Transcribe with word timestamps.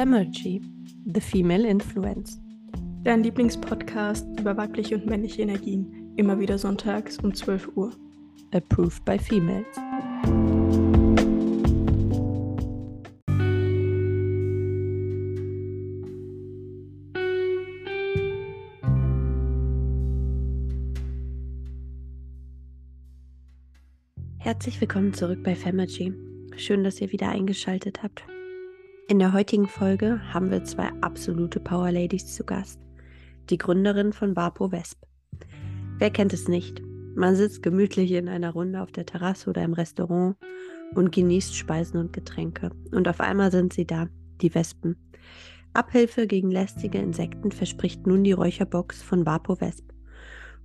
Femergy, 0.00 0.62
The 1.12 1.20
Female 1.20 1.66
Influence. 1.66 2.40
Dein 3.04 3.22
Lieblingspodcast 3.22 4.26
über 4.40 4.56
weibliche 4.56 4.94
und 4.94 5.04
männliche 5.04 5.42
Energien. 5.42 6.14
Immer 6.16 6.40
wieder 6.40 6.56
sonntags 6.56 7.18
um 7.18 7.34
12 7.34 7.76
Uhr. 7.76 7.90
Approved 8.50 9.04
by 9.04 9.18
Females. 9.18 9.66
Herzlich 24.38 24.80
willkommen 24.80 25.12
zurück 25.12 25.42
bei 25.44 25.54
Femergy. 25.54 26.14
Schön, 26.56 26.84
dass 26.84 27.02
ihr 27.02 27.12
wieder 27.12 27.28
eingeschaltet 27.28 28.02
habt. 28.02 28.29
In 29.10 29.18
der 29.18 29.32
heutigen 29.32 29.66
Folge 29.66 30.20
haben 30.32 30.52
wir 30.52 30.62
zwei 30.62 30.88
absolute 31.00 31.58
Power 31.58 31.90
Ladies 31.90 32.32
zu 32.32 32.44
Gast. 32.44 32.78
Die 33.50 33.58
Gründerin 33.58 34.12
von 34.12 34.36
Vapo 34.36 34.70
Wesp. 34.70 35.02
Wer 35.98 36.10
kennt 36.10 36.32
es 36.32 36.46
nicht? 36.46 36.80
Man 37.16 37.34
sitzt 37.34 37.64
gemütlich 37.64 38.12
in 38.12 38.28
einer 38.28 38.52
Runde 38.52 38.80
auf 38.80 38.92
der 38.92 39.06
Terrasse 39.06 39.50
oder 39.50 39.64
im 39.64 39.72
Restaurant 39.72 40.36
und 40.94 41.10
genießt 41.10 41.56
Speisen 41.56 41.98
und 41.98 42.12
Getränke. 42.12 42.70
Und 42.92 43.08
auf 43.08 43.18
einmal 43.18 43.50
sind 43.50 43.72
sie 43.72 43.84
da, 43.84 44.06
die 44.42 44.54
Wespen. 44.54 44.94
Abhilfe 45.72 46.28
gegen 46.28 46.52
lästige 46.52 46.98
Insekten 46.98 47.50
verspricht 47.50 48.06
nun 48.06 48.22
die 48.22 48.30
Räucherbox 48.30 49.02
von 49.02 49.26
Vapo 49.26 49.60
Wesp. 49.60 49.90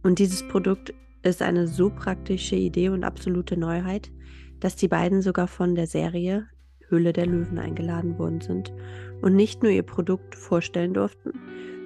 Und 0.03 0.20
dieses 0.20 0.48
Produkt 0.48 0.94
ist 1.23 1.41
eine 1.41 1.67
so 1.67 1.89
praktische 1.89 2.58
Idee 2.58 2.89
und 2.89 3.05
absolute 3.05 3.58
Neuheit, 3.58 4.12
dass 4.59 4.75
die 4.75 4.88
beiden 4.88 5.23
sogar 5.23 5.48
von 5.48 5.73
der 5.73 5.88
Serie 5.88 6.48
Höhle 6.89 7.13
der 7.13 7.25
Löwen 7.25 7.59
eingeladen 7.59 8.17
worden 8.17 8.41
sind 8.41 8.73
und 9.22 9.36
nicht 9.36 9.64
nur 9.64 9.72
ihr 9.72 9.83
Produkt 9.83 10.36
vorstellen 10.36 10.94
durften, 10.94 11.33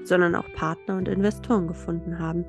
sondern 0.03 0.35
auch 0.35 0.51
Partner 0.53 0.97
und 0.97 1.07
Investoren 1.07 1.67
gefunden 1.67 2.19
haben. 2.19 2.45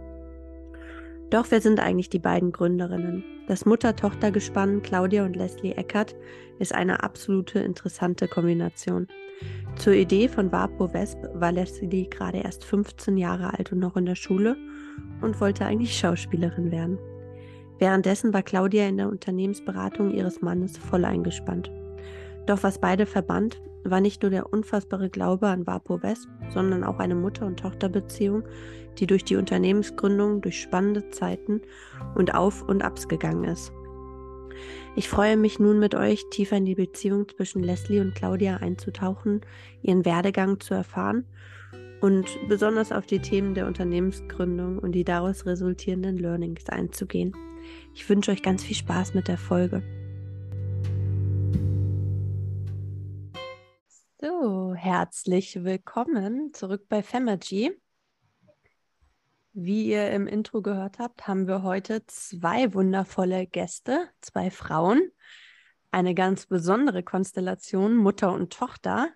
Doch 1.30 1.46
wer 1.50 1.60
sind 1.60 1.78
eigentlich 1.78 2.10
die 2.10 2.18
beiden 2.18 2.50
Gründerinnen? 2.50 3.22
Das 3.46 3.64
Mutter-Tochter-Gespann 3.64 4.82
Claudia 4.82 5.24
und 5.24 5.36
Leslie 5.36 5.72
Eckert 5.72 6.16
ist 6.58 6.74
eine 6.74 7.02
absolute 7.04 7.60
interessante 7.60 8.26
Kombination. 8.26 9.06
Zur 9.76 9.94
Idee 9.94 10.28
von 10.28 10.50
Vapo 10.52 10.92
Wesp 10.92 11.18
war 11.34 11.52
Leslie 11.52 12.08
gerade 12.08 12.38
erst 12.38 12.64
15 12.64 13.16
Jahre 13.16 13.56
alt 13.56 13.72
und 13.72 13.78
noch 13.78 13.96
in 13.96 14.06
der 14.06 14.16
Schule 14.16 14.56
und 15.20 15.40
wollte 15.40 15.64
eigentlich 15.64 15.96
Schauspielerin 15.96 16.70
werden. 16.70 16.98
Währenddessen 17.78 18.34
war 18.34 18.42
Claudia 18.42 18.86
in 18.88 18.98
der 18.98 19.08
Unternehmensberatung 19.08 20.10
ihres 20.10 20.42
Mannes 20.42 20.76
voll 20.76 21.04
eingespannt. 21.04 21.70
Doch 22.50 22.64
was 22.64 22.80
beide 22.80 23.06
verband, 23.06 23.62
war 23.84 24.00
nicht 24.00 24.22
nur 24.22 24.30
der 24.32 24.52
unfassbare 24.52 25.08
Glaube 25.08 25.46
an 25.46 25.68
Vapo 25.68 26.02
Wesp, 26.02 26.28
sondern 26.48 26.82
auch 26.82 26.98
eine 26.98 27.14
Mutter- 27.14 27.46
und 27.46 27.60
Tochterbeziehung, 27.60 28.42
die 28.98 29.06
durch 29.06 29.22
die 29.22 29.36
Unternehmensgründung 29.36 30.40
durch 30.40 30.60
spannende 30.60 31.10
Zeiten 31.10 31.60
und 32.16 32.34
Auf 32.34 32.68
und 32.68 32.82
Abs 32.82 33.06
gegangen 33.06 33.44
ist. 33.44 33.72
Ich 34.96 35.08
freue 35.08 35.36
mich 35.36 35.60
nun 35.60 35.78
mit 35.78 35.94
euch 35.94 36.28
tiefer 36.30 36.56
in 36.56 36.64
die 36.64 36.74
Beziehung 36.74 37.28
zwischen 37.28 37.62
Leslie 37.62 38.00
und 38.00 38.16
Claudia 38.16 38.56
einzutauchen, 38.56 39.42
ihren 39.82 40.04
Werdegang 40.04 40.58
zu 40.58 40.74
erfahren 40.74 41.26
und 42.00 42.26
besonders 42.48 42.90
auf 42.90 43.06
die 43.06 43.20
Themen 43.20 43.54
der 43.54 43.68
Unternehmensgründung 43.68 44.80
und 44.80 44.90
die 44.90 45.04
daraus 45.04 45.46
resultierenden 45.46 46.16
Learnings 46.16 46.68
einzugehen. 46.68 47.32
Ich 47.94 48.08
wünsche 48.08 48.32
euch 48.32 48.42
ganz 48.42 48.64
viel 48.64 48.74
Spaß 48.74 49.14
mit 49.14 49.28
der 49.28 49.38
Folge. 49.38 49.84
So, 54.22 54.74
herzlich 54.74 55.64
willkommen 55.64 56.52
zurück 56.52 56.90
bei 56.90 57.02
Femergy. 57.02 57.72
Wie 59.54 59.86
ihr 59.86 60.10
im 60.10 60.26
Intro 60.26 60.60
gehört 60.60 60.98
habt, 60.98 61.26
haben 61.26 61.48
wir 61.48 61.62
heute 61.62 62.04
zwei 62.04 62.74
wundervolle 62.74 63.46
Gäste, 63.46 64.10
zwei 64.20 64.50
Frauen, 64.50 65.10
eine 65.90 66.14
ganz 66.14 66.44
besondere 66.44 67.02
Konstellation, 67.02 67.96
Mutter 67.96 68.30
und 68.34 68.52
Tochter. 68.52 69.08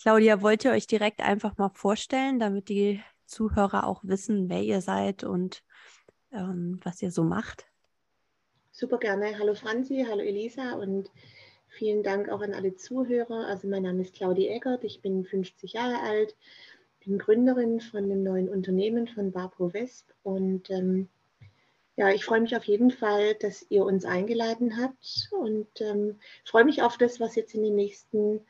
Claudia, 0.00 0.40
wollt 0.40 0.64
ihr 0.64 0.70
euch 0.70 0.86
direkt 0.86 1.20
einfach 1.20 1.58
mal 1.58 1.70
vorstellen, 1.74 2.38
damit 2.38 2.70
die 2.70 3.02
Zuhörer 3.26 3.86
auch 3.86 4.02
wissen, 4.04 4.48
wer 4.48 4.62
ihr 4.62 4.80
seid 4.80 5.22
und 5.22 5.62
ähm, 6.32 6.80
was 6.82 7.02
ihr 7.02 7.10
so 7.10 7.24
macht? 7.24 7.66
Super 8.70 8.96
gerne. 8.96 9.38
Hallo 9.38 9.54
Franzi, 9.54 10.06
hallo 10.08 10.22
Elisa 10.22 10.76
und 10.76 11.10
Vielen 11.78 12.02
Dank 12.02 12.28
auch 12.28 12.40
an 12.40 12.54
alle 12.54 12.74
Zuhörer. 12.74 13.46
Also 13.46 13.68
mein 13.68 13.84
Name 13.84 14.02
ist 14.02 14.16
Claudi 14.16 14.48
Eckert, 14.48 14.82
ich 14.82 15.00
bin 15.00 15.24
50 15.24 15.74
Jahre 15.74 16.00
alt, 16.00 16.34
bin 17.04 17.18
Gründerin 17.18 17.80
von 17.80 18.02
einem 18.02 18.24
neuen 18.24 18.48
Unternehmen 18.48 19.06
von 19.06 19.32
Vapo 19.32 19.72
Wesp 19.72 20.10
und 20.24 20.68
ähm, 20.70 21.08
ja, 21.94 22.10
ich 22.10 22.24
freue 22.24 22.40
mich 22.40 22.56
auf 22.56 22.64
jeden 22.64 22.90
Fall, 22.90 23.36
dass 23.36 23.64
ihr 23.68 23.84
uns 23.84 24.04
eingeladen 24.04 24.76
habt 24.76 25.28
und 25.30 25.68
ähm, 25.80 26.16
freue 26.44 26.64
mich 26.64 26.82
auf 26.82 26.96
das, 26.96 27.20
was 27.20 27.36
jetzt 27.36 27.54
in 27.54 27.62
den 27.62 27.76
nächsten 27.76 28.40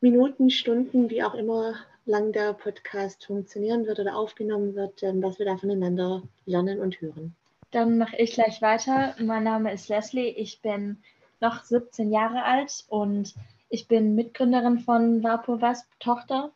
Minuten, 0.00 0.50
Stunden, 0.50 1.08
wie 1.08 1.22
auch 1.22 1.34
immer 1.34 1.76
lang 2.04 2.32
der 2.32 2.54
Podcast 2.54 3.26
funktionieren 3.26 3.86
wird 3.86 4.00
oder 4.00 4.16
aufgenommen 4.16 4.74
wird, 4.74 5.04
ähm, 5.04 5.22
was 5.22 5.38
wir 5.38 5.46
da 5.46 5.56
voneinander 5.56 6.24
lernen 6.46 6.80
und 6.80 7.00
hören. 7.00 7.36
Dann 7.70 7.96
mache 7.96 8.16
ich 8.16 8.32
gleich 8.32 8.60
weiter. 8.60 9.14
Mein 9.20 9.44
Name 9.44 9.72
ist 9.72 9.88
Leslie. 9.88 10.30
Ich 10.30 10.60
bin 10.62 11.00
noch 11.40 11.64
17 11.64 12.12
Jahre 12.12 12.44
alt 12.44 12.84
und 12.88 13.34
ich 13.68 13.88
bin 13.88 14.14
Mitgründerin 14.14 14.80
von 14.80 15.22
Vapo 15.22 15.60
Wasp, 15.60 15.88
Tochter 16.00 16.52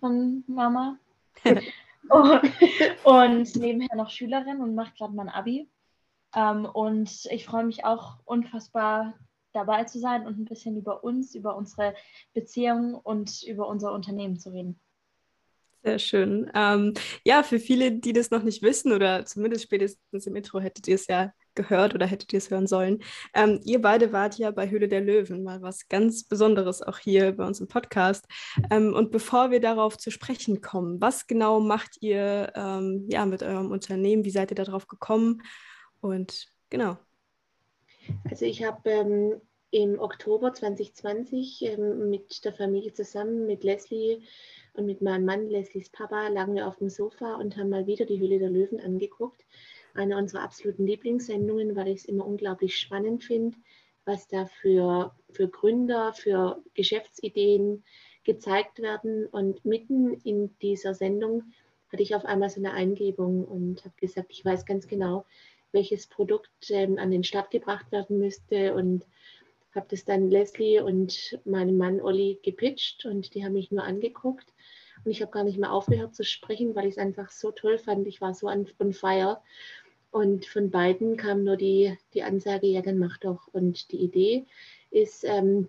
von 0.00 0.44
Mama. 0.46 0.98
und, 3.04 3.56
nebenher 3.56 3.96
noch 3.96 4.10
Schülerin 4.10 4.60
und 4.60 4.74
mache 4.74 4.92
gerade 4.96 5.14
mein 5.14 5.28
Abi. 5.28 5.68
Ähm, 6.34 6.66
und 6.66 7.26
ich 7.30 7.46
freue 7.46 7.64
mich 7.64 7.84
auch 7.84 8.18
unfassbar 8.24 9.14
dabei 9.52 9.84
zu 9.84 9.98
sein 9.98 10.26
und 10.26 10.38
ein 10.38 10.44
bisschen 10.44 10.76
über 10.76 11.04
uns, 11.04 11.34
über 11.34 11.56
unsere 11.56 11.94
Beziehung 12.34 12.94
und 12.94 13.42
über 13.44 13.68
unser 13.68 13.92
Unternehmen 13.92 14.38
zu 14.38 14.50
reden. 14.52 14.78
Sehr 15.82 15.98
schön. 15.98 16.50
Ähm, 16.54 16.94
ja, 17.24 17.42
für 17.42 17.60
viele, 17.60 17.92
die 17.92 18.12
das 18.12 18.30
noch 18.30 18.42
nicht 18.42 18.62
wissen 18.62 18.92
oder 18.92 19.24
zumindest 19.26 19.64
spätestens 19.64 20.26
im 20.26 20.34
Intro 20.34 20.58
hättet 20.58 20.88
ihr 20.88 20.94
es 20.94 21.06
ja 21.06 21.32
gehört 21.54 21.94
oder 21.94 22.06
hättet 22.06 22.32
ihr 22.32 22.38
es 22.38 22.50
hören 22.50 22.66
sollen. 22.66 23.02
Ähm, 23.34 23.60
ihr 23.64 23.80
beide 23.80 24.12
wart 24.12 24.38
ja 24.38 24.50
bei 24.50 24.70
Höhle 24.70 24.88
der 24.88 25.00
Löwen, 25.00 25.42
mal 25.42 25.62
was 25.62 25.88
ganz 25.88 26.24
Besonderes 26.24 26.82
auch 26.82 26.98
hier 26.98 27.32
bei 27.32 27.46
uns 27.46 27.60
im 27.60 27.68
Podcast. 27.68 28.26
Ähm, 28.70 28.94
und 28.94 29.10
bevor 29.10 29.50
wir 29.50 29.60
darauf 29.60 29.98
zu 29.98 30.10
sprechen 30.10 30.60
kommen, 30.60 31.00
was 31.00 31.26
genau 31.26 31.60
macht 31.60 31.96
ihr 32.00 32.52
ähm, 32.54 33.06
ja, 33.08 33.26
mit 33.26 33.42
eurem 33.42 33.70
Unternehmen? 33.70 34.24
Wie 34.24 34.30
seid 34.30 34.50
ihr 34.50 34.56
darauf 34.56 34.86
gekommen? 34.86 35.42
Und 36.00 36.46
genau. 36.70 36.98
Also 38.28 38.44
ich 38.44 38.64
habe 38.64 38.90
ähm, 38.90 39.40
im 39.70 39.98
Oktober 39.98 40.52
2020 40.52 41.62
ähm, 41.62 42.10
mit 42.10 42.44
der 42.44 42.52
Familie 42.52 42.92
zusammen, 42.92 43.46
mit 43.46 43.64
Leslie, 43.64 44.22
und 44.74 44.86
mit 44.86 45.02
meinem 45.02 45.24
Mann, 45.24 45.48
Leslies 45.48 45.88
Papa, 45.88 46.28
lagen 46.28 46.54
wir 46.54 46.66
auf 46.66 46.76
dem 46.76 46.90
Sofa 46.90 47.36
und 47.36 47.56
haben 47.56 47.70
mal 47.70 47.86
wieder 47.86 48.06
die 48.06 48.20
Hülle 48.20 48.38
der 48.38 48.50
Löwen 48.50 48.80
angeguckt. 48.80 49.40
Eine 49.94 50.18
unserer 50.18 50.42
absoluten 50.42 50.86
Lieblingssendungen, 50.86 51.76
weil 51.76 51.88
ich 51.88 52.00
es 52.00 52.04
immer 52.04 52.26
unglaublich 52.26 52.76
spannend 52.78 53.24
finde, 53.24 53.56
was 54.04 54.26
da 54.28 54.46
für, 54.46 55.14
für 55.30 55.48
Gründer, 55.48 56.12
für 56.12 56.62
Geschäftsideen 56.74 57.84
gezeigt 58.24 58.80
werden. 58.80 59.26
Und 59.26 59.64
mitten 59.64 60.14
in 60.24 60.56
dieser 60.58 60.94
Sendung 60.94 61.44
hatte 61.90 62.02
ich 62.02 62.14
auf 62.14 62.24
einmal 62.24 62.50
so 62.50 62.60
eine 62.60 62.72
Eingebung 62.72 63.44
und 63.44 63.84
habe 63.84 63.94
gesagt, 64.00 64.32
ich 64.32 64.44
weiß 64.44 64.66
ganz 64.66 64.88
genau, 64.88 65.24
welches 65.70 66.06
Produkt 66.06 66.50
ähm, 66.70 66.98
an 66.98 67.10
den 67.10 67.24
Start 67.24 67.50
gebracht 67.50 67.90
werden 67.92 68.18
müsste 68.18 68.74
und 68.74 69.04
habe 69.74 69.86
das 69.90 70.04
dann 70.04 70.30
Leslie 70.30 70.80
und 70.80 71.38
meinem 71.44 71.76
Mann 71.76 72.00
Olli 72.00 72.38
gepitcht 72.42 73.04
und 73.06 73.34
die 73.34 73.44
haben 73.44 73.54
mich 73.54 73.70
nur 73.72 73.82
angeguckt 73.82 74.46
und 75.04 75.10
ich 75.10 75.20
habe 75.20 75.32
gar 75.32 75.44
nicht 75.44 75.58
mehr 75.58 75.72
aufgehört 75.72 76.14
zu 76.14 76.24
sprechen, 76.24 76.74
weil 76.74 76.86
ich 76.86 76.92
es 76.92 76.98
einfach 76.98 77.30
so 77.30 77.50
toll 77.50 77.78
fand. 77.78 78.06
Ich 78.06 78.20
war 78.20 78.34
so 78.34 78.46
on, 78.46 78.68
on 78.78 78.92
fire 78.92 79.40
und 80.14 80.46
von 80.46 80.70
beiden 80.70 81.16
kam 81.16 81.42
nur 81.42 81.56
die, 81.56 81.98
die 82.14 82.22
Ansage, 82.22 82.68
ja, 82.68 82.82
dann 82.82 82.98
mach 82.98 83.18
doch. 83.18 83.48
Und 83.52 83.90
die 83.90 83.96
Idee 83.96 84.46
ist, 84.92 85.24
ähm, 85.24 85.66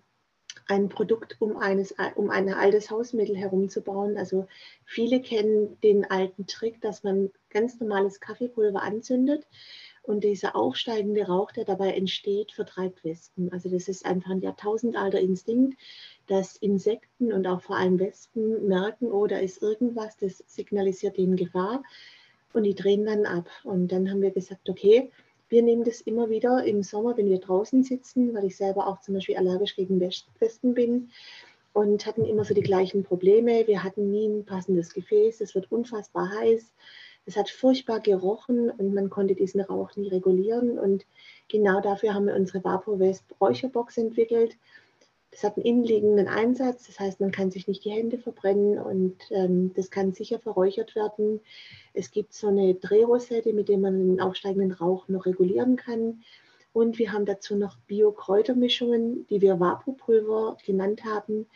ein 0.68 0.88
Produkt 0.88 1.38
um, 1.40 1.58
eines, 1.58 1.96
um 2.14 2.30
ein 2.30 2.54
altes 2.54 2.92
Hausmittel 2.92 3.36
herumzubauen. 3.36 4.18
Also 4.18 4.48
viele 4.86 5.20
kennen 5.20 5.80
den 5.82 6.06
alten 6.06 6.46
Trick, 6.46 6.80
dass 6.80 7.04
man 7.04 7.32
ganz 7.50 7.80
normales 7.80 8.20
Kaffeepulver 8.20 8.84
anzündet 8.84 9.48
und 10.04 10.24
dieser 10.24 10.56
aufsteigende 10.56 11.26
Rauch, 11.26 11.52
der 11.52 11.66
dabei 11.66 11.94
entsteht, 11.94 12.52
vertreibt 12.52 13.04
Wespen. 13.04 13.52
Also 13.52 13.70
das 13.70 13.88
ist 13.88 14.06
einfach 14.06 14.30
ein 14.30 14.42
jahrtausendalter 14.42 15.20
Instinkt, 15.20 15.76
dass 16.28 16.56
Insekten 16.56 17.34
und 17.34 17.48
auch 17.48 17.62
vor 17.62 17.78
allem 17.78 17.98
Wespen 17.98 18.68
merken, 18.68 19.12
oh, 19.12 19.26
da 19.26 19.40
ist 19.40 19.64
irgendwas, 19.64 20.18
das 20.18 20.44
signalisiert 20.46 21.18
ihnen 21.18 21.36
Gefahr 21.36 21.82
und 22.56 22.64
die 22.64 22.76
drehen 22.76 23.06
dann 23.06 23.26
ab. 23.26 23.50
Und 23.64 23.92
dann 23.92 24.10
haben 24.10 24.22
wir 24.22 24.32
gesagt, 24.32 24.70
okay, 24.70 25.12
wir 25.50 25.62
nehmen 25.62 25.84
das 25.84 26.02
immer 26.02 26.30
wieder 26.30 26.64
im 26.66 26.82
Sommer, 26.82 27.18
wenn 27.18 27.30
wir 27.30 27.40
draußen 27.40 27.84
sitzen, 27.84 28.34
weil 28.34 28.46
ich 28.46 28.58
selber 28.58 28.88
auch 28.88 29.02
zum 29.02 29.14
Beispiel 29.14 29.38
allergisch 29.38 29.76
gegen 29.76 30.00
Wespen 30.00 30.74
bin, 30.74 31.10
und 31.76 32.06
hatten 32.06 32.24
immer 32.24 32.46
so 32.46 32.54
die 32.54 32.62
gleichen 32.62 33.04
Probleme. 33.04 33.68
Wir 33.68 33.84
hatten 33.84 34.10
nie 34.10 34.28
ein 34.28 34.46
passendes 34.46 34.94
Gefäß, 34.94 35.42
es 35.42 35.56
wird 35.56 35.72
unfassbar 35.74 36.32
heiß, 36.40 36.72
es 37.26 37.36
hat 37.36 37.50
furchtbar 37.50 38.00
gerochen 38.00 38.70
und 38.70 38.94
man 38.94 39.10
konnte 39.10 39.36
diesen 39.36 39.60
Rauch 39.60 39.94
nie 39.98 40.08
regulieren. 40.08 40.80
Und 40.80 41.06
genau 41.50 41.82
dafür 41.82 42.14
haben 42.14 42.28
wir 42.28 42.36
unsere 42.36 42.64
VapoWest 42.64 43.26
Räucherbox 43.42 43.98
entwickelt. 43.98 44.56
Das 45.36 45.44
hat 45.44 45.58
einen 45.58 45.66
innenliegenden 45.66 46.30
Einsatz, 46.30 46.88
das 46.88 46.98
heißt, 46.98 47.20
man 47.20 47.32
kann 47.32 47.52
sich 47.52 47.68
nicht 47.68 47.84
die 47.84 47.92
Hände 47.92 48.18
verbrennen 48.18 48.80
und 48.80 49.18
ähm, 49.32 49.74
das 49.76 49.92
kann 49.92 50.14
sicher 50.14 50.40
verräuchert 50.40 50.96
werden. 50.96 51.42
Es 51.94 52.12
gibt 52.12 52.34
so 52.34 52.48
eine 52.48 52.74
Drehrosette, 52.76 53.52
mit 53.52 53.68
der 53.68 53.78
man 53.78 54.00
den 54.00 54.22
aufsteigenden 54.22 54.72
Rauch 54.72 55.10
noch 55.10 55.26
regulieren 55.26 55.76
kann. 55.76 56.24
Und 56.72 57.00
wir 57.00 57.12
haben 57.12 57.26
dazu 57.26 57.58
noch 57.58 57.76
Bio-Kräutermischungen, 57.80 59.28
die 59.28 59.42
wir 59.42 59.60
Vapopulver 59.60 60.56
genannt 60.66 61.04
haben, 61.04 61.48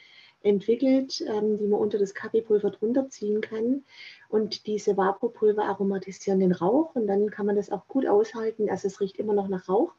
entwickelt, 0.44 1.22
ähm, 1.22 1.58
die 1.58 1.68
man 1.68 1.80
unter 1.80 1.98
das 2.00 2.14
Kaffeepulver 2.14 2.72
drunter 2.72 3.08
ziehen 3.08 3.40
kann. 3.40 3.86
Und 4.28 4.68
diese 4.68 4.98
Vapopulver 4.98 5.64
aromatisieren 5.64 6.42
den 6.42 6.52
Rauch 6.52 6.96
und 6.96 7.08
dann 7.08 7.30
kann 7.30 7.46
man 7.46 7.56
das 7.56 7.72
auch 7.72 7.88
gut 7.88 8.06
aushalten. 8.06 8.70
Also 8.70 8.90
es 8.90 9.00
riecht 9.00 9.16
immer 9.16 9.34
noch 9.34 9.48
nach 9.48 9.70
Rauch, 9.70 9.94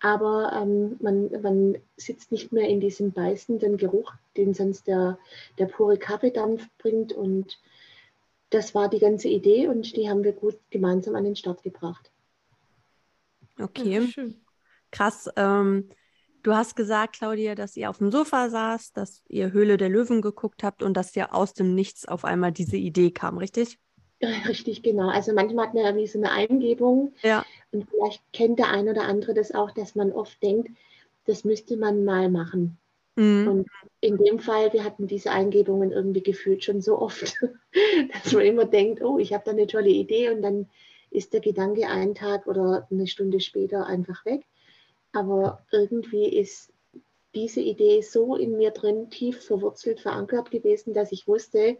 aber 0.00 0.52
ähm, 0.54 0.96
man, 1.00 1.30
man 1.42 1.78
sitzt 1.96 2.30
nicht 2.30 2.52
mehr 2.52 2.68
in 2.68 2.80
diesem 2.80 3.12
beißenden 3.12 3.76
Geruch, 3.76 4.12
den 4.36 4.54
sonst 4.54 4.86
der, 4.86 5.18
der 5.58 5.66
pure 5.66 5.98
Kaffeedampf 5.98 6.68
bringt. 6.78 7.12
Und 7.12 7.58
das 8.50 8.74
war 8.74 8.88
die 8.88 9.00
ganze 9.00 9.28
Idee 9.28 9.66
und 9.66 9.96
die 9.96 10.08
haben 10.08 10.22
wir 10.22 10.32
gut 10.32 10.58
gemeinsam 10.70 11.16
an 11.16 11.24
den 11.24 11.36
Start 11.36 11.62
gebracht. 11.62 12.10
Okay. 13.58 14.08
Ja, 14.16 14.24
Krass. 14.90 15.28
Ähm, 15.36 15.90
du 16.42 16.54
hast 16.54 16.76
gesagt, 16.76 17.16
Claudia, 17.16 17.54
dass 17.54 17.76
ihr 17.76 17.90
auf 17.90 17.98
dem 17.98 18.12
Sofa 18.12 18.48
saß, 18.50 18.92
dass 18.92 19.22
ihr 19.28 19.52
Höhle 19.52 19.76
der 19.76 19.88
Löwen 19.88 20.22
geguckt 20.22 20.62
habt 20.62 20.82
und 20.82 20.96
dass 20.96 21.12
dir 21.12 21.34
aus 21.34 21.54
dem 21.54 21.74
Nichts 21.74 22.06
auf 22.06 22.24
einmal 22.24 22.52
diese 22.52 22.76
Idee 22.76 23.10
kam, 23.10 23.36
richtig? 23.36 23.78
Richtig, 24.48 24.82
genau. 24.82 25.08
Also 25.08 25.32
manchmal 25.32 25.66
hat 25.66 25.74
man 25.74 25.84
ja 25.84 25.96
wie 25.96 26.06
so 26.06 26.18
eine 26.18 26.32
Eingebung. 26.32 27.12
Ja. 27.22 27.44
Und 27.72 27.88
vielleicht 27.88 28.22
kennt 28.32 28.58
der 28.58 28.70
ein 28.70 28.88
oder 28.88 29.02
andere 29.02 29.34
das 29.34 29.54
auch, 29.54 29.70
dass 29.70 29.94
man 29.94 30.12
oft 30.12 30.42
denkt, 30.42 30.70
das 31.26 31.44
müsste 31.44 31.76
man 31.76 32.04
mal 32.04 32.28
machen. 32.28 32.78
Mhm. 33.16 33.48
Und 33.48 33.68
in 34.00 34.16
dem 34.16 34.38
Fall, 34.38 34.72
wir 34.72 34.84
hatten 34.84 35.06
diese 35.06 35.30
Eingebungen 35.30 35.92
irgendwie 35.92 36.22
gefühlt 36.22 36.64
schon 36.64 36.80
so 36.80 36.98
oft, 36.98 37.36
dass 38.12 38.32
man 38.32 38.42
immer 38.42 38.64
denkt, 38.64 39.02
oh, 39.02 39.18
ich 39.18 39.32
habe 39.32 39.44
da 39.44 39.50
eine 39.52 39.66
tolle 39.66 39.90
Idee 39.90 40.30
und 40.30 40.42
dann 40.42 40.68
ist 41.10 41.32
der 41.32 41.40
Gedanke 41.40 41.88
einen 41.88 42.14
Tag 42.14 42.46
oder 42.46 42.86
eine 42.90 43.06
Stunde 43.06 43.40
später 43.40 43.86
einfach 43.86 44.24
weg. 44.24 44.44
Aber 45.12 45.64
irgendwie 45.72 46.28
ist 46.28 46.72
diese 47.34 47.60
Idee 47.60 48.02
so 48.02 48.36
in 48.36 48.56
mir 48.56 48.70
drin 48.70 49.10
tief 49.10 49.42
verwurzelt, 49.42 50.00
verankert 50.00 50.50
gewesen, 50.50 50.94
dass 50.94 51.12
ich 51.12 51.28
wusste, 51.28 51.78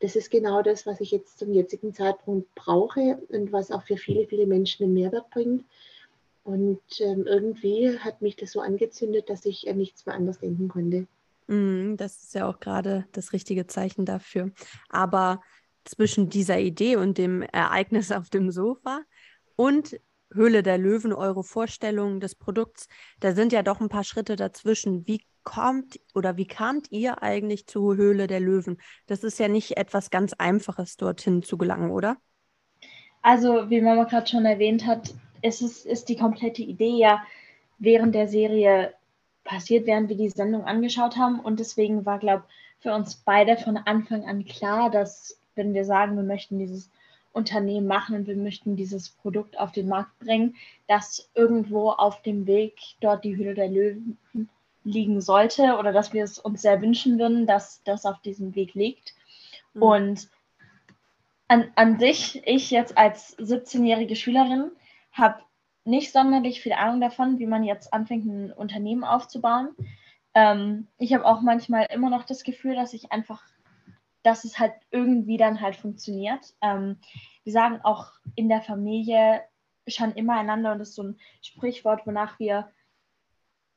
das 0.00 0.16
ist 0.16 0.30
genau 0.30 0.62
das, 0.62 0.86
was 0.86 1.00
ich 1.00 1.10
jetzt 1.10 1.38
zum 1.38 1.52
jetzigen 1.52 1.94
Zeitpunkt 1.94 2.54
brauche 2.54 3.18
und 3.28 3.52
was 3.52 3.70
auch 3.70 3.82
für 3.82 3.96
viele, 3.96 4.26
viele 4.26 4.46
Menschen 4.46 4.84
einen 4.84 4.94
Mehrwert 4.94 5.30
bringt. 5.30 5.64
Und 6.44 6.80
ähm, 7.00 7.26
irgendwie 7.26 7.98
hat 7.98 8.20
mich 8.20 8.36
das 8.36 8.52
so 8.52 8.60
angezündet, 8.60 9.30
dass 9.30 9.46
ich 9.46 9.68
an 9.68 9.78
nichts 9.78 10.04
mehr 10.04 10.14
anders 10.14 10.38
denken 10.38 10.68
konnte. 10.68 11.06
Mm, 11.46 11.96
das 11.96 12.22
ist 12.22 12.34
ja 12.34 12.48
auch 12.48 12.60
gerade 12.60 13.06
das 13.12 13.32
richtige 13.32 13.66
Zeichen 13.66 14.04
dafür. 14.04 14.50
Aber 14.90 15.40
zwischen 15.84 16.28
dieser 16.28 16.58
Idee 16.58 16.96
und 16.96 17.18
dem 17.18 17.42
Ereignis 17.42 18.12
auf 18.12 18.30
dem 18.30 18.50
Sofa 18.50 19.00
und 19.56 19.98
Höhle 20.32 20.62
der 20.62 20.78
Löwen, 20.78 21.12
eure 21.12 21.44
Vorstellung 21.44 22.20
des 22.20 22.34
Produkts, 22.34 22.88
da 23.20 23.32
sind 23.34 23.52
ja 23.52 23.62
doch 23.62 23.80
ein 23.80 23.88
paar 23.88 24.04
Schritte 24.04 24.36
dazwischen. 24.36 25.06
Wie 25.06 25.22
kommt 25.44 26.00
oder 26.14 26.36
wie 26.36 26.46
kamt 26.46 26.90
ihr 26.90 27.22
eigentlich 27.22 27.66
zur 27.66 27.96
Höhle 27.96 28.26
der 28.26 28.40
Löwen? 28.40 28.78
Das 29.06 29.22
ist 29.24 29.38
ja 29.38 29.48
nicht 29.48 29.76
etwas 29.76 30.10
ganz 30.10 30.32
Einfaches, 30.32 30.96
dorthin 30.96 31.42
zu 31.42 31.56
gelangen, 31.56 31.90
oder? 31.90 32.16
Also, 33.22 33.70
wie 33.70 33.80
Mama 33.80 34.04
gerade 34.04 34.26
schon 34.26 34.44
erwähnt 34.44 34.86
hat, 34.86 35.14
ist, 35.42 35.62
es, 35.62 35.84
ist 35.84 36.08
die 36.08 36.16
komplette 36.16 36.62
Idee 36.62 36.96
ja 36.98 37.22
während 37.78 38.14
der 38.14 38.28
Serie 38.28 38.94
passiert, 39.44 39.86
während 39.86 40.08
wir 40.08 40.16
die 40.16 40.30
Sendung 40.30 40.64
angeschaut 40.64 41.16
haben. 41.16 41.40
Und 41.40 41.60
deswegen 41.60 42.04
war, 42.04 42.18
glaube 42.18 42.44
ich, 42.48 42.82
für 42.82 42.94
uns 42.94 43.14
beide 43.16 43.56
von 43.56 43.76
Anfang 43.76 44.24
an 44.26 44.44
klar, 44.44 44.90
dass 44.90 45.38
wenn 45.54 45.72
wir 45.72 45.84
sagen, 45.84 46.16
wir 46.16 46.22
möchten 46.22 46.58
dieses 46.58 46.90
Unternehmen 47.32 47.86
machen 47.86 48.14
und 48.14 48.26
wir 48.26 48.36
möchten 48.36 48.76
dieses 48.76 49.10
Produkt 49.10 49.58
auf 49.58 49.72
den 49.72 49.88
Markt 49.88 50.18
bringen, 50.18 50.54
dass 50.86 51.30
irgendwo 51.34 51.90
auf 51.90 52.22
dem 52.22 52.46
Weg 52.46 52.74
dort 53.00 53.24
die 53.24 53.36
Höhle 53.36 53.54
der 53.54 53.68
Löwen 53.68 54.18
liegen 54.84 55.20
sollte 55.20 55.76
oder 55.78 55.92
dass 55.92 56.12
wir 56.12 56.22
es 56.22 56.38
uns 56.38 56.62
sehr 56.62 56.80
wünschen 56.80 57.18
würden, 57.18 57.46
dass 57.46 57.82
das 57.84 58.06
auf 58.06 58.20
diesem 58.20 58.54
Weg 58.54 58.74
liegt. 58.74 59.14
Mhm. 59.72 59.82
Und 59.82 60.28
an, 61.48 61.70
an 61.74 61.98
sich, 61.98 62.42
ich 62.46 62.70
jetzt 62.70 62.96
als 62.96 63.36
17-jährige 63.38 64.16
Schülerin 64.16 64.70
habe 65.12 65.42
nicht 65.84 66.12
sonderlich 66.12 66.62
viel 66.62 66.72
Ahnung 66.72 67.00
davon, 67.00 67.38
wie 67.38 67.46
man 67.46 67.64
jetzt 67.64 67.92
anfängt, 67.92 68.26
ein 68.26 68.52
Unternehmen 68.52 69.04
aufzubauen. 69.04 69.70
Ähm, 70.34 70.88
ich 70.98 71.12
habe 71.12 71.26
auch 71.26 71.42
manchmal 71.42 71.86
immer 71.92 72.10
noch 72.10 72.24
das 72.24 72.42
Gefühl, 72.42 72.74
dass 72.74 72.94
ich 72.94 73.12
einfach 73.12 73.42
dass 74.24 74.44
es 74.44 74.58
halt 74.58 74.72
irgendwie 74.90 75.36
dann 75.36 75.60
halt 75.60 75.76
funktioniert. 75.76 76.54
Ähm, 76.60 76.98
wir 77.44 77.52
sagen 77.52 77.80
auch 77.84 78.10
in 78.34 78.48
der 78.48 78.62
Familie 78.62 79.42
schon 79.86 80.12
immer 80.12 80.34
einander 80.34 80.72
und 80.72 80.78
das 80.78 80.88
ist 80.88 80.94
so 80.96 81.04
ein 81.04 81.18
Sprichwort, 81.42 82.06
wonach 82.06 82.38
wir 82.40 82.70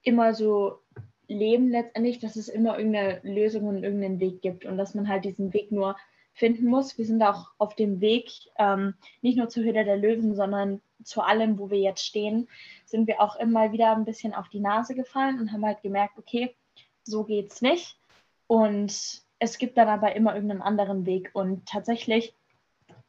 immer 0.04 0.34
so 0.34 0.80
leben 1.28 1.70
letztendlich, 1.70 2.20
dass 2.20 2.36
es 2.36 2.48
immer 2.48 2.78
irgendeine 2.78 3.20
Lösung 3.24 3.66
und 3.68 3.84
irgendeinen 3.84 4.20
Weg 4.20 4.42
gibt 4.42 4.66
und 4.66 4.78
dass 4.78 4.96
man 4.96 5.08
halt 5.08 5.26
diesen 5.26 5.54
Weg 5.54 5.72
nur 5.72 5.98
finden 6.34 6.68
muss. 6.68 6.98
Wir 6.98 7.06
sind 7.06 7.22
auch 7.24 7.52
auf 7.58 7.76
dem 7.76 8.00
Weg, 8.00 8.30
ähm, 8.58 8.94
nicht 9.22 9.38
nur 9.38 9.50
zur 9.50 9.64
Höhle 9.64 9.84
der 9.84 9.98
Löwen, 9.98 10.36
sondern 10.36 10.82
zu 11.04 11.22
allem, 11.22 11.58
wo 11.60 11.70
wir 11.70 11.80
jetzt 11.80 12.06
stehen, 12.06 12.48
sind 12.86 13.08
wir 13.08 13.22
auch 13.22 13.36
immer 13.38 13.72
wieder 13.72 13.96
ein 13.96 14.06
bisschen 14.06 14.34
auf 14.34 14.48
die 14.50 14.60
Nase 14.60 14.96
gefallen 14.96 15.40
und 15.40 15.52
haben 15.52 15.66
halt 15.66 15.82
gemerkt, 15.82 16.18
okay, 16.18 16.56
so 17.04 17.24
geht's 17.24 17.62
nicht. 17.62 18.00
Und 18.48 19.22
es 19.40 19.58
gibt 19.58 19.78
dann 19.78 19.88
aber 19.88 20.16
immer 20.16 20.34
irgendeinen 20.34 20.62
anderen 20.62 21.06
Weg. 21.06 21.32
Und 21.34 21.68
tatsächlich 21.68 22.34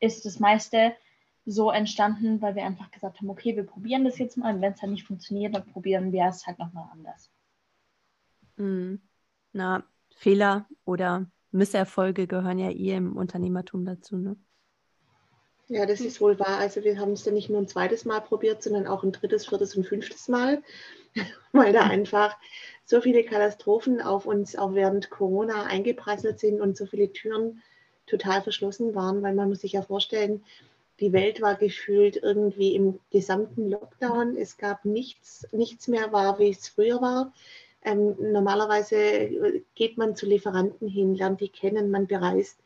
ist 0.00 0.24
das 0.24 0.38
meiste 0.38 0.94
so 1.50 1.70
entstanden, 1.70 2.42
weil 2.42 2.54
wir 2.54 2.64
einfach 2.64 2.90
gesagt 2.90 3.18
haben, 3.18 3.30
okay, 3.30 3.56
wir 3.56 3.64
probieren 3.64 4.04
das 4.04 4.18
jetzt 4.18 4.36
mal 4.36 4.54
und 4.54 4.60
wenn 4.60 4.74
es 4.74 4.80
dann 4.80 4.90
nicht 4.90 5.06
funktioniert, 5.06 5.54
dann 5.54 5.64
probieren 5.64 6.12
wir 6.12 6.26
es 6.26 6.46
halt 6.46 6.58
nochmal 6.58 6.88
anders. 6.92 7.30
Mhm. 8.56 9.00
Na, 9.52 9.82
Fehler 10.14 10.66
oder 10.84 11.26
Misserfolge 11.50 12.26
gehören 12.26 12.58
ja 12.58 12.70
eh 12.70 12.94
im 12.94 13.16
Unternehmertum 13.16 13.86
dazu, 13.86 14.18
ne? 14.18 14.36
Ja, 15.68 15.84
das 15.86 16.00
ist 16.00 16.20
wohl 16.20 16.38
wahr. 16.38 16.58
Also 16.58 16.82
wir 16.84 16.98
haben 16.98 17.12
es 17.12 17.24
ja 17.24 17.32
nicht 17.32 17.50
nur 17.50 17.60
ein 17.60 17.68
zweites 17.68 18.04
Mal 18.04 18.20
probiert, 18.20 18.62
sondern 18.62 18.86
auch 18.86 19.02
ein 19.02 19.12
drittes, 19.12 19.46
viertes 19.46 19.74
und 19.76 19.86
fünftes 19.86 20.28
Mal, 20.28 20.62
weil 21.52 21.72
da 21.72 21.82
einfach 21.82 22.36
so 22.84 23.00
viele 23.00 23.24
Katastrophen 23.24 24.02
auf 24.02 24.26
uns 24.26 24.56
auch 24.56 24.74
während 24.74 25.08
Corona 25.08 25.64
eingeprasselt 25.64 26.40
sind 26.40 26.60
und 26.60 26.76
so 26.76 26.86
viele 26.86 27.12
Türen 27.12 27.62
total 28.06 28.42
verschlossen 28.42 28.94
waren, 28.94 29.22
weil 29.22 29.34
man 29.34 29.48
muss 29.48 29.60
sich 29.60 29.72
ja 29.72 29.82
vorstellen, 29.82 30.42
die 31.00 31.12
Welt 31.12 31.40
war 31.40 31.54
gefühlt 31.54 32.16
irgendwie 32.16 32.74
im 32.74 32.98
gesamten 33.10 33.70
Lockdown. 33.70 34.36
Es 34.36 34.56
gab 34.56 34.84
nichts, 34.84 35.46
nichts 35.52 35.88
mehr 35.88 36.12
war, 36.12 36.38
wie 36.38 36.50
es 36.50 36.68
früher 36.68 37.00
war. 37.00 37.32
Ähm, 37.82 38.16
normalerweise 38.32 39.62
geht 39.74 39.96
man 39.96 40.16
zu 40.16 40.26
Lieferanten 40.26 40.88
hin, 40.88 41.14
lernt 41.14 41.40
die 41.40 41.48
kennen, 41.48 41.90
man 41.90 42.06
bereist 42.08 42.58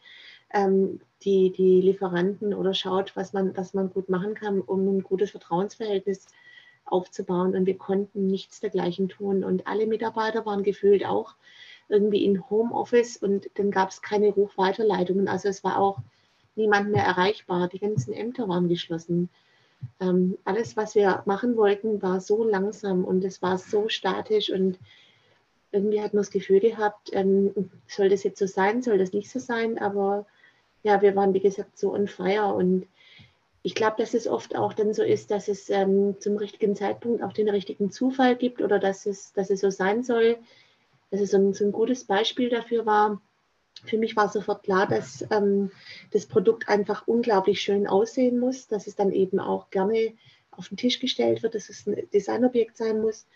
ähm, 0.52 1.00
die, 1.22 1.52
die 1.52 1.80
Lieferanten 1.80 2.54
oder 2.54 2.74
schaut, 2.74 3.14
was 3.14 3.32
man, 3.32 3.56
was 3.56 3.74
man 3.74 3.90
gut 3.90 4.08
machen 4.08 4.34
kann, 4.34 4.60
um 4.60 4.88
ein 4.88 5.02
gutes 5.02 5.30
Vertrauensverhältnis 5.30 6.26
aufzubauen. 6.84 7.54
Und 7.54 7.66
wir 7.66 7.76
konnten 7.76 8.26
nichts 8.26 8.60
dergleichen 8.60 9.08
tun. 9.08 9.44
Und 9.44 9.66
alle 9.66 9.86
Mitarbeiter 9.86 10.46
waren 10.46 10.62
gefühlt 10.62 11.04
auch 11.04 11.34
irgendwie 11.88 12.24
in 12.24 12.48
Homeoffice 12.48 13.18
und 13.18 13.50
dann 13.54 13.70
gab 13.70 13.90
es 13.90 14.00
keine 14.00 14.30
Rufweiterleitungen. 14.30 15.28
Also 15.28 15.48
es 15.48 15.62
war 15.62 15.78
auch 15.78 15.98
niemand 16.54 16.90
mehr 16.90 17.04
erreichbar. 17.04 17.68
Die 17.68 17.78
ganzen 17.78 18.12
Ämter 18.12 18.48
waren 18.48 18.68
geschlossen. 18.68 19.28
Ähm, 20.00 20.38
alles, 20.44 20.76
was 20.76 20.94
wir 20.94 21.22
machen 21.26 21.56
wollten, 21.56 22.02
war 22.02 22.20
so 22.20 22.44
langsam 22.44 23.04
und 23.04 23.24
es 23.24 23.42
war 23.42 23.58
so 23.58 23.88
statisch 23.88 24.50
und 24.50 24.78
irgendwie 25.72 26.00
hat 26.00 26.12
man 26.14 26.22
das 26.22 26.30
Gefühl 26.30 26.60
gehabt, 26.60 27.10
ähm, 27.12 27.70
soll 27.88 28.08
das 28.08 28.22
jetzt 28.22 28.38
so 28.38 28.46
sein, 28.46 28.82
soll 28.82 28.98
das 28.98 29.12
nicht 29.12 29.30
so 29.30 29.38
sein, 29.38 29.78
aber 29.78 30.26
ja, 30.82 31.00
wir 31.02 31.16
waren, 31.16 31.34
wie 31.34 31.40
gesagt, 31.40 31.78
so 31.78 31.94
on 31.94 32.08
fire. 32.08 32.54
Und 32.54 32.86
ich 33.62 33.74
glaube, 33.74 33.96
dass 33.98 34.14
es 34.14 34.26
oft 34.26 34.56
auch 34.56 34.72
dann 34.72 34.92
so 34.92 35.02
ist, 35.02 35.30
dass 35.30 35.48
es 35.48 35.70
ähm, 35.70 36.16
zum 36.20 36.36
richtigen 36.36 36.76
Zeitpunkt 36.76 37.22
auch 37.22 37.32
den 37.32 37.48
richtigen 37.48 37.90
Zufall 37.90 38.36
gibt 38.36 38.60
oder 38.60 38.78
dass 38.78 39.06
es, 39.06 39.32
dass 39.32 39.50
es 39.50 39.60
so 39.60 39.70
sein 39.70 40.02
soll. 40.02 40.36
Dass 41.10 41.20
es 41.20 41.30
so 41.30 41.38
ein, 41.38 41.54
so 41.54 41.64
ein 41.64 41.72
gutes 41.72 42.04
Beispiel 42.04 42.48
dafür 42.48 42.86
war. 42.86 43.20
Für 43.84 43.98
mich 43.98 44.16
war 44.16 44.28
sofort 44.28 44.62
klar, 44.62 44.86
dass 44.86 45.24
ähm, 45.30 45.70
das 46.12 46.26
Produkt 46.26 46.68
einfach 46.68 47.06
unglaublich 47.06 47.60
schön 47.60 47.86
aussehen 47.86 48.38
muss, 48.38 48.68
dass 48.68 48.86
es 48.86 48.94
dann 48.94 49.12
eben 49.12 49.40
auch 49.40 49.70
gerne 49.70 50.12
auf 50.50 50.68
den 50.68 50.76
Tisch 50.76 51.00
gestellt 51.00 51.42
wird, 51.42 51.54
dass 51.54 51.68
es 51.68 51.86
ein 51.86 52.08
Designobjekt 52.12 52.76
sein 52.76 53.00
muss. 53.00 53.26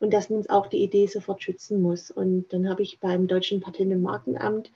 und 0.00 0.12
dass 0.12 0.30
man 0.30 0.48
auch 0.48 0.66
die 0.66 0.82
Idee 0.82 1.06
sofort 1.06 1.42
schützen 1.42 1.80
muss. 1.80 2.10
Und 2.10 2.52
dann 2.52 2.68
habe 2.68 2.82
ich 2.82 2.98
beim 2.98 3.28
Deutschen 3.28 3.60
Patent- 3.60 3.92
und 3.92 4.02
Markenamt 4.02 4.72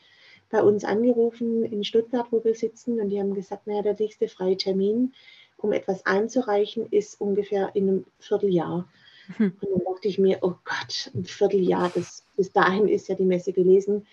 bei 0.50 0.62
uns 0.62 0.84
angerufen 0.84 1.64
in 1.64 1.82
Stuttgart, 1.82 2.26
wo 2.30 2.44
wir 2.44 2.54
sitzen, 2.54 3.00
und 3.00 3.08
die 3.08 3.18
haben 3.18 3.34
gesagt, 3.34 3.66
naja, 3.66 3.82
der 3.82 3.96
nächste 3.98 4.28
freie 4.28 4.56
Termin, 4.56 5.14
um 5.56 5.72
etwas 5.72 6.04
einzureichen, 6.06 6.86
ist 6.90 7.20
ungefähr 7.20 7.74
in 7.74 7.88
einem 7.88 8.04
Vierteljahr. 8.20 8.86
Mhm. 9.38 9.56
Und 9.60 9.70
dann 9.70 9.84
dachte 9.92 10.08
ich 10.08 10.18
mir, 10.18 10.38
oh 10.42 10.54
Gott, 10.64 11.10
ein 11.14 11.24
Vierteljahr, 11.24 11.90
das, 11.94 12.24
bis 12.36 12.52
dahin 12.52 12.86
ist 12.86 13.08
ja 13.08 13.14
die 13.14 13.24
Messe 13.24 13.52
gelesen, 13.54 14.06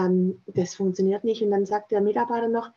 ähm, 0.00 0.40
das 0.46 0.74
funktioniert 0.74 1.24
nicht. 1.24 1.42
Und 1.42 1.50
dann 1.50 1.66
sagt 1.66 1.90
der 1.90 2.00
Mitarbeiter 2.00 2.48
noch, 2.48 2.70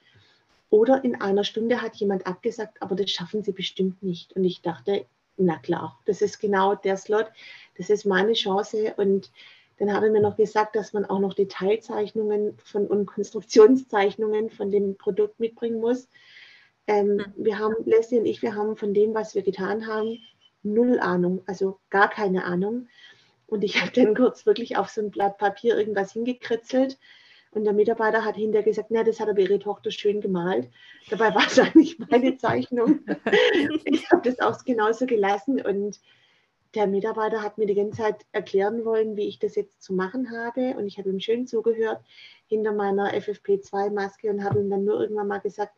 oder 0.69 1.03
in 1.03 1.21
einer 1.21 1.43
Stunde 1.43 1.81
hat 1.81 1.95
jemand 1.97 2.25
abgesagt, 2.25 2.81
aber 2.81 2.95
das 2.95 3.11
schaffen 3.11 3.43
sie 3.43 3.51
bestimmt 3.51 4.01
nicht. 4.01 4.33
Und 4.33 4.43
ich 4.43 4.61
dachte, 4.61 5.05
na 5.37 5.57
klar, 5.57 5.99
das 6.05 6.21
ist 6.21 6.39
genau 6.39 6.75
der 6.75 6.97
Slot, 6.97 7.27
das 7.77 7.89
ist 7.89 8.05
meine 8.05 8.33
Chance. 8.33 8.93
Und 8.97 9.31
dann 9.77 9.93
hat 9.93 10.03
er 10.03 10.11
mir 10.11 10.21
noch 10.21 10.35
gesagt, 10.35 10.75
dass 10.75 10.93
man 10.93 11.05
auch 11.05 11.19
noch 11.19 11.33
Detailzeichnungen 11.33 12.57
von, 12.63 12.87
und 12.87 13.05
Konstruktionszeichnungen 13.05 14.49
von 14.49 14.71
dem 14.71 14.95
Produkt 14.97 15.39
mitbringen 15.39 15.79
muss. 15.79 16.07
Ähm, 16.87 17.15
mhm. 17.15 17.25
Wir 17.37 17.59
haben, 17.59 17.75
Leslie 17.85 18.19
und 18.19 18.25
ich, 18.25 18.41
wir 18.41 18.55
haben 18.55 18.75
von 18.75 18.93
dem, 18.93 19.13
was 19.13 19.35
wir 19.35 19.43
getan 19.43 19.87
haben, 19.87 20.19
null 20.63 20.99
Ahnung, 20.99 21.41
also 21.45 21.79
gar 21.89 22.09
keine 22.09 22.45
Ahnung. 22.45 22.87
Und 23.53 23.63
ich 23.63 23.79
habe 23.79 23.91
dann 23.91 24.15
kurz 24.15 24.47
wirklich 24.47 24.77
auf 24.77 24.89
so 24.89 24.99
ein 24.99 25.11
Blatt 25.11 25.37
Papier 25.37 25.77
irgendwas 25.77 26.13
hingekritzelt. 26.13 26.97
Und 27.51 27.65
der 27.65 27.73
Mitarbeiter 27.73 28.25
hat 28.25 28.35
hinterher 28.35 28.63
gesagt, 28.63 28.89
na, 28.89 29.03
das 29.03 29.19
hat 29.19 29.29
aber 29.29 29.41
ihre 29.41 29.59
Tochter 29.59 29.91
schön 29.91 30.21
gemalt. 30.21 30.71
Dabei 31.11 31.35
war 31.35 31.45
es 31.45 31.59
eigentlich 31.59 31.99
meine 31.99 32.35
Zeichnung. 32.35 33.01
ich 33.85 34.09
habe 34.09 34.27
das 34.27 34.39
auch 34.39 34.65
genauso 34.65 35.05
gelassen. 35.05 35.61
Und 35.61 35.99
der 36.73 36.87
Mitarbeiter 36.87 37.43
hat 37.43 37.59
mir 37.59 37.67
die 37.67 37.75
ganze 37.75 38.01
Zeit 38.01 38.25
erklären 38.31 38.85
wollen, 38.85 39.17
wie 39.17 39.27
ich 39.27 39.37
das 39.37 39.53
jetzt 39.53 39.83
zu 39.83 39.93
machen 39.93 40.31
habe. 40.31 40.75
Und 40.75 40.87
ich 40.87 40.97
habe 40.97 41.11
ihm 41.11 41.19
schön 41.19 41.45
zugehört 41.45 42.01
hinter 42.47 42.71
meiner 42.71 43.13
FFP2-Maske 43.13 44.31
und 44.31 44.43
habe 44.43 44.61
ihm 44.61 44.71
dann 44.71 44.83
nur 44.83 44.99
irgendwann 44.99 45.27
mal 45.27 45.41
gesagt, 45.41 45.75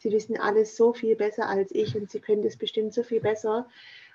Sie 0.00 0.10
wissen 0.10 0.36
alles 0.38 0.76
so 0.76 0.92
viel 0.92 1.14
besser 1.14 1.48
als 1.48 1.70
ich 1.72 1.96
und 1.96 2.10
Sie 2.10 2.20
können 2.20 2.42
das 2.42 2.56
bestimmt 2.56 2.94
so 2.94 3.04
viel 3.04 3.20
besser. 3.20 3.68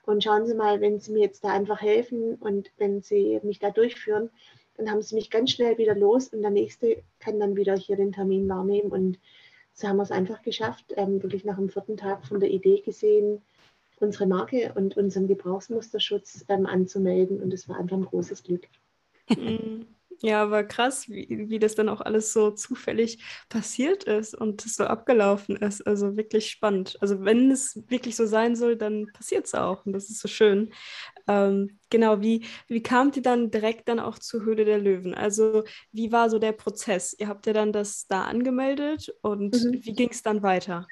Und 0.08 0.24
schauen 0.24 0.48
Sie 0.48 0.56
mal, 0.56 0.80
wenn 0.80 1.02
Sie 1.02 1.12
mir 1.12 1.20
jetzt 1.20 1.44
da 1.44 1.50
einfach 1.50 1.82
helfen 1.82 2.36
und 2.36 2.72
wenn 2.78 3.02
Sie 3.02 3.42
mich 3.44 3.60
da 3.60 3.72
durchführen, 3.72 4.30
dann 4.78 4.90
haben 4.90 5.02
Sie 5.02 5.16
mich 5.16 5.30
ganz 5.30 5.52
schnell 5.52 5.78
wieder 5.78 5.96
los 5.96 6.30
und 6.30 6.42
der 6.42 6.50
Nächste 6.50 7.04
kann 7.20 7.42
dann 7.42 7.58
wieder 7.58 7.76
hier 7.76 7.98
den 7.98 8.14
Termin 8.14 8.48
wahrnehmen. 8.48 8.90
Und 8.90 9.20
so 9.74 9.86
haben 9.86 9.98
wir 9.98 10.04
es 10.04 10.12
einfach 10.12 10.44
geschafft, 10.44 10.94
ähm, 10.96 11.22
wirklich 11.22 11.44
nach 11.44 11.58
dem 11.58 11.68
vierten 11.68 11.98
Tag 11.98 12.26
von 12.26 12.40
der 12.40 12.50
Idee 12.50 12.80
gesehen, 12.80 13.42
unsere 14.00 14.28
Marke 14.28 14.72
und 14.76 14.96
unseren 14.96 15.28
Gebrauchsmusterschutz 15.28 16.46
ähm, 16.48 16.66
anzumelden. 16.66 17.44
Und 17.44 17.54
es 17.54 17.68
war 17.68 17.78
einfach 17.78 17.98
ein 17.98 18.06
großes 18.06 18.44
Glück. 18.44 18.66
Ja, 20.22 20.42
aber 20.42 20.64
krass, 20.64 21.10
wie, 21.10 21.46
wie 21.50 21.60
das 21.60 21.76
dann 21.76 21.90
auch 21.90 22.02
alles 22.02 22.34
so 22.34 22.50
zufällig 22.52 23.24
passiert 23.50 24.06
ist 24.06 24.34
und 24.34 24.62
so 24.62 24.86
abgelaufen 24.86 25.56
ist. 25.58 25.86
Also 25.86 26.18
wirklich 26.18 26.50
spannend. 26.50 26.98
Also 27.02 27.24
wenn 27.24 27.52
es 27.52 27.84
wirklich 27.88 28.16
so 28.16 28.26
sein 28.26 28.56
soll, 28.56 28.78
dann 28.78 29.08
passiert 29.14 29.46
es 29.46 29.54
auch 29.54 29.86
und 29.86 29.94
das 29.94 30.10
ist 30.10 30.20
so 30.20 30.28
schön. 30.28 30.74
Ähm, 31.28 31.78
genau, 31.90 32.22
wie, 32.22 32.46
wie 32.68 32.82
kamt 32.82 33.18
ihr 33.18 33.22
dann 33.22 33.52
direkt 33.52 33.90
dann 33.90 34.00
auch 34.00 34.18
zur 34.18 34.44
Höhle 34.44 34.66
der 34.66 34.80
Löwen? 34.80 35.14
Also 35.14 35.64
wie 35.92 36.12
war 36.12 36.30
so 36.30 36.40
der 36.40 36.54
Prozess? 36.54 37.16
Ihr 37.18 37.28
habt 37.28 37.46
ja 37.46 37.54
dann 37.54 37.72
das 37.72 38.08
da 38.08 38.24
angemeldet 38.24 39.14
und 39.22 39.54
mhm. 39.54 39.80
wie 39.84 39.94
ging 39.94 40.10
es 40.10 40.24
dann 40.24 40.42
weiter? 40.42 40.88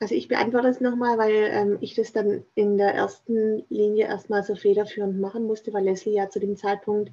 Also 0.00 0.14
ich 0.14 0.28
beantworte 0.28 0.68
es 0.68 0.80
nochmal, 0.80 1.18
weil 1.18 1.50
ähm, 1.50 1.78
ich 1.80 1.94
das 1.94 2.12
dann 2.12 2.44
in 2.54 2.78
der 2.78 2.94
ersten 2.94 3.64
Linie 3.68 4.06
erstmal 4.06 4.44
so 4.44 4.54
federführend 4.54 5.20
machen 5.20 5.44
musste, 5.44 5.72
weil 5.72 5.84
Leslie 5.84 6.14
ja 6.14 6.30
zu 6.30 6.38
dem 6.38 6.56
Zeitpunkt 6.56 7.10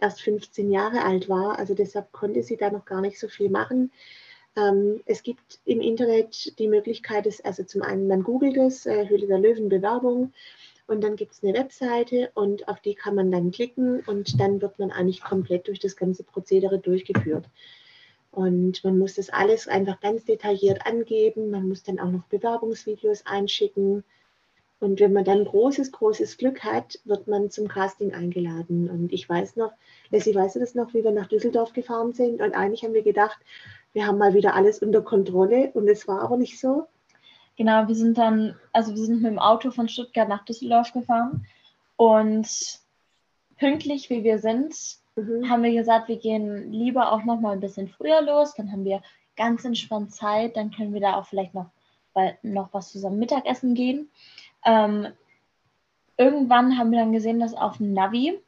erst 0.00 0.22
15 0.22 0.70
Jahre 0.70 1.04
alt 1.04 1.28
war. 1.28 1.58
Also 1.58 1.74
deshalb 1.74 2.12
konnte 2.12 2.42
sie 2.42 2.56
da 2.56 2.70
noch 2.70 2.84
gar 2.84 3.00
nicht 3.00 3.18
so 3.18 3.28
viel 3.28 3.50
machen. 3.50 3.90
Ähm, 4.56 5.00
es 5.06 5.22
gibt 5.22 5.60
im 5.64 5.80
Internet 5.80 6.58
die 6.58 6.68
Möglichkeit, 6.68 7.26
dass, 7.26 7.40
also 7.40 7.62
zum 7.64 7.82
einen, 7.82 8.08
man 8.08 8.22
googelt 8.22 8.56
es, 8.56 8.86
äh, 8.86 9.08
Höhle 9.08 9.26
der 9.26 9.38
Löwen 9.38 9.68
Bewerbung 9.68 10.32
und 10.86 11.02
dann 11.02 11.14
gibt 11.14 11.32
es 11.32 11.44
eine 11.44 11.54
Webseite 11.54 12.32
und 12.34 12.66
auf 12.66 12.80
die 12.80 12.94
kann 12.94 13.14
man 13.14 13.30
dann 13.30 13.52
klicken 13.52 14.00
und 14.06 14.40
dann 14.40 14.60
wird 14.60 14.78
man 14.80 14.90
eigentlich 14.90 15.22
komplett 15.22 15.68
durch 15.68 15.78
das 15.78 15.96
ganze 15.96 16.24
Prozedere 16.24 16.80
durchgeführt. 16.80 17.44
Und 18.32 18.82
man 18.84 18.98
muss 18.98 19.14
das 19.14 19.30
alles 19.30 19.68
einfach 19.68 20.00
ganz 20.00 20.24
detailliert 20.24 20.86
angeben. 20.86 21.50
Man 21.50 21.68
muss 21.68 21.82
dann 21.82 21.98
auch 21.98 22.10
noch 22.10 22.24
Bewerbungsvideos 22.24 23.26
einschicken. 23.26 24.04
Und 24.80 24.98
wenn 24.98 25.12
man 25.12 25.24
dann 25.24 25.44
großes, 25.44 25.92
großes 25.92 26.38
Glück 26.38 26.64
hat, 26.64 26.98
wird 27.04 27.28
man 27.28 27.50
zum 27.50 27.68
Casting 27.68 28.14
eingeladen. 28.14 28.88
Und 28.88 29.12
ich 29.12 29.28
weiß 29.28 29.56
noch, 29.56 29.72
Leslie, 30.08 30.34
weißt 30.34 30.56
du 30.56 30.60
das 30.60 30.74
noch, 30.74 30.94
wie 30.94 31.04
wir 31.04 31.12
nach 31.12 31.28
Düsseldorf 31.28 31.74
gefahren 31.74 32.14
sind? 32.14 32.40
Und 32.40 32.54
eigentlich 32.54 32.82
haben 32.82 32.94
wir 32.94 33.02
gedacht, 33.02 33.38
wir 33.92 34.06
haben 34.06 34.16
mal 34.16 34.32
wieder 34.32 34.54
alles 34.54 34.78
unter 34.78 35.02
Kontrolle. 35.02 35.70
Und 35.74 35.86
es 35.86 36.08
war 36.08 36.22
aber 36.22 36.38
nicht 36.38 36.58
so. 36.58 36.86
Genau, 37.58 37.86
wir 37.88 37.94
sind 37.94 38.16
dann, 38.16 38.56
also 38.72 38.94
wir 38.94 39.04
sind 39.04 39.20
mit 39.20 39.30
dem 39.30 39.38
Auto 39.38 39.70
von 39.70 39.86
Stuttgart 39.86 40.30
nach 40.30 40.46
Düsseldorf 40.46 40.94
gefahren. 40.94 41.46
Und 41.96 42.48
pünktlich 43.58 44.08
wie 44.08 44.24
wir 44.24 44.38
sind, 44.38 44.74
mhm. 45.14 45.50
haben 45.50 45.62
wir 45.62 45.72
gesagt, 45.72 46.08
wir 46.08 46.16
gehen 46.16 46.72
lieber 46.72 47.12
auch 47.12 47.24
noch 47.24 47.38
mal 47.38 47.52
ein 47.52 47.60
bisschen 47.60 47.88
früher 47.88 48.22
los. 48.22 48.54
Dann 48.54 48.72
haben 48.72 48.86
wir 48.86 49.02
ganz 49.36 49.62
entspannt 49.66 50.14
Zeit. 50.14 50.56
Dann 50.56 50.70
können 50.70 50.94
wir 50.94 51.02
da 51.02 51.16
auch 51.16 51.26
vielleicht 51.26 51.52
noch, 51.52 51.66
noch 52.42 52.72
was 52.72 52.92
zusammen 52.92 53.18
Mittagessen 53.18 53.74
gehen. 53.74 54.08
Ähm, 54.64 55.08
irgendwann 56.16 56.78
haben 56.78 56.90
wir 56.90 56.98
dann 56.98 57.12
gesehen, 57.12 57.40
dass 57.40 57.54
auf 57.54 57.78
dem 57.78 57.92
Navi 57.92 58.38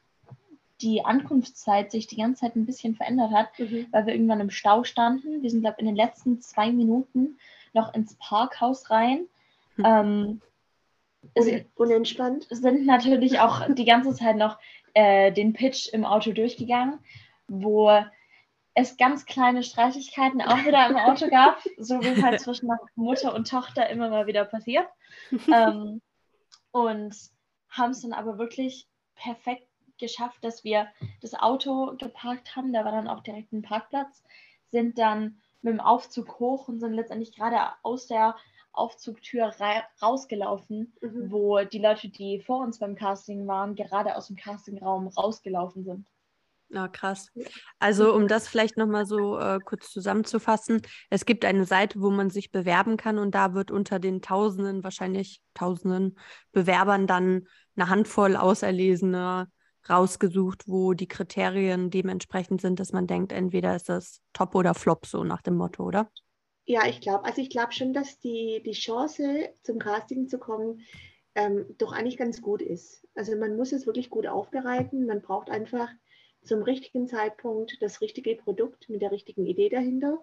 die 0.80 1.04
Ankunftszeit 1.04 1.90
sich 1.90 2.06
die 2.06 2.16
ganze 2.16 2.42
Zeit 2.42 2.56
ein 2.56 2.66
bisschen 2.66 2.94
verändert 2.94 3.30
hat, 3.30 3.58
mhm. 3.58 3.86
weil 3.92 4.06
wir 4.06 4.14
irgendwann 4.14 4.40
im 4.40 4.50
Stau 4.50 4.84
standen. 4.84 5.42
Wir 5.42 5.50
sind, 5.50 5.60
glaube 5.60 5.76
ich, 5.78 5.80
in 5.80 5.86
den 5.86 5.96
letzten 5.96 6.40
zwei 6.40 6.72
Minuten 6.72 7.38
noch 7.72 7.94
ins 7.94 8.14
Parkhaus 8.16 8.90
rein. 8.90 9.26
Mhm. 9.76 9.84
Ähm, 9.86 10.40
sind, 11.38 11.66
unentspannt. 11.76 12.46
Sind 12.50 12.84
natürlich 12.84 13.38
auch 13.38 13.66
die 13.72 13.84
ganze 13.84 14.12
Zeit 14.14 14.36
noch 14.36 14.58
äh, 14.94 15.32
den 15.32 15.52
Pitch 15.52 15.88
im 15.88 16.04
Auto 16.04 16.32
durchgegangen, 16.32 16.98
wo 17.48 17.90
es 18.74 18.96
ganz 18.96 19.26
kleine 19.26 19.62
Streitigkeiten 19.62 20.40
auch 20.40 20.64
wieder 20.64 20.88
im 20.88 20.96
Auto 20.96 21.28
gab, 21.28 21.62
so 21.78 22.00
wie 22.00 22.08
es 22.08 22.22
halt 22.22 22.40
zwischen 22.40 22.70
Mutter 22.94 23.34
und 23.34 23.48
Tochter 23.48 23.88
immer 23.90 24.08
mal 24.08 24.26
wieder 24.26 24.44
passiert. 24.44 24.86
ähm, 25.52 26.00
und 26.70 27.14
haben 27.68 27.90
es 27.90 28.02
dann 28.02 28.12
aber 28.12 28.38
wirklich 28.38 28.86
perfekt 29.14 29.68
geschafft, 29.98 30.42
dass 30.42 30.64
wir 30.64 30.88
das 31.20 31.34
Auto 31.34 31.96
geparkt 31.96 32.56
haben. 32.56 32.72
Da 32.72 32.84
war 32.84 32.92
dann 32.92 33.08
auch 33.08 33.20
direkt 33.20 33.52
ein 33.52 33.62
Parkplatz, 33.62 34.22
sind 34.70 34.98
dann 34.98 35.40
mit 35.60 35.74
dem 35.74 35.80
Aufzug 35.80 36.40
hoch 36.40 36.68
und 36.68 36.80
sind 36.80 36.94
letztendlich 36.94 37.34
gerade 37.34 37.58
aus 37.82 38.06
der 38.06 38.36
Aufzugtür 38.72 39.54
rausgelaufen, 40.00 40.94
mhm. 41.00 41.30
wo 41.30 41.60
die 41.60 41.78
Leute, 41.78 42.08
die 42.08 42.40
vor 42.40 42.60
uns 42.60 42.78
beim 42.78 42.96
Casting 42.96 43.46
waren, 43.46 43.74
gerade 43.74 44.16
aus 44.16 44.28
dem 44.28 44.36
Castingraum 44.36 45.08
rausgelaufen 45.08 45.84
sind. 45.84 46.06
Ja, 46.74 46.88
krass. 46.88 47.30
Also 47.78 48.14
um 48.14 48.28
das 48.28 48.48
vielleicht 48.48 48.78
nochmal 48.78 49.04
so 49.04 49.38
äh, 49.38 49.58
kurz 49.62 49.90
zusammenzufassen, 49.90 50.80
es 51.10 51.26
gibt 51.26 51.44
eine 51.44 51.66
Seite, 51.66 52.00
wo 52.00 52.10
man 52.10 52.30
sich 52.30 52.50
bewerben 52.50 52.96
kann 52.96 53.18
und 53.18 53.34
da 53.34 53.52
wird 53.52 53.70
unter 53.70 53.98
den 53.98 54.22
Tausenden, 54.22 54.82
wahrscheinlich 54.82 55.42
Tausenden 55.52 56.18
Bewerbern 56.52 57.06
dann 57.06 57.46
eine 57.76 57.90
Handvoll 57.90 58.36
Auserlesener 58.36 59.48
rausgesucht, 59.88 60.62
wo 60.66 60.94
die 60.94 61.08
Kriterien 61.08 61.90
dementsprechend 61.90 62.62
sind, 62.62 62.80
dass 62.80 62.92
man 62.92 63.06
denkt, 63.06 63.32
entweder 63.32 63.76
ist 63.76 63.90
das 63.90 64.20
Top 64.32 64.54
oder 64.54 64.72
Flop, 64.72 65.04
so 65.04 65.24
nach 65.24 65.42
dem 65.42 65.56
Motto, 65.56 65.84
oder? 65.84 66.10
Ja, 66.64 66.86
ich 66.86 67.00
glaube, 67.00 67.24
also 67.24 67.42
ich 67.42 67.50
glaube 67.50 67.72
schon, 67.72 67.92
dass 67.92 68.18
die, 68.20 68.62
die 68.64 68.72
Chance 68.72 69.50
zum 69.62 69.78
Casting 69.78 70.28
zu 70.28 70.38
kommen 70.38 70.80
ähm, 71.34 71.66
doch 71.78 71.92
eigentlich 71.92 72.16
ganz 72.16 72.40
gut 72.40 72.62
ist. 72.62 73.06
Also 73.14 73.36
man 73.36 73.56
muss 73.56 73.72
es 73.72 73.86
wirklich 73.86 74.10
gut 74.10 74.26
aufbereiten. 74.26 75.06
Man 75.06 75.20
braucht 75.20 75.50
einfach 75.50 75.88
zum 76.42 76.62
richtigen 76.62 77.06
Zeitpunkt 77.06 77.80
das 77.80 78.00
richtige 78.00 78.34
Produkt 78.36 78.88
mit 78.88 79.02
der 79.02 79.12
richtigen 79.12 79.46
Idee 79.46 79.68
dahinter. 79.68 80.18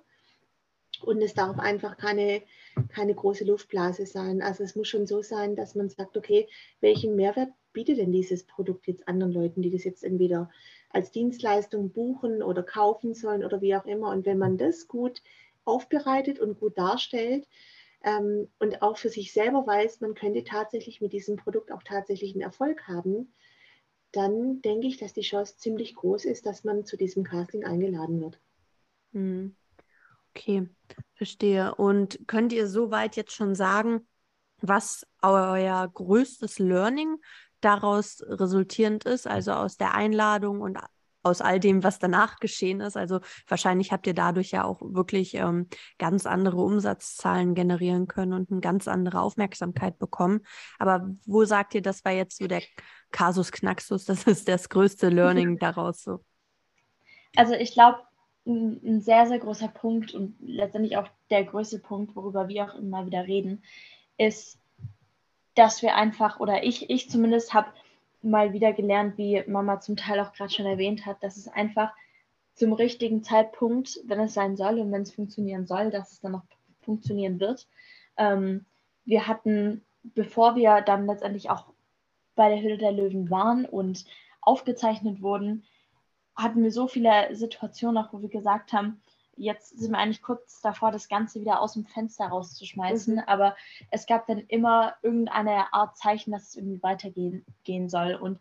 Und 1.02 1.22
es 1.22 1.34
darf 1.34 1.60
einfach 1.60 1.98
keine, 1.98 2.42
keine 2.90 3.16
große 3.16 3.46
Luftblase 3.46 4.06
sein. 4.06 4.42
Also 4.42 4.64
es 4.64 4.76
muss 4.76 4.90
schon 4.90 5.08
so 5.08 5.22
sein, 5.22 5.56
dass 5.56 5.76
man 5.76 5.90
sagt, 5.90 6.18
okay, 6.18 6.48
welchen 6.82 7.16
Mehrwert 7.16 7.50
bietet 7.72 8.00
denn 8.00 8.12
dieses 8.12 8.44
Produkt 8.44 8.88
jetzt 8.88 9.08
anderen 9.08 9.32
Leuten, 9.32 9.62
die 9.62 9.70
das 9.70 9.84
jetzt 9.84 10.04
entweder 10.04 10.50
als 10.90 11.12
Dienstleistung 11.12 11.92
buchen 11.92 12.42
oder 12.44 12.64
kaufen 12.64 13.14
sollen 13.14 13.46
oder 13.46 13.62
wie 13.62 13.76
auch 13.76 13.86
immer. 13.86 14.10
Und 14.10 14.26
wenn 14.26 14.38
man 14.38 14.58
das 14.58 14.88
gut 14.88 15.22
aufbereitet 15.64 16.40
und 16.40 16.60
gut 16.60 16.78
darstellt 16.78 17.48
ähm, 18.04 18.50
und 18.60 18.82
auch 18.82 18.98
für 18.98 19.10
sich 19.10 19.32
selber 19.32 19.66
weiß, 19.66 20.02
man 20.02 20.16
könnte 20.16 20.44
tatsächlich 20.44 21.00
mit 21.00 21.14
diesem 21.14 21.38
Produkt 21.38 21.72
auch 21.72 21.84
tatsächlich 21.84 22.34
einen 22.34 22.42
Erfolg 22.42 22.88
haben, 22.88 23.34
dann 24.12 24.62
denke 24.62 24.88
ich, 24.88 24.98
dass 24.98 25.14
die 25.14 25.22
Chance 25.22 25.58
ziemlich 25.58 25.96
groß 25.96 26.26
ist, 26.26 26.46
dass 26.46 26.64
man 26.64 26.86
zu 26.86 26.98
diesem 26.98 27.24
Casting 27.24 27.64
eingeladen 27.64 28.22
wird. 28.22 28.40
Hm. 29.14 29.56
Okay, 30.32 30.68
verstehe. 31.16 31.76
Und 31.76 32.20
könnt 32.28 32.54
ihr 32.54 32.68
soweit 32.68 33.16
jetzt 33.16 33.34
schon 33.34 33.56
sagen, 33.56 34.08
was 34.62 35.06
euer 35.22 35.88
größtes 35.88 36.60
Learning 36.60 37.18
daraus 37.62 38.24
resultierend 38.28 39.06
ist, 39.06 39.28
also 39.28 39.52
aus 39.52 39.78
der 39.78 39.94
Einladung 39.94 40.62
und 40.62 40.78
aus 41.24 41.42
all 41.42 41.60
dem, 41.60 41.84
was 41.84 42.00
danach 42.00 42.40
geschehen 42.40 42.80
ist. 42.82 42.98
Also 42.98 43.20
wahrscheinlich 43.48 43.92
habt 43.92 44.08
ihr 44.08 44.14
dadurch 44.14 44.52
ja 44.52 44.64
auch 44.64 44.82
wirklich 44.82 45.36
ähm, 45.36 45.68
ganz 45.98 46.26
andere 46.26 46.58
Umsatzzahlen 46.58 47.56
generieren 47.56 48.08
können 48.08 48.34
und 48.34 48.52
eine 48.52 48.62
ganz 48.62 48.88
andere 48.88 49.22
Aufmerksamkeit 49.22 50.00
bekommen. 50.00 50.42
Aber 50.78 51.10
wo 51.26 51.46
sagt 51.46 51.76
ihr, 51.76 51.82
das 51.82 52.06
war 52.06 52.12
jetzt 52.12 52.38
so 52.38 52.48
der 52.48 52.62
Kasus 53.12 53.52
Knaxus, 53.52 54.06
das 54.06 54.24
ist 54.24 54.48
das 54.48 54.70
größte 54.70 55.10
Learning 55.10 55.58
daraus 55.60 56.04
so? 56.04 56.24
Also 57.36 57.54
ich 57.54 57.74
glaube, 57.74 58.00
ein, 58.46 58.80
ein 58.84 59.02
sehr, 59.02 59.28
sehr 59.28 59.40
großer 59.40 59.68
Punkt 59.68 60.14
und 60.14 60.36
letztendlich 60.40 60.98
auch 60.98 61.08
der 61.30 61.44
größte 61.44 61.80
Punkt, 61.80 62.16
worüber 62.16 62.48
wir 62.48 62.66
auch 62.66 62.76
immer 62.76 63.06
wieder 63.06 63.28
reden, 63.28 63.64
ist, 64.18 64.60
dass 65.56 65.82
wir 65.82 65.96
einfach, 65.96 66.40
oder 66.40 66.64
ich, 66.64 66.90
ich 66.90 67.10
zumindest 67.10 67.54
habe 67.54 67.70
mal 68.22 68.54
wieder 68.54 68.74
gelernt, 68.74 69.18
wie 69.18 69.44
Mama 69.48 69.80
zum 69.80 69.96
Teil 69.96 70.20
auch 70.20 70.34
gerade 70.34 70.52
schon 70.52 70.66
erwähnt 70.66 71.06
hat, 71.06 71.24
dass 71.24 71.38
es 71.38 71.48
einfach 71.48 71.92
zum 72.54 72.74
richtigen 72.74 73.24
Zeitpunkt, 73.24 74.00
wenn 74.06 74.20
es 74.20 74.34
sein 74.34 74.58
soll 74.58 74.80
und 74.80 74.92
wenn 74.92 75.04
es 75.04 75.14
funktionieren 75.14 75.66
soll, 75.66 75.92
dass 75.92 76.12
es 76.12 76.22
dann 76.22 76.36
auch 76.36 76.44
funktionieren 76.82 77.40
wird. 77.40 77.68
Ähm, 78.18 78.66
wir 79.06 79.28
hatten, 79.28 79.86
bevor 80.04 80.56
wir 80.56 80.82
dann 80.82 81.06
letztendlich 81.06 81.50
auch 81.50 81.66
bei 82.36 82.50
der 82.50 82.62
Hülle 82.62 82.78
der 82.78 82.92
Löwen 82.92 83.30
waren 83.30 83.66
und 83.66 84.06
aufgezeichnet 84.42 85.22
wurden, 85.22 85.64
hatten 86.36 86.64
wir 86.64 86.72
so 86.72 86.88
viele 86.88 87.36
Situationen 87.36 87.98
auch, 87.98 88.14
wo 88.14 88.22
wir 88.22 88.30
gesagt 88.30 88.74
haben, 88.74 89.02
jetzt 89.40 89.80
sind 89.80 89.92
wir 89.92 89.98
eigentlich 89.98 90.22
kurz 90.22 90.62
davor, 90.62 90.92
das 90.92 91.08
Ganze 91.08 91.40
wieder 91.40 91.62
aus 91.62 91.74
dem 91.74 91.86
Fenster 91.86 92.28
rauszuschmeißen, 92.28 93.16
mhm. 93.16 93.24
aber 93.26 93.56
es 93.90 94.06
gab 94.06 94.28
dann 94.28 94.40
immer 94.48 94.96
irgendeine 95.02 95.74
Art 95.74 95.98
Zeichen, 95.98 96.32
dass 96.32 96.50
es 96.50 96.56
irgendwie 96.56 96.84
weitergehen 96.84 97.46
gehen 97.64 97.90
soll 97.90 98.16
und 98.16 98.40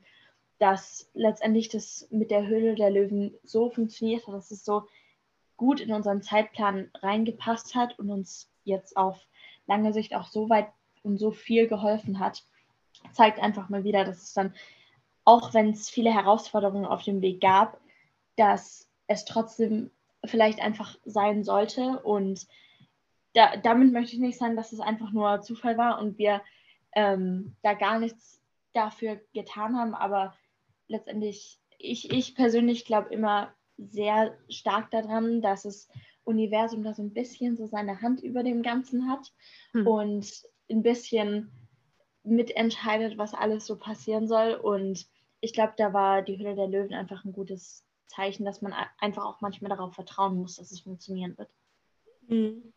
dass 0.58 1.08
letztendlich 1.14 1.68
das 1.68 2.08
mit 2.10 2.30
der 2.30 2.46
Höhle 2.46 2.74
der 2.74 2.90
Löwen 2.90 3.34
so 3.44 3.70
funktioniert 3.70 4.26
hat, 4.26 4.34
dass 4.34 4.50
es 4.50 4.64
so 4.64 4.88
gut 5.56 5.80
in 5.80 5.92
unseren 5.92 6.20
Zeitplan 6.20 6.90
reingepasst 6.94 7.76
hat 7.76 7.98
und 7.98 8.10
uns 8.10 8.50
jetzt 8.64 8.96
auf 8.96 9.18
lange 9.66 9.92
Sicht 9.92 10.14
auch 10.14 10.26
so 10.26 10.50
weit 10.50 10.68
und 11.02 11.18
so 11.18 11.30
viel 11.30 11.68
geholfen 11.68 12.18
hat, 12.18 12.42
zeigt 13.12 13.38
einfach 13.38 13.68
mal 13.68 13.84
wieder, 13.84 14.04
dass 14.04 14.22
es 14.22 14.34
dann, 14.34 14.52
auch 15.24 15.54
wenn 15.54 15.70
es 15.70 15.88
viele 15.88 16.12
Herausforderungen 16.12 16.86
auf 16.86 17.04
dem 17.04 17.20
Weg 17.22 17.40
gab, 17.40 17.80
dass 18.36 18.88
es 19.06 19.24
trotzdem 19.24 19.90
vielleicht 20.24 20.60
einfach 20.60 20.96
sein 21.04 21.44
sollte. 21.44 22.00
Und 22.02 22.46
da, 23.34 23.56
damit 23.56 23.92
möchte 23.92 24.14
ich 24.14 24.20
nicht 24.20 24.38
sagen, 24.38 24.56
dass 24.56 24.72
es 24.72 24.80
einfach 24.80 25.12
nur 25.12 25.42
Zufall 25.42 25.76
war 25.76 26.00
und 26.00 26.18
wir 26.18 26.42
ähm, 26.94 27.54
da 27.62 27.74
gar 27.74 27.98
nichts 27.98 28.40
dafür 28.72 29.20
getan 29.32 29.76
haben. 29.76 29.94
Aber 29.94 30.34
letztendlich, 30.88 31.60
ich, 31.78 32.12
ich 32.12 32.34
persönlich 32.34 32.84
glaube 32.84 33.12
immer 33.12 33.54
sehr 33.76 34.36
stark 34.48 34.90
daran, 34.90 35.40
dass 35.40 35.62
das 35.62 35.88
Universum 36.24 36.82
da 36.82 36.94
so 36.94 37.02
ein 37.02 37.14
bisschen 37.14 37.56
so 37.56 37.66
seine 37.66 38.02
Hand 38.02 38.22
über 38.22 38.42
dem 38.42 38.62
Ganzen 38.62 39.08
hat 39.08 39.32
hm. 39.72 39.86
und 39.86 40.42
ein 40.70 40.82
bisschen 40.82 41.50
mitentscheidet, 42.22 43.16
was 43.16 43.34
alles 43.34 43.66
so 43.66 43.76
passieren 43.76 44.28
soll. 44.28 44.54
Und 44.54 45.06
ich 45.40 45.52
glaube, 45.52 45.74
da 45.76 45.92
war 45.92 46.22
die 46.22 46.38
Hülle 46.38 46.54
der 46.54 46.66
Löwen 46.66 46.92
einfach 46.92 47.24
ein 47.24 47.32
gutes 47.32 47.87
Zeichen, 48.08 48.44
dass 48.44 48.62
man 48.62 48.74
einfach 48.98 49.24
auch 49.24 49.40
manchmal 49.40 49.70
darauf 49.70 49.94
vertrauen 49.94 50.36
muss, 50.36 50.56
dass 50.56 50.72
es 50.72 50.80
funktionieren 50.80 51.36
wird. 51.38 51.50
Mhm. 52.26 52.72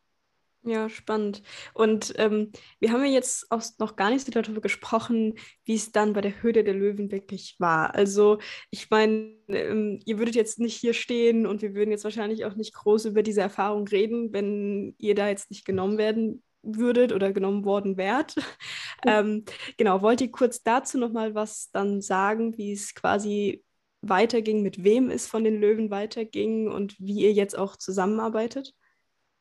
Ja, 0.63 0.89
spannend. 0.89 1.41
Und 1.73 2.13
ähm, 2.17 2.51
wir 2.79 2.91
haben 2.91 3.03
ja 3.03 3.09
jetzt 3.09 3.51
auch 3.51 3.63
noch 3.79 3.95
gar 3.95 4.11
nicht 4.11 4.23
so 4.23 4.31
darüber 4.31 4.61
gesprochen, 4.61 5.33
wie 5.65 5.73
es 5.73 5.91
dann 5.91 6.13
bei 6.13 6.21
der 6.21 6.43
Höhle 6.43 6.63
der 6.63 6.75
Löwen 6.75 7.11
wirklich 7.11 7.55
war. 7.57 7.95
Also 7.95 8.37
ich 8.69 8.91
meine, 8.91 9.33
ähm, 9.47 9.99
ihr 10.05 10.19
würdet 10.19 10.35
jetzt 10.35 10.59
nicht 10.59 10.75
hier 10.77 10.93
stehen 10.93 11.47
und 11.47 11.63
wir 11.63 11.73
würden 11.73 11.89
jetzt 11.89 12.03
wahrscheinlich 12.03 12.45
auch 12.45 12.55
nicht 12.55 12.75
groß 12.75 13.05
über 13.05 13.23
diese 13.23 13.41
Erfahrung 13.41 13.87
reden, 13.87 14.33
wenn 14.33 14.93
ihr 14.99 15.15
da 15.15 15.29
jetzt 15.29 15.49
nicht 15.49 15.65
genommen 15.65 15.97
werden 15.97 16.43
würdet 16.61 17.11
oder 17.11 17.33
genommen 17.33 17.65
worden 17.65 17.97
wärt. 17.97 18.35
ähm, 19.07 19.45
genau, 19.77 20.03
wollt 20.03 20.21
ihr 20.21 20.29
kurz 20.29 20.61
dazu 20.61 20.99
nochmal 20.99 21.33
was 21.33 21.71
dann 21.71 22.01
sagen, 22.01 22.55
wie 22.55 22.73
es 22.73 22.93
quasi 22.93 23.63
weiterging, 24.01 24.61
mit 24.61 24.83
wem 24.83 25.09
es 25.09 25.27
von 25.27 25.43
den 25.43 25.59
Löwen 25.59 25.91
weiterging 25.91 26.67
und 26.67 26.99
wie 26.99 27.21
ihr 27.21 27.33
jetzt 27.33 27.57
auch 27.57 27.75
zusammenarbeitet? 27.75 28.73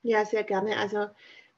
Ja, 0.02 0.24
sehr 0.24 0.44
gerne. 0.44 0.76
Also 0.76 1.06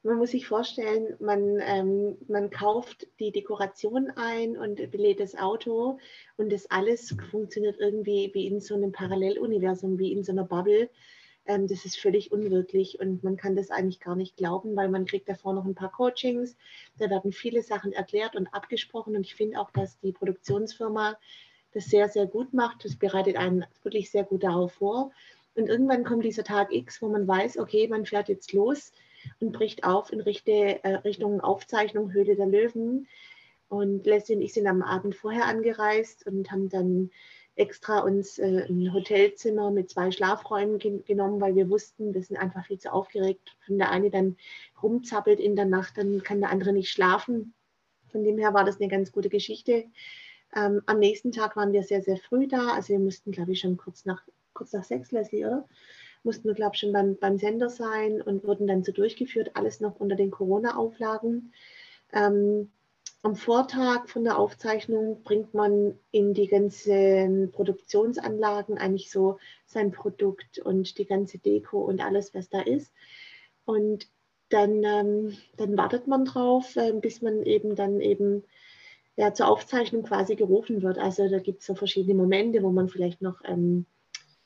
man 0.03 0.17
muss 0.17 0.31
sich 0.31 0.47
vorstellen, 0.47 1.15
man, 1.19 1.59
ähm, 1.61 2.17
man 2.27 2.49
kauft 2.49 3.07
die 3.19 3.31
Dekoration 3.31 4.11
ein 4.15 4.57
und 4.57 4.91
belädt 4.91 5.21
das 5.21 5.35
Auto 5.35 5.97
und 6.35 6.51
das 6.51 6.69
alles 6.69 7.15
funktioniert 7.31 7.79
irgendwie 7.79 8.29
wie 8.33 8.47
in 8.47 8.59
so 8.59 8.75
einem 8.75 8.91
Paralleluniversum, 8.91 9.97
wie 9.97 10.11
in 10.11 10.23
so 10.23 10.33
einer 10.33 10.43
Bubble. 10.43 10.89
Ähm, 11.45 11.67
das 11.67 11.85
ist 11.85 11.97
völlig 11.97 12.33
unwirklich 12.33 12.99
und 12.99 13.23
man 13.23 13.37
kann 13.37 13.55
das 13.55 13.69
eigentlich 13.69 14.01
gar 14.01 14.17
nicht 14.17 14.35
glauben, 14.35 14.75
weil 14.75 14.89
man 14.89 15.05
kriegt 15.05 15.29
davor 15.29 15.53
noch 15.53 15.65
ein 15.65 15.75
paar 15.75 15.91
Coachings. 15.91 16.57
Da 16.97 17.09
werden 17.09 17.31
viele 17.31 17.61
Sachen 17.61 17.93
erklärt 17.93 18.35
und 18.35 18.47
abgesprochen 18.47 19.15
und 19.15 19.25
ich 19.25 19.35
finde 19.35 19.59
auch, 19.59 19.71
dass 19.71 19.99
die 20.01 20.11
Produktionsfirma 20.11 21.17
das 21.73 21.85
sehr, 21.85 22.09
sehr 22.09 22.25
gut 22.25 22.53
macht. 22.53 22.85
Das 22.85 22.95
bereitet 22.95 23.35
einen 23.35 23.65
wirklich 23.83 24.11
sehr 24.11 24.23
gut 24.23 24.43
darauf 24.43 24.73
vor. 24.73 25.11
Und 25.55 25.67
irgendwann 25.67 26.03
kommt 26.03 26.25
dieser 26.25 26.43
Tag 26.43 26.73
X, 26.73 27.01
wo 27.01 27.09
man 27.09 27.27
weiß, 27.27 27.57
okay, 27.57 27.87
man 27.87 28.05
fährt 28.05 28.29
jetzt 28.29 28.53
los 28.53 28.91
und 29.39 29.51
bricht 29.51 29.83
auf 29.83 30.11
in 30.11 30.19
äh, 30.21 30.95
Richtung 30.97 31.41
Aufzeichnung 31.41 32.11
Höhle 32.11 32.35
der 32.35 32.47
Löwen. 32.47 33.07
Und 33.69 34.05
Leslie 34.05 34.35
und 34.35 34.41
ich 34.41 34.53
sind 34.53 34.67
am 34.67 34.81
Abend 34.81 35.15
vorher 35.15 35.45
angereist 35.45 36.25
und 36.27 36.51
haben 36.51 36.69
dann 36.69 37.09
extra 37.55 37.99
uns 37.99 38.39
äh, 38.39 38.65
ein 38.67 38.93
Hotelzimmer 38.93 39.71
mit 39.71 39.89
zwei 39.89 40.11
Schlafräumen 40.11 40.79
gen 40.79 41.05
genommen, 41.05 41.39
weil 41.39 41.55
wir 41.55 41.69
wussten, 41.69 42.13
wir 42.13 42.23
sind 42.23 42.37
einfach 42.37 42.65
viel 42.65 42.79
zu 42.79 42.91
aufgeregt. 42.91 43.55
Wenn 43.67 43.77
der 43.77 43.91
eine 43.91 44.09
dann 44.09 44.37
rumzappelt 44.81 45.39
in 45.39 45.55
der 45.55 45.65
Nacht, 45.65 45.97
dann 45.97 46.23
kann 46.23 46.39
der 46.39 46.49
andere 46.49 46.73
nicht 46.73 46.89
schlafen. 46.89 47.53
Von 48.11 48.23
dem 48.23 48.37
her 48.37 48.53
war 48.53 48.63
das 48.63 48.79
eine 48.79 48.89
ganz 48.89 49.11
gute 49.11 49.29
Geschichte. 49.29 49.85
Ähm, 50.55 50.81
am 50.85 50.99
nächsten 50.99 51.31
Tag 51.31 51.55
waren 51.55 51.73
wir 51.73 51.83
sehr, 51.83 52.01
sehr 52.01 52.17
früh 52.17 52.47
da. 52.47 52.73
Also 52.73 52.89
wir 52.89 52.99
mussten, 52.99 53.31
glaube 53.31 53.53
ich, 53.53 53.59
schon 53.59 53.77
kurz 53.77 54.05
nach, 54.05 54.21
kurz 54.53 54.73
nach 54.73 54.83
sechs, 54.83 55.11
Leslie, 55.11 55.45
oder? 55.45 55.67
Mussten 56.23 56.47
wir, 56.47 56.53
glaube 56.53 56.75
ich, 56.75 56.79
schon 56.79 56.93
beim, 56.93 57.17
beim 57.17 57.37
Sender 57.37 57.69
sein 57.69 58.21
und 58.21 58.45
wurden 58.45 58.67
dann 58.67 58.83
so 58.83 58.91
durchgeführt, 58.91 59.51
alles 59.55 59.79
noch 59.79 59.99
unter 59.99 60.15
den 60.15 60.31
Corona-Auflagen. 60.31 61.53
Ähm, 62.13 62.71
am 63.23 63.35
Vortag 63.35 64.09
von 64.09 64.25
der 64.25 64.37
Aufzeichnung 64.37 65.23
bringt 65.23 65.53
man 65.53 65.97
in 66.11 66.33
die 66.33 66.47
ganzen 66.47 67.51
Produktionsanlagen 67.51 68.77
eigentlich 68.77 69.09
so 69.09 69.39
sein 69.65 69.91
Produkt 69.91 70.59
und 70.59 70.97
die 70.97 71.05
ganze 71.05 71.39
Deko 71.39 71.79
und 71.79 72.01
alles, 72.01 72.33
was 72.33 72.49
da 72.49 72.59
ist. 72.61 72.93
Und 73.65 74.09
dann, 74.49 74.83
ähm, 74.83 75.37
dann 75.55 75.77
wartet 75.77 76.07
man 76.07 76.25
drauf, 76.25 76.75
äh, 76.75 76.91
bis 76.91 77.21
man 77.21 77.43
eben 77.43 77.75
dann 77.75 78.01
eben 78.01 78.43
ja, 79.15 79.33
zur 79.33 79.47
Aufzeichnung 79.47 80.03
quasi 80.03 80.35
gerufen 80.35 80.81
wird. 80.81 80.97
Also 80.97 81.29
da 81.29 81.39
gibt 81.39 81.61
es 81.61 81.67
so 81.67 81.75
verschiedene 81.75 82.15
Momente, 82.15 82.63
wo 82.63 82.71
man 82.71 82.89
vielleicht 82.89 83.21
noch 83.21 83.41
ähm, 83.45 83.85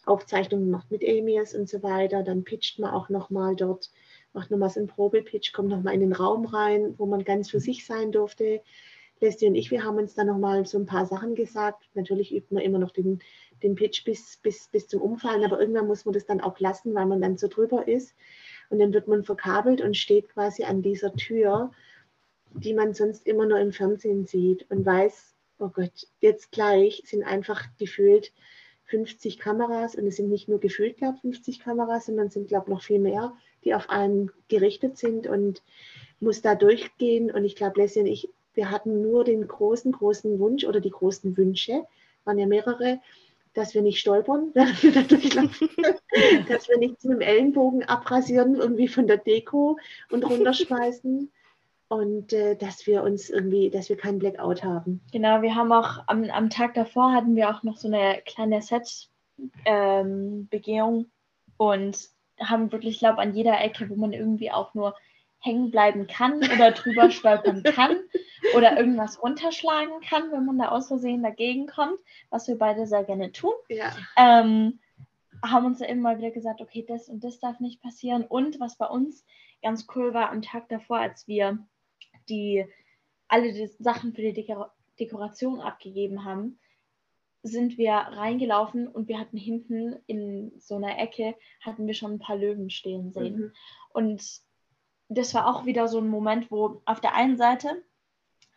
Aufzeichnungen 0.05 0.69
macht 0.69 0.91
mit 0.91 1.03
Emirs 1.03 1.53
und 1.53 1.69
so 1.69 1.83
weiter. 1.83 2.23
Dann 2.23 2.43
pitcht 2.43 2.79
man 2.79 2.91
auch 2.91 3.09
nochmal 3.09 3.55
dort, 3.55 3.91
macht 4.33 4.51
nochmal 4.51 4.69
so 4.69 4.79
einen 4.79 4.87
Probepitch, 4.87 5.53
kommt 5.53 5.69
nochmal 5.69 5.93
in 5.93 6.01
den 6.01 6.13
Raum 6.13 6.45
rein, 6.45 6.95
wo 6.97 7.05
man 7.05 7.23
ganz 7.23 7.49
für 7.49 7.59
sich 7.59 7.85
sein 7.85 8.11
durfte. 8.11 8.61
Leslie 9.19 9.47
und 9.47 9.55
ich, 9.55 9.71
wir 9.71 9.83
haben 9.83 9.97
uns 9.97 10.13
dann 10.13 10.27
nochmal 10.27 10.65
so 10.65 10.77
ein 10.77 10.85
paar 10.85 11.05
Sachen 11.05 11.33
gesagt. 11.33 11.89
Natürlich 11.95 12.33
übt 12.35 12.53
man 12.53 12.63
immer 12.63 12.77
noch 12.77 12.91
den, 12.91 13.19
den 13.63 13.75
Pitch 13.75 14.03
bis, 14.05 14.37
bis, 14.37 14.67
bis 14.67 14.87
zum 14.87 15.01
Umfallen, 15.01 15.43
aber 15.43 15.59
irgendwann 15.59 15.87
muss 15.87 16.05
man 16.05 16.13
das 16.13 16.25
dann 16.25 16.41
auch 16.41 16.59
lassen, 16.59 16.93
weil 16.93 17.05
man 17.05 17.21
dann 17.21 17.37
so 17.37 17.47
drüber 17.47 17.87
ist. 17.87 18.15
Und 18.69 18.79
dann 18.79 18.93
wird 18.93 19.07
man 19.07 19.23
verkabelt 19.23 19.81
und 19.81 19.97
steht 19.97 20.29
quasi 20.29 20.63
an 20.65 20.81
dieser 20.81 21.13
Tür 21.13 21.71
die 22.53 22.73
man 22.73 22.93
sonst 22.93 23.27
immer 23.27 23.45
nur 23.45 23.59
im 23.59 23.71
Fernsehen 23.71 24.25
sieht 24.25 24.69
und 24.69 24.85
weiß, 24.85 25.35
oh 25.59 25.69
Gott, 25.69 26.07
jetzt 26.19 26.51
gleich 26.51 27.03
sind 27.05 27.23
einfach 27.23 27.63
gefühlt 27.77 28.31
50 28.85 29.39
Kameras 29.39 29.95
und 29.95 30.07
es 30.07 30.15
sind 30.15 30.29
nicht 30.29 30.47
nur 30.47 30.59
gefühlt, 30.59 30.97
glaube 30.97 31.15
ich, 31.15 31.21
50 31.21 31.59
Kameras, 31.59 32.05
sondern 32.05 32.27
es 32.27 32.33
sind, 32.33 32.47
glaube 32.47 32.65
ich, 32.67 32.73
noch 32.73 32.81
viel 32.81 32.99
mehr, 32.99 33.33
die 33.63 33.73
auf 33.73 33.89
einen 33.89 34.31
gerichtet 34.47 34.97
sind 34.97 35.27
und 35.27 35.61
muss 36.19 36.41
da 36.41 36.55
durchgehen. 36.55 37.29
Und 37.29 37.43
ich 37.43 37.55
glaube, 37.55 37.81
Leslie 37.81 38.01
und 38.01 38.07
ich, 38.07 38.29
wir 38.53 38.71
hatten 38.71 39.01
nur 39.01 39.23
den 39.23 39.45
großen, 39.45 39.91
großen 39.91 40.39
Wunsch 40.39 40.63
oder 40.63 40.79
die 40.79 40.89
großen 40.89 41.35
Wünsche, 41.35 41.83
waren 42.23 42.39
ja 42.39 42.47
mehrere, 42.47 43.01
dass 43.53 43.73
wir 43.73 43.81
nicht 43.81 43.99
stolpern, 43.99 44.51
dass 44.53 44.83
wir 44.83 44.91
da 44.93 45.01
dass 46.47 46.69
wir 46.69 46.77
nicht 46.77 47.03
mit 47.03 47.13
dem 47.13 47.21
Ellenbogen 47.21 47.83
abrasieren, 47.83 48.55
irgendwie 48.55 48.87
von 48.87 49.07
der 49.07 49.17
Deko 49.17 49.77
und 50.11 50.23
runterschmeißen 50.23 51.29
und 51.89 52.33
äh, 52.33 52.55
dass 52.55 52.87
wir 52.87 53.03
uns 53.03 53.29
irgendwie, 53.29 53.69
dass 53.69 53.89
wir 53.89 53.97
keinen 53.97 54.19
Blackout 54.19 54.63
haben. 54.63 55.01
Genau, 55.11 55.41
wir 55.41 55.55
haben 55.55 55.71
auch 55.71 56.03
am, 56.07 56.23
am 56.25 56.49
Tag 56.49 56.73
davor 56.73 57.13
hatten 57.13 57.35
wir 57.35 57.49
auch 57.49 57.63
noch 57.63 57.77
so 57.77 57.87
eine 57.87 58.21
kleine 58.25 58.61
Set-Begehung 58.61 60.99
ähm, 60.99 61.11
und 61.57 61.97
haben 62.39 62.71
wirklich, 62.71 62.95
ich 62.95 62.99
glaube, 62.99 63.19
an 63.19 63.33
jeder 63.33 63.59
Ecke, 63.61 63.89
wo 63.89 63.95
man 63.95 64.13
irgendwie 64.13 64.51
auch 64.51 64.73
nur 64.73 64.95
hängen 65.39 65.71
bleiben 65.71 66.07
kann 66.07 66.37
oder 66.37 66.71
drüber 66.71 67.11
stolpern 67.11 67.63
kann 67.63 67.97
oder 68.55 68.77
irgendwas 68.77 69.21
runterschlagen 69.21 70.01
kann, 70.01 70.31
wenn 70.31 70.45
man 70.45 70.57
da 70.57 70.69
aus 70.69 70.87
Versehen 70.87 71.23
dagegen 71.23 71.67
kommt, 71.67 71.99
was 72.29 72.47
wir 72.47 72.57
beide 72.57 72.85
sehr 72.85 73.03
gerne 73.03 73.31
tun. 73.31 73.53
Ja. 73.69 73.91
Ähm, 74.15 74.79
haben 75.45 75.65
uns 75.65 75.79
ja 75.79 75.87
immer 75.87 76.17
wieder 76.17 76.31
gesagt, 76.31 76.61
okay, 76.61 76.83
das 76.87 77.09
und 77.09 77.23
das 77.23 77.39
darf 77.39 77.59
nicht 77.59 77.81
passieren. 77.81 78.23
Und 78.23 78.59
was 78.59 78.77
bei 78.77 78.87
uns 78.87 79.25
ganz 79.61 79.87
cool 79.95 80.13
war 80.13 80.31
am 80.31 80.41
Tag 80.41 80.69
davor, 80.69 80.97
als 80.97 81.27
wir 81.27 81.59
die 82.29 82.65
alle 83.27 83.53
die 83.53 83.67
Sachen 83.79 84.13
für 84.13 84.21
die 84.21 84.33
Dekor 84.33 84.73
Dekoration 84.99 85.59
abgegeben 85.59 86.25
haben, 86.25 86.57
sind 87.43 87.77
wir 87.77 87.93
reingelaufen 87.93 88.87
und 88.87 89.07
wir 89.07 89.19
hatten 89.19 89.37
hinten 89.37 89.95
in 90.07 90.51
so 90.59 90.75
einer 90.75 90.97
Ecke 90.97 91.35
hatten 91.61 91.85
wir 91.85 91.93
schon 91.93 92.13
ein 92.13 92.19
paar 92.19 92.35
Löwen 92.35 92.71
stehen 92.71 93.11
sehen. 93.11 93.37
Mhm. 93.37 93.53
Und 93.93 94.41
das 95.07 95.33
war 95.33 95.47
auch 95.47 95.65
wieder 95.65 95.87
so 95.87 95.99
ein 95.99 96.09
Moment, 96.09 96.51
wo 96.51 96.81
auf 96.85 96.99
der 96.99 97.13
einen 97.15 97.37
Seite 97.37 97.83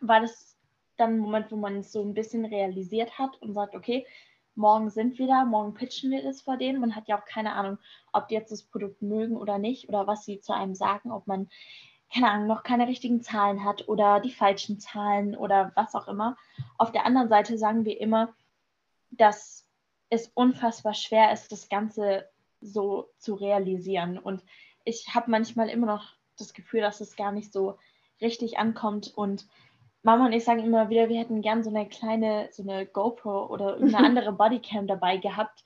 war 0.00 0.20
das 0.20 0.56
dann 0.96 1.14
ein 1.14 1.18
Moment, 1.18 1.50
wo 1.52 1.56
man 1.56 1.78
es 1.78 1.92
so 1.92 2.02
ein 2.02 2.14
bisschen 2.14 2.44
realisiert 2.44 3.18
hat 3.18 3.40
und 3.42 3.52
sagt, 3.54 3.74
okay, 3.74 4.06
morgen 4.54 4.90
sind 4.90 5.18
wir 5.18 5.26
da, 5.26 5.44
morgen 5.44 5.74
pitchen 5.74 6.11
wir 6.11 6.22
das 6.22 6.42
vor 6.42 6.56
denen. 6.56 6.80
Man 6.80 6.96
hat 6.96 7.09
ja 7.09 7.18
auch 7.18 7.24
keine 7.24 7.52
Ahnung, 7.52 7.78
ob 8.12 8.28
die 8.28 8.35
jetzt 8.35 8.50
das 8.52 8.62
Produkt 8.62 9.00
mögen 9.00 9.37
oder 9.37 9.59
nicht 9.59 9.88
oder 9.88 10.06
was 10.06 10.24
sie 10.24 10.40
zu 10.40 10.52
einem 10.52 10.74
sagen, 10.74 11.12
ob 11.12 11.26
man, 11.26 11.48
keine 12.12 12.31
Ahnung, 12.31 12.46
noch 12.49 12.62
keine 12.62 12.88
richtigen 12.88 13.23
Zahlen 13.23 13.64
hat 13.64 13.88
oder 13.88 14.20
die 14.20 14.33
falschen 14.33 14.81
Zahlen 14.81 15.37
oder 15.37 15.73
was 15.77 15.94
auch 15.94 16.09
immer. 16.09 16.37
Auf 16.77 16.92
der 16.92 17.07
anderen 17.07 17.29
Seite 17.29 17.57
sagen 17.57 17.85
wir 17.85 18.01
immer, 18.01 18.35
dass 19.11 19.66
es 20.09 20.29
unfassbar 20.35 20.94
schwer 20.94 21.33
ist, 21.33 21.53
das 21.53 21.68
Ganze 21.68 22.29
so 22.61 23.11
zu 23.18 23.35
realisieren. 23.35 24.18
Und 24.18 24.42
ich 24.85 25.14
habe 25.14 25.31
manchmal 25.31 25.68
immer 25.68 25.87
noch 25.87 26.14
das 26.37 26.53
Gefühl, 26.53 26.81
dass 26.81 27.01
es 27.01 27.16
gar 27.16 27.33
nicht 27.33 27.53
so 27.53 27.79
richtig 28.20 28.59
ankommt. 28.59 29.12
Und 29.14 29.46
Mama 30.03 30.27
und 30.27 30.33
ich 30.33 30.44
sagen 30.44 30.64
immer 30.64 30.90
wieder, 30.90 31.09
wir 31.09 31.18
hätten 31.18 31.42
gern 31.42 31.62
so 31.62 31.70
eine 31.70 31.88
kleine, 31.88 32.49
so 32.51 32.62
eine 32.62 32.87
GoPro 32.87 33.46
oder 33.46 33.75
irgendeine 33.75 34.07
andere 34.07 34.33
Bodycam 34.33 34.87
dabei 34.87 35.16
gehabt, 35.16 35.62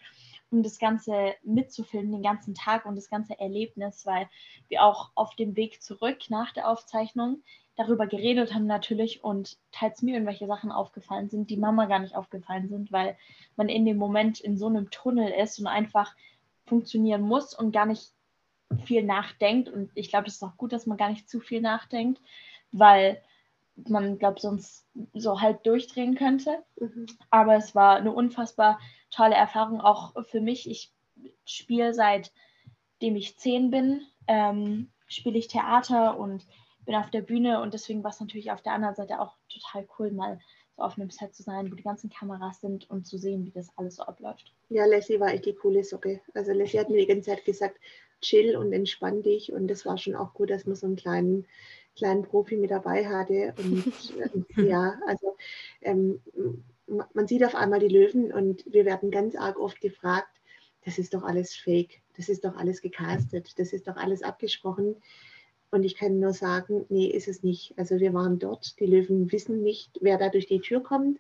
um 0.54 0.62
das 0.62 0.78
Ganze 0.78 1.34
mitzufilmen, 1.42 2.12
den 2.12 2.22
ganzen 2.22 2.54
Tag 2.54 2.86
und 2.86 2.96
das 2.96 3.10
ganze 3.10 3.38
Erlebnis, 3.38 4.06
weil 4.06 4.28
wir 4.68 4.82
auch 4.84 5.10
auf 5.14 5.34
dem 5.34 5.56
Weg 5.56 5.82
zurück 5.82 6.30
nach 6.30 6.52
der 6.52 6.68
Aufzeichnung 6.68 7.42
darüber 7.76 8.06
geredet 8.06 8.54
haben 8.54 8.66
natürlich 8.66 9.24
und 9.24 9.58
teils 9.72 10.02
mir 10.02 10.14
irgendwelche 10.14 10.46
Sachen 10.46 10.70
aufgefallen 10.70 11.28
sind, 11.28 11.50
die 11.50 11.56
Mama 11.56 11.86
gar 11.86 11.98
nicht 11.98 12.14
aufgefallen 12.14 12.68
sind, 12.68 12.92
weil 12.92 13.16
man 13.56 13.68
in 13.68 13.84
dem 13.84 13.96
Moment 13.96 14.40
in 14.40 14.56
so 14.56 14.66
einem 14.66 14.90
Tunnel 14.90 15.32
ist 15.32 15.58
und 15.58 15.66
einfach 15.66 16.14
funktionieren 16.66 17.22
muss 17.22 17.52
und 17.52 17.72
gar 17.72 17.86
nicht 17.86 18.12
viel 18.84 19.02
nachdenkt. 19.02 19.68
Und 19.68 19.90
ich 19.94 20.08
glaube, 20.08 20.28
es 20.28 20.34
ist 20.34 20.42
auch 20.42 20.56
gut, 20.56 20.72
dass 20.72 20.86
man 20.86 20.96
gar 20.96 21.10
nicht 21.10 21.28
zu 21.28 21.40
viel 21.40 21.60
nachdenkt, 21.60 22.20
weil 22.70 23.20
man, 23.76 24.18
glaube 24.18 24.40
sonst 24.40 24.87
so 25.14 25.40
halb 25.40 25.64
durchdrehen 25.64 26.14
könnte. 26.14 26.62
Mhm. 26.78 27.06
Aber 27.30 27.56
es 27.56 27.74
war 27.74 27.96
eine 27.96 28.12
unfassbar 28.12 28.78
tolle 29.10 29.34
Erfahrung, 29.34 29.80
auch 29.80 30.12
für 30.26 30.40
mich. 30.40 30.68
Ich 30.70 30.92
spiele 31.44 31.94
seitdem 31.94 33.16
ich 33.16 33.37
zehn 33.38 33.70
bin, 33.70 34.02
ähm, 34.26 34.90
spiele 35.08 35.38
ich 35.38 35.48
Theater 35.48 36.18
und 36.18 36.46
bin 36.84 36.94
auf 36.94 37.10
der 37.10 37.22
Bühne 37.22 37.60
und 37.60 37.74
deswegen 37.74 38.02
war 38.04 38.10
es 38.10 38.20
natürlich 38.20 38.50
auf 38.50 38.62
der 38.62 38.72
anderen 38.72 38.94
Seite 38.94 39.20
auch 39.20 39.34
total 39.48 39.87
cool, 39.98 40.10
mal 40.10 40.38
so 40.76 40.82
auf 40.82 40.98
einem 40.98 41.10
Set 41.10 41.34
zu 41.34 41.42
sein, 41.42 41.70
wo 41.70 41.74
die 41.74 41.82
ganzen 41.82 42.10
Kameras 42.10 42.60
sind 42.60 42.90
und 42.90 43.06
zu 43.06 43.16
sehen, 43.16 43.44
wie 43.46 43.50
das 43.50 43.70
alles 43.76 43.96
so 43.96 44.02
abläuft. 44.02 44.52
Ja, 44.68 44.84
Leslie 44.87 45.20
war 45.20 45.32
echt 45.32 45.46
die 45.46 45.54
coole 45.54 45.84
Socke. 45.84 46.20
Also 46.34 46.52
Leslie 46.52 46.80
hat 46.80 46.90
mir 46.90 46.98
die 46.98 47.06
ganze 47.06 47.30
Zeit 47.30 47.44
gesagt, 47.44 47.78
chill 48.20 48.56
und 48.56 48.72
entspann 48.72 49.22
dich 49.22 49.52
und 49.52 49.68
das 49.68 49.87
war 49.87 49.98
schon 49.98 50.16
auch 50.16 50.34
gut, 50.34 50.50
dass 50.50 50.66
man 50.66 50.76
so 50.76 50.87
einen 50.87 50.96
kleinen, 50.96 51.46
kleinen 51.96 52.22
Profi 52.22 52.57
mit 52.57 52.70
dabei 52.70 53.07
hatte 53.07 53.54
und 53.59 53.87
äh, 54.57 54.62
ja, 54.68 54.98
also 55.07 55.37
ähm, 55.83 56.20
man 56.87 57.26
sieht 57.26 57.44
auf 57.44 57.54
einmal 57.54 57.80
die 57.80 57.88
Löwen 57.88 58.33
und 58.33 58.64
wir 58.66 58.85
werden 58.85 59.11
ganz 59.11 59.37
arg 59.37 59.59
oft 59.59 59.80
gefragt, 59.80 60.28
das 60.85 60.98
ist 60.98 61.14
doch 61.14 61.22
alles 61.22 61.54
fake, 61.54 62.02
das 62.16 62.28
ist 62.28 62.44
doch 62.44 62.57
alles 62.57 62.83
gecastet, 62.83 63.59
das 63.59 63.72
ist 63.72 63.88
doch 63.88 63.96
alles 63.96 64.22
abgesprochen. 64.22 64.96
Und 65.74 65.82
ich 65.82 65.96
kann 65.96 66.20
nur 66.20 66.32
sagen, 66.32 66.87
nee, 66.88 67.06
ist 67.06 67.26
es 67.26 67.42
nicht. 67.42 67.74
Also 67.76 67.98
wir 67.98 68.14
waren 68.14 68.38
dort. 68.38 68.78
Die 68.78 68.87
Löwen 68.87 69.32
wissen 69.32 69.60
nicht, 69.64 69.90
wer 70.00 70.18
da 70.18 70.28
durch 70.28 70.46
die 70.46 70.60
Tür 70.60 70.80
kommt. 70.80 71.18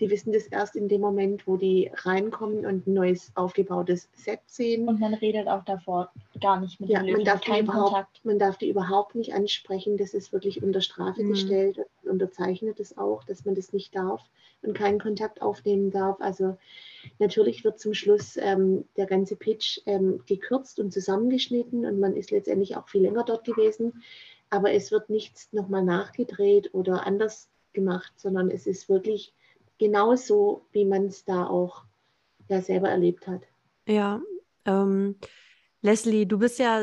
Die 0.00 0.10
wissen 0.10 0.32
das 0.32 0.48
erst 0.48 0.74
in 0.74 0.88
dem 0.88 1.00
Moment, 1.00 1.46
wo 1.46 1.56
die 1.56 1.88
reinkommen 1.94 2.66
und 2.66 2.88
ein 2.88 2.94
neues 2.94 3.30
aufgebautes 3.36 4.08
Set 4.12 4.40
sehen. 4.46 4.88
Und 4.88 4.98
man 4.98 5.14
redet 5.14 5.46
auch 5.46 5.64
davor 5.64 6.10
gar 6.40 6.58
nicht 6.58 6.80
mit 6.80 6.90
ja, 6.90 6.98
den 6.98 7.10
Löwen, 7.10 7.18
man 7.18 7.26
darf, 7.26 7.40
die 7.42 7.50
keinen 7.52 7.64
überhaupt, 7.64 7.90
Kontakt. 7.92 8.24
man 8.24 8.38
darf 8.40 8.58
die 8.58 8.68
überhaupt 8.70 9.14
nicht 9.14 9.34
ansprechen. 9.34 9.96
Das 9.96 10.14
ist 10.14 10.32
wirklich 10.32 10.64
unter 10.64 10.80
Strafe 10.80 11.22
Mhm. 11.22 11.28
gestellt 11.28 11.78
unterzeichnet 12.02 12.80
es 12.80 12.98
auch, 12.98 13.22
dass 13.22 13.44
man 13.44 13.54
das 13.54 13.72
nicht 13.72 13.94
darf 13.94 14.20
und 14.62 14.74
keinen 14.74 14.98
Kontakt 14.98 15.40
aufnehmen 15.40 15.92
darf. 15.92 16.20
Also 16.20 16.56
natürlich 17.18 17.64
wird 17.64 17.78
zum 17.78 17.94
Schluss 17.94 18.36
ähm, 18.36 18.84
der 18.96 19.06
ganze 19.06 19.36
Pitch 19.36 19.80
ähm, 19.86 20.22
gekürzt 20.26 20.78
und 20.78 20.92
zusammengeschnitten 20.92 21.84
und 21.86 22.00
man 22.00 22.16
ist 22.16 22.30
letztendlich 22.30 22.76
auch 22.76 22.88
viel 22.88 23.02
länger 23.02 23.24
dort 23.24 23.44
gewesen. 23.44 24.02
Aber 24.50 24.72
es 24.72 24.92
wird 24.92 25.08
nichts 25.08 25.52
nochmal 25.52 25.82
nachgedreht 25.82 26.74
oder 26.74 27.06
anders 27.06 27.48
gemacht, 27.72 28.12
sondern 28.16 28.50
es 28.50 28.66
ist 28.66 28.88
wirklich 28.88 29.32
genauso, 29.78 30.66
wie 30.72 30.84
man 30.84 31.06
es 31.06 31.24
da 31.24 31.46
auch 31.46 31.84
ja, 32.48 32.60
selber 32.60 32.88
erlebt 32.88 33.26
hat. 33.26 33.42
Ja, 33.86 34.20
ähm, 34.66 35.16
Leslie, 35.80 36.26
du 36.26 36.38
bist 36.38 36.58
ja 36.58 36.82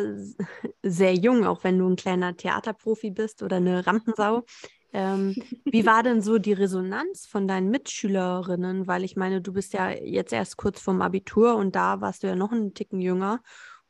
sehr 0.83 1.13
jung, 1.13 1.45
auch 1.45 1.63
wenn 1.63 1.79
du 1.79 1.87
ein 1.87 1.95
kleiner 1.95 2.35
Theaterprofi 2.35 3.11
bist 3.11 3.41
oder 3.41 3.57
eine 3.57 3.87
Rampensau. 3.87 4.43
Ähm, 4.91 5.35
wie 5.65 5.85
war 5.85 6.03
denn 6.03 6.21
so 6.21 6.39
die 6.39 6.53
Resonanz 6.53 7.25
von 7.27 7.47
deinen 7.47 7.69
Mitschülerinnen? 7.69 8.87
Weil 8.87 9.03
ich 9.03 9.15
meine, 9.15 9.41
du 9.41 9.53
bist 9.53 9.73
ja 9.73 9.89
jetzt 9.89 10.33
erst 10.33 10.57
kurz 10.57 10.81
vorm 10.81 11.01
Abitur 11.01 11.55
und 11.55 11.75
da 11.75 12.01
warst 12.01 12.23
du 12.23 12.27
ja 12.27 12.35
noch 12.35 12.51
einen 12.51 12.73
Ticken 12.73 12.99
jünger. 12.99 13.41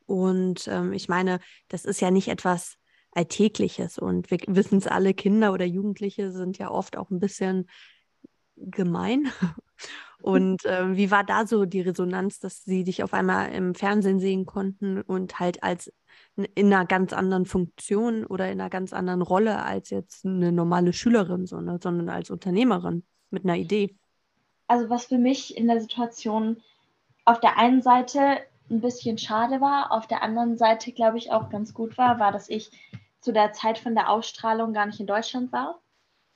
Und 0.06 0.68
ähm, 0.68 0.94
ich 0.94 1.08
meine, 1.08 1.40
das 1.68 1.86
ist 1.86 2.02
ja 2.02 2.12
nicht 2.12 2.28
etwas 2.28 2.78
Alltägliches. 3.12 3.98
Und 3.98 4.32
wir 4.32 4.40
wissen 4.48 4.78
es 4.78 4.88
alle, 4.88 5.14
Kinder 5.14 5.54
oder 5.54 5.66
Jugendliche 5.66 6.32
sind 6.32 6.58
ja 6.58 6.70
oft 6.70 6.98
auch 6.98 7.10
ein 7.10 7.20
bisschen 7.20 7.70
gemein. 8.56 9.32
Und 10.22 10.62
ähm, 10.66 10.98
wie 10.98 11.12
war 11.12 11.24
da 11.24 11.48
so 11.48 11.66
die 11.66 11.82
Resonanz, 11.82 12.40
dass 12.40 12.64
sie 12.64 12.84
dich 12.84 13.04
auf 13.04 13.14
einmal 13.14 13.52
im 13.54 13.74
Fernsehen 13.74 14.20
sehen 14.20 14.46
konnten 14.46 15.02
und 15.02 15.40
halt 15.40 15.64
als 15.64 15.92
in 16.36 16.74
einer 16.74 16.86
ganz 16.86 17.14
anderen 17.14 17.46
Funktion 17.46 18.26
oder 18.26 18.52
in 18.52 18.60
einer 18.60 18.70
ganz 18.70 18.94
anderen 18.94 19.22
Rolle 19.22 19.64
als 19.64 19.90
jetzt 19.90 20.26
eine 20.26 20.52
normale 20.52 20.94
Schülerin, 20.94 21.46
so, 21.46 21.62
ne, 21.62 21.80
sondern 21.82 22.10
als 22.10 22.30
Unternehmerin 22.30 23.04
mit 23.30 23.46
einer 23.46 23.56
Idee? 23.56 23.96
Also 24.68 24.90
was 24.90 25.06
für 25.06 25.18
mich 25.18 25.58
in 25.58 25.68
der 25.68 25.82
Situation 25.82 26.62
auf 27.26 27.40
der 27.40 27.58
einen 27.58 27.82
Seite 27.82 28.40
ein 28.70 28.82
bisschen 28.82 29.18
schade 29.18 29.62
war, 29.62 29.92
auf 29.92 30.08
der 30.08 30.22
anderen 30.22 30.58
Seite 30.58 30.92
glaube 30.92 31.18
ich 31.18 31.32
auch 31.32 31.50
ganz 31.50 31.74
gut 31.74 31.98
war, 31.98 32.20
war, 32.20 32.32
dass 32.32 32.50
ich 32.50 32.72
zu 33.20 33.32
der 33.32 33.52
Zeit 33.54 33.78
von 33.78 33.96
der 33.96 34.10
Ausstrahlung 34.10 34.74
gar 34.74 34.86
nicht 34.86 35.00
in 35.00 35.08
Deutschland 35.08 35.52
war, 35.52 35.80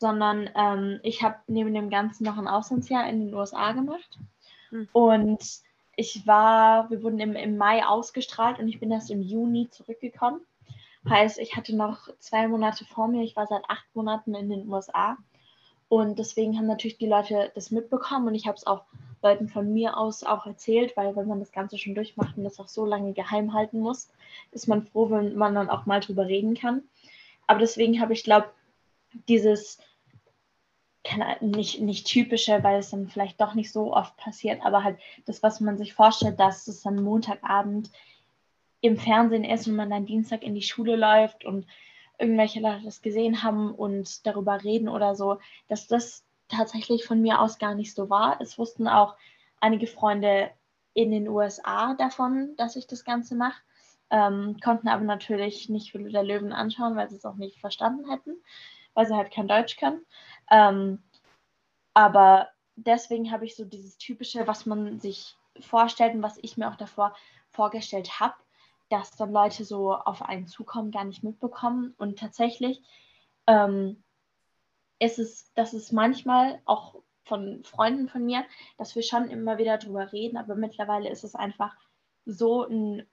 sondern 0.04 0.50
ähm, 0.54 1.00
ich 1.02 1.24
habe 1.24 1.38
neben 1.48 1.74
dem 1.74 1.90
Ganzen 1.90 2.26
noch 2.26 2.38
ein 2.38 2.50
Auslandsjahr 2.50 3.08
in 3.08 3.28
den 3.28 3.34
USA 3.34 3.72
gemacht. 3.72 4.20
Hm. 4.70 4.90
Und 4.92 5.42
ich 5.96 6.28
war, 6.28 6.90
wir 6.90 7.02
wurden 7.04 7.22
im, 7.22 7.38
im 7.38 7.56
Mai 7.56 7.86
ausgestrahlt 7.86 8.60
und 8.60 8.68
ich 8.68 8.82
bin 8.82 8.92
erst 8.92 9.10
im 9.12 9.22
Juni 9.22 9.70
zurückgekommen. 9.70 10.42
Heißt, 11.08 11.40
ich 11.40 11.56
hatte 11.56 11.74
noch 11.74 12.10
zwei 12.20 12.50
Monate 12.50 12.84
vor 12.84 13.08
mir. 13.08 13.24
Ich 13.24 13.38
war 13.38 13.48
seit 13.48 13.64
acht 13.70 13.86
Monaten 13.94 14.36
in 14.36 14.50
den 14.50 14.68
USA. 14.68 15.16
Und 15.88 16.20
deswegen 16.20 16.58
haben 16.58 16.68
natürlich 16.68 16.98
die 16.98 17.08
Leute 17.08 17.54
das 17.56 17.72
mitbekommen 17.72 18.28
und 18.28 18.36
ich 18.36 18.46
habe 18.46 18.58
es 18.58 18.68
auch 18.68 18.84
Leuten 19.22 19.48
von 19.48 19.72
mir 19.74 19.96
aus 19.96 20.26
auch 20.26 20.46
erzählt, 20.46 20.98
weil 20.98 21.16
wenn 21.16 21.30
man 21.30 21.40
das 21.40 21.54
Ganze 21.54 21.78
schon 21.78 21.96
durchmacht 21.96 22.36
und 22.36 22.44
das 22.44 22.60
auch 22.60 22.68
so 22.68 22.86
lange 22.86 23.14
geheim 23.14 23.54
halten 23.54 23.80
muss, 23.80 24.10
ist 24.52 24.68
man 24.68 24.84
froh, 24.84 25.10
wenn 25.10 25.38
man 25.38 25.56
dann 25.56 25.70
auch 25.70 25.86
mal 25.86 26.02
drüber 26.02 26.28
reden 26.28 26.56
kann. 26.56 26.82
Aber 27.48 27.60
deswegen 27.60 28.02
habe 28.02 28.12
ich, 28.12 28.26
glaube 28.26 28.50
dieses 29.30 29.80
keine, 31.04 31.38
nicht, 31.42 31.82
nicht 31.82 32.08
typische, 32.08 32.64
weil 32.64 32.80
es 32.80 32.92
dann 32.92 33.10
vielleicht 33.10 33.40
doch 33.42 33.54
nicht 33.54 33.72
so 33.72 33.94
oft 33.94 34.16
passiert, 34.18 34.66
aber 34.66 34.84
halt 34.84 35.00
das, 35.26 35.44
was 35.44 35.60
man 35.60 35.78
sich 35.78 35.94
vorstellt, 35.94 36.40
dass 36.40 36.68
es 36.68 36.82
dann 36.82 37.04
Montagabend 37.04 37.92
im 38.82 38.98
Fernsehen 38.98 39.44
ist 39.44 39.68
und 39.68 39.76
man 39.76 39.90
dann 39.90 40.06
Dienstag 40.06 40.44
in 40.44 40.56
die 40.56 40.62
Schule 40.62 40.96
läuft 40.96 41.46
und 41.46 41.66
irgendwelche 42.18 42.60
Leute 42.60 42.84
das 42.86 43.02
gesehen 43.02 43.44
haben 43.44 43.74
und 43.74 44.26
darüber 44.26 44.64
reden 44.64 44.90
oder 44.90 45.16
so, 45.16 45.40
dass 45.68 45.88
das 45.88 46.24
tatsächlich 46.48 47.06
von 47.06 47.22
mir 47.22 47.40
aus 47.40 47.60
gar 47.60 47.76
nicht 47.76 47.94
so 47.94 48.10
war. 48.10 48.40
Es 48.40 48.58
wussten 48.58 48.88
auch 48.88 49.16
einige 49.60 49.88
Freunde 49.88 50.52
in 50.94 51.12
den 51.12 51.28
USA 51.28 51.96
davon, 51.96 52.56
dass 52.58 52.76
ich 52.76 52.88
das 52.88 53.04
Ganze 53.04 53.36
mache, 53.36 53.62
ähm, 54.10 54.58
konnten 54.64 54.88
aber 54.88 55.04
natürlich 55.04 55.70
nicht 55.70 55.94
Hülle 55.94 56.12
der 56.12 56.24
Löwen 56.24 56.54
anschauen, 56.54 56.96
weil 56.96 57.10
sie 57.10 57.16
es 57.16 57.26
auch 57.26 57.36
nicht 57.36 57.60
verstanden 57.60 58.10
hätten, 58.10 58.36
weil 58.94 59.08
sie 59.08 59.16
halt 59.16 59.32
kein 59.32 59.48
Deutsch 59.48 59.78
können. 59.78 60.06
Ähm, 60.52 61.02
aber 61.94 62.50
deswegen 62.76 63.32
habe 63.32 63.46
ich 63.46 63.56
so 63.56 63.66
dieses 63.66 63.98
typische, 63.98 64.48
was 64.48 64.66
man 64.66 65.00
sich 65.00 65.36
vorstellt 65.60 66.16
und 66.16 66.24
was 66.24 66.38
ich 66.42 66.58
mir 66.58 66.70
auch 66.70 66.76
davor 66.76 67.16
vorgestellt 67.50 68.20
habe, 68.20 68.36
dass 68.90 69.12
dann 69.12 69.32
Leute 69.32 69.66
so 69.66 69.94
auf 69.94 70.22
einen 70.22 70.48
zukommen, 70.48 70.92
gar 70.92 71.04
nicht 71.04 71.24
mitbekommen. 71.24 71.94
Und 71.98 72.20
tatsächlich 72.20 72.82
ähm, 73.48 74.04
ist 75.00 75.20
es, 75.20 75.52
dass 75.54 75.74
es 75.74 75.92
manchmal 75.92 76.62
auch 76.66 76.96
von 77.26 77.64
Freunden 77.64 78.10
von 78.10 78.26
mir, 78.26 78.46
dass 78.78 78.96
wir 78.96 79.04
schon 79.04 79.30
immer 79.30 79.58
wieder 79.58 79.78
drüber 79.78 80.12
reden, 80.12 80.38
aber 80.38 80.56
mittlerweile 80.56 81.10
ist 81.10 81.24
es 81.24 81.36
einfach 81.36 81.76
so 82.26 82.64
ein 82.66 83.08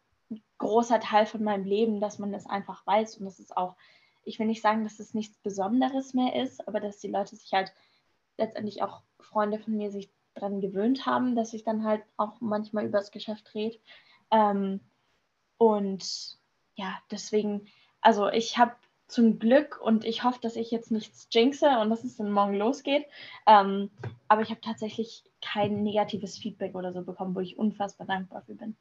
großer 0.58 1.00
Teil 1.00 1.26
von 1.26 1.42
meinem 1.42 1.64
Leben, 1.64 2.00
dass 2.00 2.18
man 2.18 2.32
das 2.32 2.46
einfach 2.46 2.86
weiß 2.86 3.18
und 3.18 3.24
das 3.24 3.38
ist 3.38 3.56
auch, 3.56 3.76
ich 4.24 4.38
will 4.38 4.46
nicht 4.46 4.62
sagen, 4.62 4.84
dass 4.84 5.00
es 5.00 5.14
nichts 5.14 5.38
Besonderes 5.38 6.14
mehr 6.14 6.42
ist, 6.42 6.66
aber 6.68 6.80
dass 6.80 6.98
die 6.98 7.10
Leute 7.10 7.36
sich 7.36 7.52
halt 7.52 7.72
letztendlich 8.36 8.82
auch 8.82 9.02
Freunde 9.18 9.58
von 9.58 9.76
mir 9.76 9.90
sich 9.90 10.10
daran 10.34 10.60
gewöhnt 10.60 11.06
haben, 11.06 11.36
dass 11.36 11.52
ich 11.52 11.64
dann 11.64 11.84
halt 11.84 12.02
auch 12.16 12.40
manchmal 12.40 12.86
über 12.86 12.98
das 12.98 13.10
Geschäft 13.10 13.54
rede. 13.54 13.78
Ähm, 14.30 14.80
und 15.58 16.38
ja, 16.74 16.98
deswegen, 17.10 17.66
also 18.00 18.28
ich 18.28 18.58
habe 18.58 18.74
zum 19.08 19.38
Glück 19.38 19.80
und 19.82 20.04
ich 20.04 20.22
hoffe, 20.22 20.38
dass 20.40 20.56
ich 20.56 20.70
jetzt 20.70 20.90
nichts 20.92 21.28
jinxe 21.32 21.68
und 21.80 21.90
dass 21.90 22.04
es 22.04 22.16
dann 22.16 22.30
morgen 22.30 22.54
losgeht. 22.54 23.06
Ähm, 23.46 23.90
aber 24.28 24.42
ich 24.42 24.50
habe 24.50 24.60
tatsächlich 24.60 25.24
kein 25.42 25.82
negatives 25.82 26.38
Feedback 26.38 26.74
oder 26.74 26.92
so 26.92 27.02
bekommen, 27.02 27.34
wo 27.34 27.40
ich 27.40 27.58
unfassbar 27.58 28.06
dankbar 28.06 28.42
für 28.42 28.54
bin. 28.54 28.76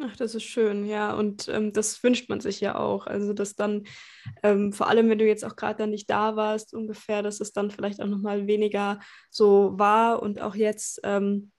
Ach, 0.00 0.14
das 0.16 0.34
ist 0.36 0.44
schön, 0.44 0.86
ja. 0.86 1.12
Und 1.14 1.48
ähm, 1.48 1.72
das 1.72 2.02
wünscht 2.04 2.28
man 2.28 2.40
sich 2.40 2.60
ja 2.60 2.76
auch. 2.78 3.06
Also, 3.08 3.32
dass 3.32 3.56
dann, 3.56 3.84
ähm, 4.44 4.72
vor 4.72 4.88
allem 4.88 5.08
wenn 5.10 5.18
du 5.18 5.26
jetzt 5.26 5.44
auch 5.44 5.56
gerade 5.56 5.78
dann 5.78 5.90
nicht 5.90 6.08
da 6.08 6.36
warst, 6.36 6.72
ungefähr, 6.72 7.22
dass 7.22 7.40
es 7.40 7.52
dann 7.52 7.70
vielleicht 7.72 8.00
auch 8.00 8.06
nochmal 8.06 8.46
weniger 8.46 9.00
so 9.30 9.72
war 9.76 10.22
und 10.22 10.40
auch 10.40 10.54
jetzt 10.54 11.00
ähm, 11.02 11.50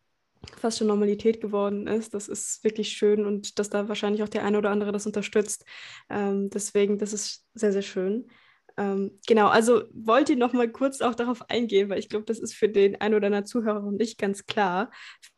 fast 0.57 0.77
schon 0.77 0.87
Normalität 0.87 1.41
geworden 1.41 1.87
ist. 1.87 2.13
Das 2.13 2.29
ist 2.29 2.63
wirklich 2.63 2.89
schön 2.93 3.25
und 3.25 3.59
dass 3.59 3.69
da 3.69 3.89
wahrscheinlich 3.89 4.23
auch 4.23 4.29
der 4.29 4.45
eine 4.45 4.57
oder 4.57 4.69
andere 4.71 4.93
das 4.93 5.05
unterstützt. 5.05 5.65
Ähm, 6.09 6.49
deswegen, 6.49 6.97
das 6.97 7.11
ist 7.13 7.45
sehr, 7.55 7.73
sehr 7.73 7.81
schön. 7.81 8.29
Ähm, 8.79 9.19
genau, 9.27 9.47
also 9.47 9.83
wollte 9.91 10.31
ich 10.33 10.39
noch 10.39 10.53
mal 10.53 10.71
kurz 10.71 11.01
auch 11.01 11.13
darauf 11.13 11.49
eingehen, 11.49 11.89
weil 11.89 11.99
ich 11.99 12.07
glaube, 12.07 12.23
das 12.23 12.39
ist 12.39 12.53
für 12.53 12.69
den 12.69 12.99
einen 13.01 13.13
oder 13.13 13.27
anderen 13.27 13.45
Zuhörer 13.45 13.91
nicht 13.91 14.17
ganz 14.17 14.45
klar. 14.45 14.89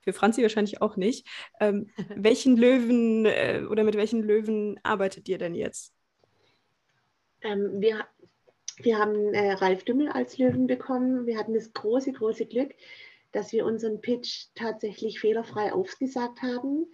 Für 0.04 0.13
Franzi 0.13 0.43
wahrscheinlich 0.43 0.80
auch 0.80 0.95
nicht. 0.95 1.27
Ähm, 1.60 1.89
welchen 2.15 2.56
Löwen 2.56 3.25
äh, 3.25 3.63
oder 3.67 3.84
mit 3.84 3.95
welchen 3.95 4.21
Löwen 4.21 4.80
arbeitet 4.84 5.27
ihr 5.27 5.39
denn 5.39 5.56
jetzt? 5.56 5.91
Ähm, 7.41 7.82
wir, 7.82 8.06
wir 8.77 8.99
haben 8.99 9.34
äh, 9.34 9.54
Ralf 9.54 9.86
Dümmel 9.86 10.10
als 10.10 10.38
Löwen 10.38 10.67
bekommen. 10.67 11.25
Wir 11.25 11.39
hatten 11.39 11.56
das 11.56 11.73
große, 11.73 12.12
große 12.12 12.45
Glück, 12.45 12.75
dass 13.32 13.51
wir 13.54 13.65
unseren 13.65 14.01
Pitch 14.01 14.49
tatsächlich 14.54 15.19
fehlerfrei 15.19 15.73
aufgesagt 15.73 16.43
haben. 16.43 16.86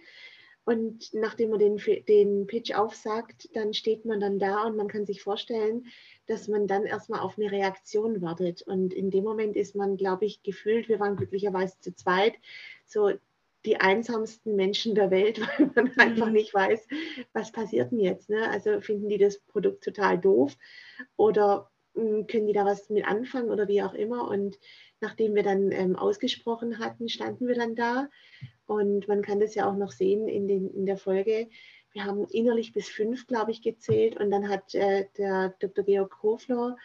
Und 0.68 1.14
nachdem 1.14 1.48
man 1.48 1.60
den, 1.60 1.80
den 2.08 2.46
Pitch 2.46 2.74
aufsagt, 2.74 3.48
dann 3.54 3.72
steht 3.72 4.04
man 4.04 4.20
dann 4.20 4.38
da 4.38 4.64
und 4.64 4.76
man 4.76 4.88
kann 4.88 5.06
sich 5.06 5.22
vorstellen, 5.22 5.86
dass 6.26 6.46
man 6.46 6.66
dann 6.66 6.84
erstmal 6.84 7.20
auf 7.20 7.38
eine 7.38 7.50
Reaktion 7.50 8.20
wartet. 8.20 8.60
Und 8.60 8.92
in 8.92 9.10
dem 9.10 9.24
Moment 9.24 9.56
ist 9.56 9.74
man, 9.74 9.96
glaube 9.96 10.26
ich, 10.26 10.42
gefühlt, 10.42 10.90
wir 10.90 11.00
waren 11.00 11.16
glücklicherweise 11.16 11.80
zu 11.80 11.94
zweit, 11.94 12.34
so 12.84 13.12
die 13.64 13.80
einsamsten 13.80 14.56
Menschen 14.56 14.94
der 14.94 15.10
Welt, 15.10 15.40
weil 15.58 15.70
man 15.74 15.84
mhm. 15.86 16.00
einfach 16.00 16.28
nicht 16.28 16.52
weiß, 16.52 16.86
was 17.32 17.50
passiert 17.50 17.90
denn 17.90 18.00
jetzt. 18.00 18.28
Ne? 18.28 18.50
Also 18.50 18.82
finden 18.82 19.08
die 19.08 19.16
das 19.16 19.38
Produkt 19.38 19.82
total 19.82 20.18
doof 20.18 20.54
oder 21.16 21.70
hm, 21.94 22.26
können 22.26 22.46
die 22.46 22.52
da 22.52 22.66
was 22.66 22.90
mit 22.90 23.06
anfangen 23.06 23.48
oder 23.48 23.68
wie 23.68 23.82
auch 23.82 23.94
immer. 23.94 24.28
Und 24.28 24.58
nachdem 25.00 25.34
wir 25.34 25.42
dann 25.42 25.72
ähm, 25.72 25.96
ausgesprochen 25.96 26.78
hatten, 26.78 27.08
standen 27.08 27.46
wir 27.46 27.54
dann 27.54 27.74
da. 27.74 28.08
Und 28.66 29.08
man 29.08 29.22
kann 29.22 29.40
das 29.40 29.54
ja 29.54 29.68
auch 29.68 29.76
noch 29.76 29.92
sehen 29.92 30.28
in, 30.28 30.48
den, 30.48 30.70
in 30.70 30.86
der 30.86 30.96
Folge. 30.96 31.48
Wir 31.92 32.04
haben 32.04 32.26
innerlich 32.30 32.72
bis 32.72 32.88
fünf, 32.88 33.26
glaube 33.26 33.50
ich, 33.50 33.62
gezählt. 33.62 34.18
Und 34.18 34.30
dann 34.30 34.48
hat 34.48 34.74
äh, 34.74 35.06
der 35.16 35.54
Dr. 35.58 35.84
Georg 35.84 36.22
Hofler 36.22 36.76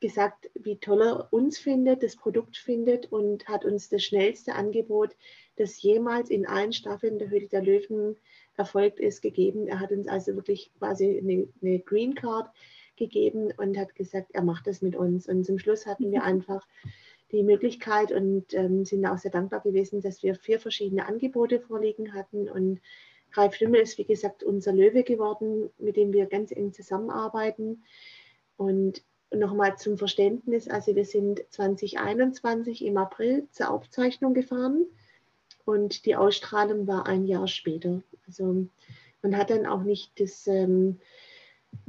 gesagt, 0.00 0.50
wie 0.54 0.76
toll 0.76 1.02
er 1.02 1.32
uns 1.32 1.58
findet, 1.58 2.02
das 2.02 2.16
Produkt 2.16 2.56
findet 2.56 3.12
und 3.12 3.46
hat 3.48 3.64
uns 3.64 3.90
das 3.90 4.02
schnellste 4.02 4.54
Angebot, 4.54 5.14
das 5.56 5.80
jemals 5.82 6.30
in 6.30 6.46
allen 6.46 6.72
Staffeln 6.72 7.18
der 7.18 7.28
Höhle 7.28 7.48
der 7.48 7.62
Löwen 7.62 8.16
erfolgt 8.56 8.98
ist, 8.98 9.20
gegeben. 9.20 9.68
Er 9.68 9.78
hat 9.78 9.92
uns 9.92 10.08
also 10.08 10.34
wirklich 10.34 10.72
quasi 10.78 11.18
eine, 11.18 11.48
eine 11.62 11.80
Green 11.80 12.14
Card 12.14 12.50
gegeben 12.96 13.52
und 13.56 13.76
hat 13.76 13.94
gesagt, 13.94 14.30
er 14.32 14.42
macht 14.42 14.66
das 14.66 14.82
mit 14.82 14.96
uns. 14.96 15.28
Und 15.28 15.44
zum 15.44 15.58
Schluss 15.58 15.86
hatten 15.86 16.10
wir 16.10 16.22
einfach 16.24 16.66
die 17.32 17.42
Möglichkeit 17.42 18.12
und 18.12 18.54
ähm, 18.54 18.84
sind 18.84 19.06
auch 19.06 19.18
sehr 19.18 19.30
dankbar 19.30 19.60
gewesen, 19.60 20.00
dass 20.00 20.22
wir 20.22 20.34
vier 20.34 20.58
verschiedene 20.58 21.06
Angebote 21.06 21.60
vorliegen 21.60 22.14
hatten. 22.14 22.48
Und 22.48 22.80
Ralf 23.32 23.60
Lümmel 23.60 23.82
ist, 23.82 23.98
wie 23.98 24.04
gesagt, 24.04 24.42
unser 24.42 24.72
Löwe 24.72 25.04
geworden, 25.04 25.70
mit 25.78 25.96
dem 25.96 26.12
wir 26.12 26.26
ganz 26.26 26.50
eng 26.50 26.72
zusammenarbeiten. 26.72 27.84
Und 28.56 29.02
nochmal 29.32 29.78
zum 29.78 29.96
Verständnis, 29.96 30.68
also 30.68 30.94
wir 30.94 31.04
sind 31.04 31.42
2021 31.50 32.84
im 32.84 32.96
April 32.96 33.46
zur 33.52 33.70
Aufzeichnung 33.70 34.34
gefahren 34.34 34.86
und 35.64 36.04
die 36.04 36.16
Ausstrahlung 36.16 36.86
war 36.86 37.06
ein 37.06 37.26
Jahr 37.26 37.46
später. 37.46 38.02
Also 38.26 38.66
man 39.22 39.36
hat 39.36 39.50
dann 39.50 39.66
auch 39.66 39.82
nicht 39.82 40.18
das, 40.20 40.46
ähm, 40.46 40.98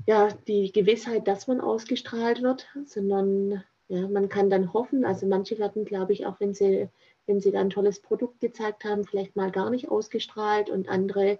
ja, 0.06 0.30
die 0.48 0.72
Gewissheit, 0.72 1.28
dass 1.28 1.48
man 1.48 1.62
ausgestrahlt 1.62 2.44
wird, 2.44 2.68
sondern 2.86 3.64
ja, 3.92 4.08
man 4.08 4.30
kann 4.30 4.50
dann 4.50 4.72
hoffen, 4.72 5.04
also 5.04 5.28
manche 5.28 5.60
werden, 5.60 5.84
glaube 5.84 6.14
ich, 6.14 6.26
auch 6.26 6.40
wenn 6.40 6.54
sie, 6.54 6.88
wenn 7.26 7.42
sie 7.42 7.52
dann 7.52 7.68
ein 7.68 7.72
tolles 7.72 8.00
Produkt 8.00 8.40
gezeigt 8.40 8.86
haben, 8.86 9.04
vielleicht 9.04 9.36
mal 9.36 9.52
gar 9.52 9.70
nicht 9.70 9.90
ausgestrahlt 9.90 10.70
und 10.70 10.88
andere 10.88 11.40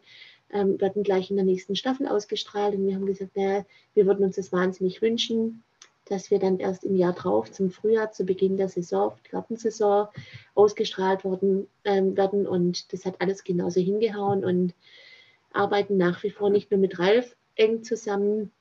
ähm, 0.52 0.80
werden 0.82 1.04
gleich 1.04 1.30
in 1.30 1.38
der 1.38 1.46
nächsten 1.46 1.78
Staffel 1.78 2.10
ausgestrahlt. 2.10 2.76
Und 2.76 2.86
wir 2.86 2.96
haben 2.96 3.06
gesagt, 3.06 3.38
naja, 3.38 3.66
wir 3.94 4.06
würden 4.06 4.26
uns 4.26 4.36
das 4.36 4.52
wahnsinnig 4.52 5.02
wünschen, 5.02 5.64
dass 6.04 6.30
wir 6.30 6.40
dann 6.40 6.60
erst 6.60 6.84
im 6.84 6.98
Jahr 6.98 7.14
drauf, 7.14 7.50
zum 7.54 7.72
Frühjahr, 7.72 8.12
zu 8.12 8.26
Beginn 8.26 8.58
der 8.58 8.68
Saison, 8.68 9.14
Gartensaison, 9.32 10.10
ausgestrahlt 10.54 11.24
worden, 11.24 11.68
ähm, 11.86 12.18
werden. 12.18 12.48
Und 12.48 12.92
das 12.92 13.06
hat 13.06 13.22
alles 13.22 13.46
genauso 13.46 13.80
hingehauen 13.80 14.44
und 14.44 14.74
arbeiten 15.54 15.96
nach 15.96 16.22
wie 16.24 16.32
vor 16.32 16.50
nicht 16.50 16.70
nur 16.70 16.82
mit 16.82 17.00
Ralf 17.00 17.34
eng 17.56 17.86
zusammen, 17.86 18.52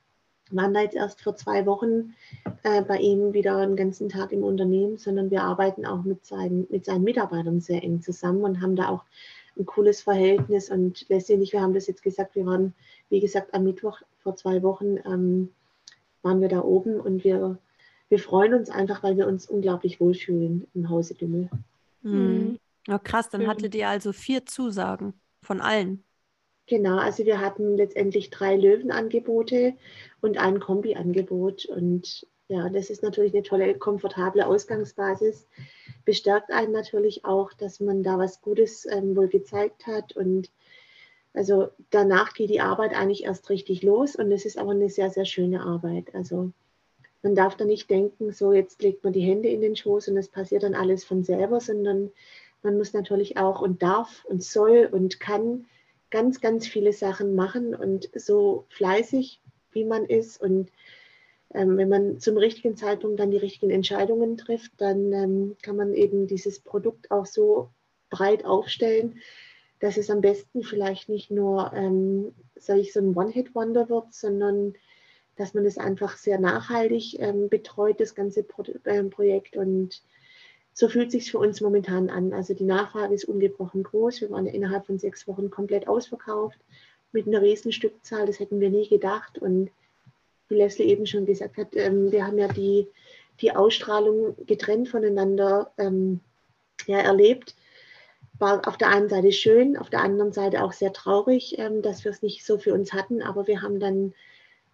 waren 0.55 0.73
da 0.73 0.81
jetzt 0.81 0.95
erst 0.95 1.21
vor 1.21 1.35
zwei 1.35 1.65
Wochen 1.65 2.13
äh, 2.63 2.81
bei 2.81 2.97
ihm 2.97 3.33
wieder 3.33 3.57
einen 3.57 3.75
ganzen 3.75 4.09
Tag 4.09 4.31
im 4.31 4.43
Unternehmen, 4.43 4.97
sondern 4.97 5.31
wir 5.31 5.43
arbeiten 5.43 5.85
auch 5.85 6.03
mit 6.03 6.25
seinen, 6.25 6.67
mit 6.69 6.85
seinen 6.85 7.03
Mitarbeitern 7.03 7.61
sehr 7.61 7.83
eng 7.83 8.01
zusammen 8.01 8.43
und 8.43 8.61
haben 8.61 8.75
da 8.75 8.89
auch 8.89 9.03
ein 9.57 9.65
cooles 9.65 10.01
Verhältnis. 10.01 10.69
Und 10.69 11.05
letztendlich, 11.09 11.53
wir 11.53 11.61
haben 11.61 11.73
das 11.73 11.87
jetzt 11.87 12.03
gesagt, 12.03 12.35
wir 12.35 12.45
waren, 12.45 12.73
wie 13.09 13.19
gesagt, 13.19 13.53
am 13.53 13.63
Mittwoch 13.63 14.01
vor 14.19 14.35
zwei 14.35 14.61
Wochen 14.63 14.97
ähm, 15.05 15.49
waren 16.21 16.41
wir 16.41 16.49
da 16.49 16.61
oben 16.61 16.99
und 16.99 17.23
wir, 17.23 17.57
wir 18.09 18.19
freuen 18.19 18.53
uns 18.53 18.69
einfach, 18.69 19.03
weil 19.03 19.17
wir 19.17 19.27
uns 19.27 19.47
unglaublich 19.47 19.99
wohlfühlen 19.99 20.67
im 20.73 20.89
Hause 20.89 21.15
Dümmel. 21.15 21.49
Mhm. 22.03 22.57
Ja, 22.87 22.97
krass, 22.97 23.29
dann 23.29 23.47
hattet 23.47 23.75
ihr 23.75 23.89
also 23.89 24.11
vier 24.11 24.45
Zusagen 24.45 25.13
von 25.41 25.61
allen. 25.61 26.03
Genau, 26.71 26.99
also 26.99 27.25
wir 27.25 27.41
hatten 27.41 27.75
letztendlich 27.75 28.29
drei 28.29 28.55
Löwenangebote 28.55 29.73
und 30.21 30.37
ein 30.37 30.61
Kombi-Angebot. 30.61 31.65
Und 31.65 32.25
ja, 32.47 32.69
das 32.69 32.89
ist 32.89 33.03
natürlich 33.03 33.33
eine 33.33 33.43
tolle, 33.43 33.77
komfortable 33.77 34.47
Ausgangsbasis. 34.47 35.49
Bestärkt 36.05 36.49
einen 36.49 36.71
natürlich 36.71 37.25
auch, 37.25 37.51
dass 37.51 37.81
man 37.81 38.03
da 38.03 38.17
was 38.17 38.39
Gutes 38.39 38.85
ähm, 38.85 39.17
wohl 39.17 39.27
gezeigt 39.27 39.85
hat. 39.85 40.15
Und 40.15 40.49
also 41.33 41.67
danach 41.89 42.31
geht 42.31 42.49
die 42.49 42.61
Arbeit 42.61 42.95
eigentlich 42.95 43.25
erst 43.25 43.49
richtig 43.49 43.83
los. 43.83 44.15
Und 44.15 44.31
es 44.31 44.45
ist 44.45 44.57
aber 44.57 44.71
eine 44.71 44.87
sehr, 44.87 45.09
sehr 45.09 45.25
schöne 45.25 45.63
Arbeit. 45.63 46.15
Also 46.15 46.53
man 47.21 47.35
darf 47.35 47.57
da 47.57 47.65
nicht 47.65 47.89
denken, 47.89 48.31
so 48.31 48.53
jetzt 48.53 48.81
legt 48.81 49.03
man 49.03 49.11
die 49.11 49.19
Hände 49.19 49.49
in 49.49 49.59
den 49.59 49.75
Schoß 49.75 50.07
und 50.07 50.15
es 50.15 50.29
passiert 50.29 50.63
dann 50.63 50.75
alles 50.75 51.03
von 51.03 51.25
selber, 51.25 51.59
sondern 51.59 52.13
man 52.63 52.77
muss 52.77 52.93
natürlich 52.93 53.35
auch 53.35 53.61
und 53.61 53.83
darf 53.83 54.23
und 54.23 54.41
soll 54.41 54.87
und 54.89 55.19
kann 55.19 55.65
ganz, 56.11 56.41
ganz 56.41 56.67
viele 56.67 56.93
Sachen 56.93 57.35
machen 57.35 57.73
und 57.73 58.09
so 58.13 58.65
fleißig, 58.69 59.41
wie 59.71 59.85
man 59.85 60.05
ist. 60.05 60.39
Und 60.41 60.71
ähm, 61.53 61.77
wenn 61.77 61.89
man 61.89 62.19
zum 62.19 62.37
richtigen 62.37 62.75
Zeitpunkt 62.75 63.19
dann 63.19 63.31
die 63.31 63.37
richtigen 63.37 63.71
Entscheidungen 63.71 64.37
trifft, 64.37 64.73
dann 64.77 65.11
ähm, 65.13 65.55
kann 65.61 65.75
man 65.75 65.93
eben 65.93 66.27
dieses 66.27 66.59
Produkt 66.59 67.09
auch 67.11 67.25
so 67.25 67.69
breit 68.09 68.45
aufstellen, 68.45 69.19
dass 69.79 69.97
es 69.97 70.09
am 70.09 70.21
besten 70.21 70.63
vielleicht 70.63 71.09
nicht 71.09 71.31
nur, 71.31 71.71
ähm, 71.73 72.33
sage 72.55 72.81
ich, 72.81 72.93
so 72.93 72.99
ein 72.99 73.15
One-Hit-Wonder 73.15 73.89
wird, 73.89 74.13
sondern 74.13 74.75
dass 75.37 75.53
man 75.53 75.65
es 75.65 75.77
einfach 75.77 76.17
sehr 76.17 76.39
nachhaltig 76.39 77.19
ähm, 77.19 77.49
betreut, 77.49 77.99
das 77.99 78.13
ganze 78.13 78.43
Pro 78.43 78.63
äh, 78.83 79.03
Projekt 79.05 79.57
und 79.57 80.03
so 80.81 80.89
fühlt 80.89 81.09
es 81.09 81.13
sich 81.13 81.31
für 81.31 81.37
uns 81.37 81.61
momentan 81.61 82.09
an. 82.09 82.33
Also 82.33 82.55
die 82.55 82.63
Nachfrage 82.63 83.13
ist 83.13 83.25
ungebrochen 83.25 83.83
groß. 83.83 84.21
Wir 84.21 84.31
waren 84.31 84.47
innerhalb 84.47 84.87
von 84.87 84.97
sechs 84.97 85.27
Wochen 85.27 85.51
komplett 85.51 85.87
ausverkauft 85.87 86.57
mit 87.11 87.27
einer 87.27 87.39
riesen 87.39 87.71
Stückzahl. 87.71 88.25
Das 88.25 88.39
hätten 88.39 88.59
wir 88.59 88.71
nie 88.71 88.89
gedacht. 88.89 89.37
Und 89.37 89.69
wie 90.49 90.55
Leslie 90.55 90.87
eben 90.87 91.05
schon 91.05 91.27
gesagt 91.27 91.57
hat, 91.57 91.75
ähm, 91.75 92.11
wir 92.11 92.25
haben 92.25 92.39
ja 92.39 92.47
die, 92.47 92.87
die 93.41 93.55
Ausstrahlung 93.55 94.35
getrennt 94.47 94.89
voneinander 94.89 95.71
ähm, 95.77 96.19
ja, 96.87 96.97
erlebt. 96.97 97.55
War 98.39 98.67
auf 98.67 98.77
der 98.77 98.87
einen 98.87 99.07
Seite 99.07 99.31
schön, 99.33 99.77
auf 99.77 99.91
der 99.91 100.01
anderen 100.01 100.33
Seite 100.33 100.63
auch 100.63 100.73
sehr 100.73 100.93
traurig, 100.93 101.59
ähm, 101.59 101.83
dass 101.83 102.03
wir 102.05 102.09
es 102.09 102.23
nicht 102.23 102.43
so 102.43 102.57
für 102.57 102.73
uns 102.73 102.91
hatten. 102.91 103.21
Aber 103.21 103.45
wir 103.45 103.61
haben 103.61 103.79
dann 103.79 104.15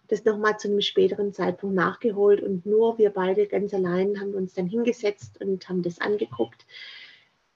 das 0.08 0.24
nochmal 0.24 0.58
zu 0.58 0.68
einem 0.68 0.80
späteren 0.80 1.32
Zeitpunkt 1.32 1.76
nachgeholt 1.76 2.42
und 2.42 2.66
nur 2.66 2.98
wir 2.98 3.10
beide 3.10 3.46
ganz 3.46 3.72
allein 3.74 4.20
haben 4.20 4.34
uns 4.34 4.54
dann 4.54 4.66
hingesetzt 4.66 5.40
und 5.40 5.68
haben 5.68 5.82
das 5.82 6.00
angeguckt. 6.00 6.66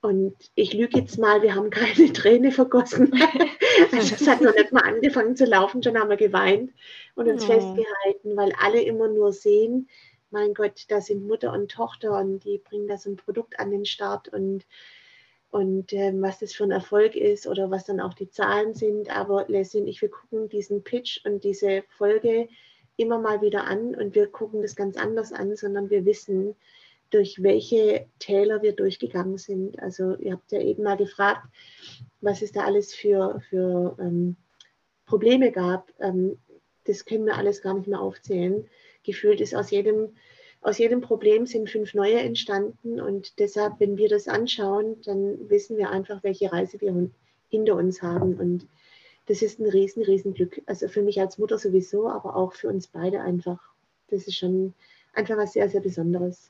Und 0.01 0.35
ich 0.55 0.73
lüge 0.73 0.99
jetzt 0.99 1.17
mal, 1.17 1.41
wir 1.41 1.55
haben 1.55 1.69
keine 1.69 2.11
Träne 2.13 2.51
vergossen. 2.51 3.13
also 3.91 4.15
es 4.15 4.27
hat 4.27 4.41
noch 4.41 4.53
nicht 4.53 4.71
mal 4.71 4.83
angefangen 4.83 5.35
zu 5.35 5.45
laufen, 5.45 5.81
schon 5.81 5.97
haben 5.97 6.09
wir 6.09 6.17
geweint 6.17 6.71
und 7.15 7.27
uns 7.27 7.43
oh. 7.43 7.47
festgehalten, 7.47 8.35
weil 8.35 8.53
alle 8.59 8.81
immer 8.81 9.07
nur 9.07 9.31
sehen, 9.31 9.87
mein 10.29 10.53
Gott, 10.53 10.85
da 10.89 10.99
sind 10.99 11.25
Mutter 11.25 11.53
und 11.53 11.71
Tochter 11.71 12.19
und 12.19 12.43
die 12.43 12.57
bringen 12.57 12.87
da 12.87 12.97
so 12.97 13.09
ein 13.09 13.17
Produkt 13.17 13.59
an 13.59 13.71
den 13.71 13.85
Start 13.85 14.27
und, 14.27 14.65
und 15.53 15.93
ähm, 15.93 16.23
was 16.23 16.39
das 16.39 16.51
für 16.51 16.63
ein 16.63 16.71
Erfolg 16.71 17.15
ist 17.15 17.45
oder 17.45 17.69
was 17.69 17.85
dann 17.85 17.99
auch 17.99 18.15
die 18.15 18.31
Zahlen 18.31 18.73
sind. 18.73 19.15
Aber 19.15 19.45
Leslie 19.47 19.81
und 19.81 19.87
ich, 19.87 20.01
wir 20.01 20.09
gucken 20.09 20.49
diesen 20.49 20.83
Pitch 20.83 21.23
und 21.25 21.43
diese 21.43 21.83
Folge 21.89 22.49
immer 22.97 23.19
mal 23.19 23.39
wieder 23.41 23.65
an 23.65 23.93
und 23.93 24.15
wir 24.15 24.25
gucken 24.25 24.63
das 24.63 24.75
ganz 24.75 24.97
anders 24.97 25.31
an, 25.31 25.55
sondern 25.55 25.91
wir 25.91 26.05
wissen, 26.05 26.55
durch 27.11 27.43
welche 27.43 28.07
Täler 28.17 28.63
wir 28.63 28.73
durchgegangen 28.73 29.37
sind. 29.37 29.79
Also 29.79 30.15
ihr 30.15 30.31
habt 30.31 30.51
ja 30.51 30.59
eben 30.59 30.81
mal 30.81 30.97
gefragt, 30.97 31.45
was 32.19 32.41
es 32.41 32.51
da 32.51 32.61
alles 32.61 32.95
für, 32.95 33.39
für 33.51 33.95
ähm, 33.99 34.35
Probleme 35.05 35.51
gab. 35.51 35.91
Ähm, 35.99 36.39
das 36.85 37.05
können 37.05 37.27
wir 37.27 37.37
alles 37.37 37.61
gar 37.61 37.75
nicht 37.75 37.87
mehr 37.87 38.01
aufzählen 38.01 38.67
gefühlt 39.03 39.41
ist 39.41 39.53
aus 39.53 39.69
jedem, 39.69 40.15
aus 40.63 40.77
jedem 40.77 41.01
Problem 41.01 41.45
sind 41.45 41.69
fünf 41.69 41.93
neue 41.93 42.19
entstanden. 42.19 42.99
Und 43.01 43.37
deshalb, 43.39 43.79
wenn 43.79 43.97
wir 43.97 44.09
das 44.09 44.27
anschauen, 44.27 45.01
dann 45.05 45.49
wissen 45.49 45.77
wir 45.77 45.89
einfach, 45.89 46.23
welche 46.23 46.51
Reise 46.51 46.79
wir 46.79 47.09
hinter 47.49 47.75
uns 47.75 48.01
haben. 48.01 48.35
Und 48.35 48.67
das 49.27 49.41
ist 49.41 49.59
ein 49.59 49.69
riesen, 49.69 50.03
riesen 50.03 50.33
Glück. 50.33 50.61
Also 50.65 50.87
für 50.87 51.01
mich 51.01 51.19
als 51.19 51.37
Mutter 51.37 51.57
sowieso, 51.57 52.07
aber 52.07 52.35
auch 52.35 52.53
für 52.53 52.69
uns 52.69 52.87
beide 52.87 53.21
einfach. 53.21 53.59
Das 54.07 54.25
ist 54.25 54.37
schon 54.37 54.73
einfach 55.13 55.37
was 55.37 55.53
sehr, 55.53 55.69
sehr 55.69 55.81
Besonderes. 55.81 56.49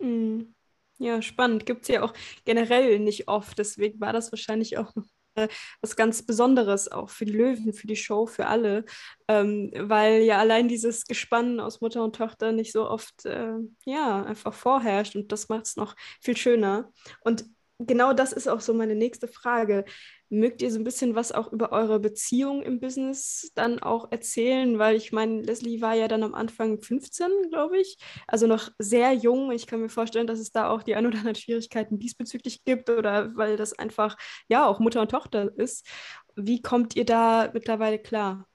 Mhm. 0.00 0.52
Ja, 0.98 1.22
spannend. 1.22 1.66
Gibt 1.66 1.82
es 1.82 1.88
ja 1.88 2.02
auch 2.02 2.14
generell 2.44 2.98
nicht 2.98 3.28
oft. 3.28 3.58
Deswegen 3.58 4.00
war 4.00 4.12
das 4.12 4.32
wahrscheinlich 4.32 4.78
auch 4.78 4.92
was 5.80 5.96
ganz 5.96 6.24
Besonderes 6.24 6.90
auch 6.90 7.10
für 7.10 7.24
die 7.24 7.32
Löwen, 7.32 7.72
für 7.72 7.86
die 7.86 7.96
Show, 7.96 8.26
für 8.26 8.46
alle, 8.46 8.84
ähm, 9.28 9.70
weil 9.76 10.22
ja 10.22 10.38
allein 10.38 10.68
dieses 10.68 11.06
Gespann 11.06 11.60
aus 11.60 11.80
Mutter 11.80 12.02
und 12.04 12.16
Tochter 12.16 12.52
nicht 12.52 12.72
so 12.72 12.88
oft, 12.88 13.24
äh, 13.26 13.54
ja, 13.84 14.24
einfach 14.24 14.54
vorherrscht 14.54 15.16
und 15.16 15.32
das 15.32 15.48
macht 15.48 15.66
es 15.66 15.76
noch 15.76 15.96
viel 16.20 16.36
schöner. 16.36 16.90
Und 17.20 17.44
genau 17.78 18.12
das 18.12 18.32
ist 18.32 18.48
auch 18.48 18.60
so 18.60 18.74
meine 18.74 18.94
nächste 18.94 19.28
Frage. 19.28 19.84
Mögt 20.28 20.60
ihr 20.60 20.72
so 20.72 20.78
ein 20.78 20.84
bisschen 20.84 21.14
was 21.14 21.30
auch 21.30 21.52
über 21.52 21.70
eure 21.72 22.00
Beziehung 22.00 22.62
im 22.62 22.80
Business 22.80 23.52
dann 23.54 23.78
auch 23.78 24.10
erzählen? 24.10 24.78
Weil 24.78 24.96
ich 24.96 25.12
meine, 25.12 25.42
Leslie 25.42 25.80
war 25.80 25.94
ja 25.94 26.08
dann 26.08 26.24
am 26.24 26.34
Anfang 26.34 26.80
15, 26.80 27.30
glaube 27.50 27.78
ich, 27.78 27.96
also 28.26 28.46
noch 28.46 28.70
sehr 28.78 29.12
jung. 29.12 29.52
Ich 29.52 29.66
kann 29.66 29.80
mir 29.80 29.88
vorstellen, 29.88 30.26
dass 30.26 30.40
es 30.40 30.50
da 30.50 30.68
auch 30.68 30.82
die 30.82 30.96
ein 30.96 31.06
oder 31.06 31.18
anderen 31.18 31.36
Schwierigkeiten 31.36 31.98
diesbezüglich 31.98 32.64
gibt 32.64 32.90
oder 32.90 33.36
weil 33.36 33.56
das 33.56 33.78
einfach 33.78 34.16
ja 34.48 34.66
auch 34.66 34.80
Mutter 34.80 35.00
und 35.02 35.10
Tochter 35.10 35.52
ist. 35.56 35.86
Wie 36.34 36.60
kommt 36.60 36.96
ihr 36.96 37.04
da 37.04 37.50
mittlerweile 37.52 37.98
klar? 37.98 38.46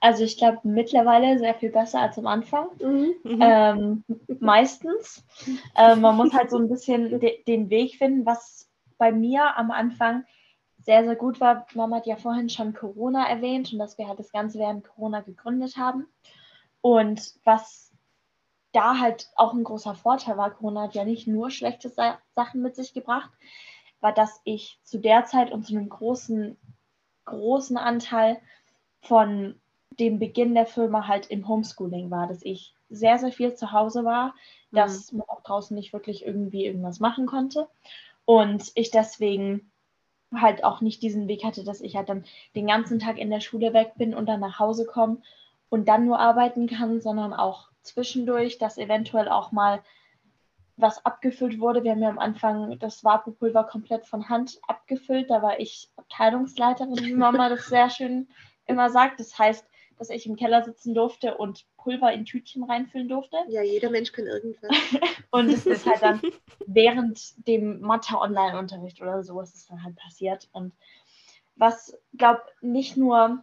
Also 0.00 0.24
ich 0.24 0.38
glaube 0.38 0.60
mittlerweile 0.62 1.38
sehr 1.38 1.54
viel 1.54 1.70
besser 1.70 2.00
als 2.00 2.18
am 2.18 2.26
Anfang. 2.26 2.68
Mhm. 2.80 3.14
mhm. 3.24 3.38
Ähm, 3.40 4.04
meistens. 4.40 5.24
Ähm, 5.76 6.00
man 6.00 6.16
muss 6.16 6.32
halt 6.32 6.50
so 6.50 6.58
ein 6.58 6.68
bisschen 6.68 7.18
de 7.18 7.42
den 7.44 7.70
Weg 7.70 7.96
finden, 7.96 8.24
was 8.24 8.70
bei 8.98 9.12
mir 9.12 9.56
am 9.56 9.70
Anfang 9.70 10.24
sehr, 10.78 11.04
sehr 11.04 11.16
gut 11.16 11.40
war. 11.40 11.66
Mama 11.74 11.96
hat 11.96 12.06
ja 12.06 12.16
vorhin 12.16 12.48
schon 12.48 12.72
Corona 12.72 13.28
erwähnt 13.28 13.72
und 13.72 13.78
dass 13.78 13.98
wir 13.98 14.08
halt 14.08 14.18
das 14.18 14.32
Ganze 14.32 14.58
während 14.58 14.88
Corona 14.88 15.20
gegründet 15.20 15.76
haben. 15.76 16.06
Und 16.80 17.34
was 17.44 17.92
da 18.72 18.98
halt 18.98 19.28
auch 19.36 19.54
ein 19.54 19.64
großer 19.64 19.94
Vorteil 19.94 20.36
war, 20.36 20.50
Corona 20.50 20.82
hat 20.82 20.94
ja 20.94 21.04
nicht 21.04 21.26
nur 21.26 21.50
schlechte 21.50 21.88
Sa 21.88 22.18
Sachen 22.34 22.62
mit 22.62 22.76
sich 22.76 22.94
gebracht, 22.94 23.30
war, 24.00 24.12
dass 24.12 24.40
ich 24.44 24.78
zu 24.82 24.98
der 24.98 25.24
Zeit 25.24 25.50
und 25.50 25.64
zu 25.64 25.74
einem 25.74 25.88
großen, 25.88 26.56
großen 27.24 27.76
Anteil 27.76 28.40
von 29.00 29.60
dem 29.98 30.18
Beginn 30.18 30.54
der 30.54 30.66
Firma 30.66 31.06
halt 31.06 31.26
im 31.26 31.48
Homeschooling 31.48 32.10
war, 32.10 32.26
dass 32.26 32.42
ich 32.42 32.74
sehr, 32.88 33.18
sehr 33.18 33.32
viel 33.32 33.54
zu 33.54 33.72
Hause 33.72 34.04
war, 34.04 34.34
mhm. 34.70 34.76
dass 34.76 35.12
man 35.12 35.28
auch 35.28 35.42
draußen 35.42 35.74
nicht 35.74 35.92
wirklich 35.92 36.24
irgendwie 36.24 36.66
irgendwas 36.66 37.00
machen 37.00 37.26
konnte. 37.26 37.68
Und 38.24 38.72
ich 38.74 38.90
deswegen 38.90 39.70
halt 40.34 40.62
auch 40.62 40.80
nicht 40.80 41.02
diesen 41.02 41.28
Weg 41.28 41.44
hatte, 41.44 41.64
dass 41.64 41.80
ich 41.80 41.96
halt 41.96 42.08
dann 42.08 42.24
den 42.54 42.66
ganzen 42.66 42.98
Tag 42.98 43.18
in 43.18 43.30
der 43.30 43.40
Schule 43.40 43.72
weg 43.72 43.92
bin 43.96 44.14
und 44.14 44.26
dann 44.26 44.40
nach 44.40 44.58
Hause 44.58 44.84
komme 44.84 45.18
und 45.70 45.88
dann 45.88 46.06
nur 46.06 46.18
arbeiten 46.18 46.66
kann, 46.66 47.00
sondern 47.00 47.32
auch 47.32 47.68
zwischendurch, 47.82 48.58
dass 48.58 48.78
eventuell 48.78 49.28
auch 49.28 49.52
mal 49.52 49.82
was 50.76 51.04
abgefüllt 51.04 51.58
wurde. 51.58 51.82
Wir 51.82 51.92
haben 51.92 52.02
ja 52.02 52.08
am 52.08 52.18
Anfang 52.18 52.78
das 52.78 53.02
Vapopulver 53.02 53.64
komplett 53.64 54.06
von 54.06 54.28
Hand 54.28 54.60
abgefüllt. 54.68 55.30
Da 55.30 55.42
war 55.42 55.58
ich 55.58 55.90
Abteilungsleiterin, 55.96 56.98
wie 57.04 57.14
Mama 57.14 57.48
das 57.48 57.66
sehr 57.66 57.90
schön 57.90 58.28
immer 58.68 58.90
sagt. 58.90 59.20
Das 59.20 59.38
heißt, 59.38 59.66
dass 59.98 60.10
ich 60.10 60.26
im 60.26 60.36
Keller 60.36 60.62
sitzen 60.62 60.94
durfte 60.94 61.36
und 61.36 61.66
Pulver 61.76 62.12
in 62.12 62.24
Tütchen 62.24 62.62
reinfüllen 62.62 63.08
durfte. 63.08 63.36
Ja, 63.48 63.62
jeder 63.62 63.90
Mensch 63.90 64.12
kann 64.12 64.26
irgendwas. 64.26 64.70
und 65.30 65.48
es 65.48 65.66
ist 65.66 65.86
halt 65.86 66.02
dann 66.02 66.20
während 66.66 67.46
dem 67.48 67.80
Mathe-Online-Unterricht 67.80 69.02
oder 69.02 69.24
so 69.24 69.40
ist 69.40 69.56
es 69.56 69.66
dann 69.66 69.82
halt 69.82 69.96
passiert. 69.96 70.48
Und 70.52 70.72
was, 71.56 71.98
glaube 72.16 72.42
nicht 72.60 72.96
nur 72.96 73.42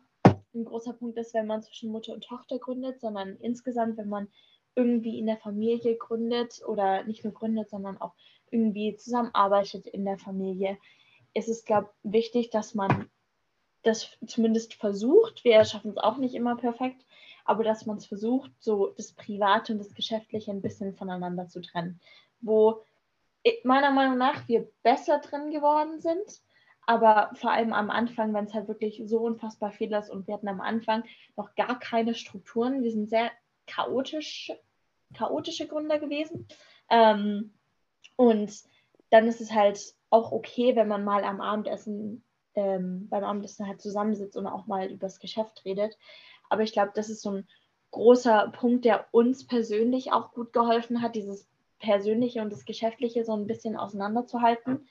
ein 0.53 0.65
großer 0.65 0.93
Punkt 0.93 1.17
ist, 1.17 1.33
wenn 1.33 1.47
man 1.47 1.61
zwischen 1.61 1.91
Mutter 1.91 2.13
und 2.13 2.23
Tochter 2.23 2.57
gründet, 2.57 3.01
sondern 3.01 3.35
insgesamt, 3.37 3.97
wenn 3.97 4.07
man 4.07 4.29
irgendwie 4.75 5.19
in 5.19 5.25
der 5.25 5.37
Familie 5.37 5.95
gründet 5.97 6.61
oder 6.65 7.03
nicht 7.03 7.23
nur 7.23 7.33
gründet, 7.33 7.69
sondern 7.69 7.99
auch 7.99 8.13
irgendwie 8.51 8.95
zusammenarbeitet 8.95 9.87
in 9.87 10.05
der 10.05 10.17
Familie, 10.17 10.77
ist 11.33 11.49
es, 11.49 11.65
glaube 11.65 11.89
ich, 12.03 12.13
wichtig, 12.13 12.49
dass 12.49 12.75
man 12.75 13.09
das 13.85 14.17
zumindest 14.25 14.73
versucht. 14.73 15.43
Wir 15.43 15.63
schaffen 15.63 15.91
es 15.91 15.97
auch 15.97 16.17
nicht 16.17 16.35
immer 16.35 16.55
perfekt, 16.55 17.05
aber 17.45 17.63
dass 17.63 17.85
man 17.85 17.97
es 17.97 18.05
versucht, 18.05 18.51
so 18.59 18.87
das 18.97 19.13
Private 19.13 19.73
und 19.73 19.79
das 19.79 19.93
Geschäftliche 19.93 20.51
ein 20.51 20.61
bisschen 20.61 20.95
voneinander 20.95 21.47
zu 21.47 21.61
trennen. 21.61 21.99
Wo 22.41 22.83
meiner 23.63 23.91
Meinung 23.91 24.17
nach 24.17 24.47
wir 24.47 24.67
besser 24.83 25.19
drin 25.19 25.51
geworden 25.51 25.99
sind, 25.99 26.41
aber 26.87 27.31
vor 27.35 27.51
allem 27.51 27.73
am 27.73 27.89
Anfang, 27.89 28.33
wenn 28.33 28.45
es 28.45 28.53
halt 28.53 28.67
wirklich 28.67 29.01
so 29.05 29.19
unfassbar 29.19 29.71
viel 29.71 29.93
ist 29.93 30.09
und 30.09 30.27
wir 30.27 30.35
hatten 30.35 30.47
am 30.47 30.61
Anfang 30.61 31.03
noch 31.35 31.55
gar 31.55 31.79
keine 31.79 32.13
Strukturen. 32.13 32.83
Wir 32.83 32.91
sind 32.91 33.09
sehr 33.09 33.31
chaotisch, 33.67 34.51
chaotische 35.13 35.67
Gründer 35.67 35.99
gewesen. 35.99 36.47
Ähm, 36.89 37.53
und 38.15 38.51
dann 39.09 39.27
ist 39.27 39.41
es 39.41 39.51
halt 39.51 39.95
auch 40.09 40.31
okay, 40.31 40.75
wenn 40.75 40.87
man 40.87 41.03
mal 41.03 41.23
am 41.23 41.41
Abendessen 41.41 42.23
ähm, 42.55 43.07
beim 43.09 43.23
Abendessen 43.23 43.67
halt 43.67 43.81
zusammensitzt 43.81 44.37
und 44.37 44.47
auch 44.47 44.67
mal 44.67 44.87
über 44.87 45.07
das 45.07 45.19
Geschäft 45.19 45.63
redet. 45.65 45.97
Aber 46.49 46.63
ich 46.63 46.73
glaube, 46.73 46.91
das 46.95 47.09
ist 47.09 47.21
so 47.21 47.31
ein 47.31 47.47
großer 47.91 48.49
Punkt, 48.49 48.85
der 48.85 49.07
uns 49.11 49.47
persönlich 49.47 50.11
auch 50.11 50.33
gut 50.33 50.53
geholfen 50.53 51.01
hat, 51.01 51.15
dieses 51.15 51.47
Persönliche 51.79 52.41
und 52.41 52.51
das 52.51 52.65
Geschäftliche 52.65 53.23
so 53.23 53.33
ein 53.33 53.47
bisschen 53.47 53.77
auseinanderzuhalten. 53.77 54.87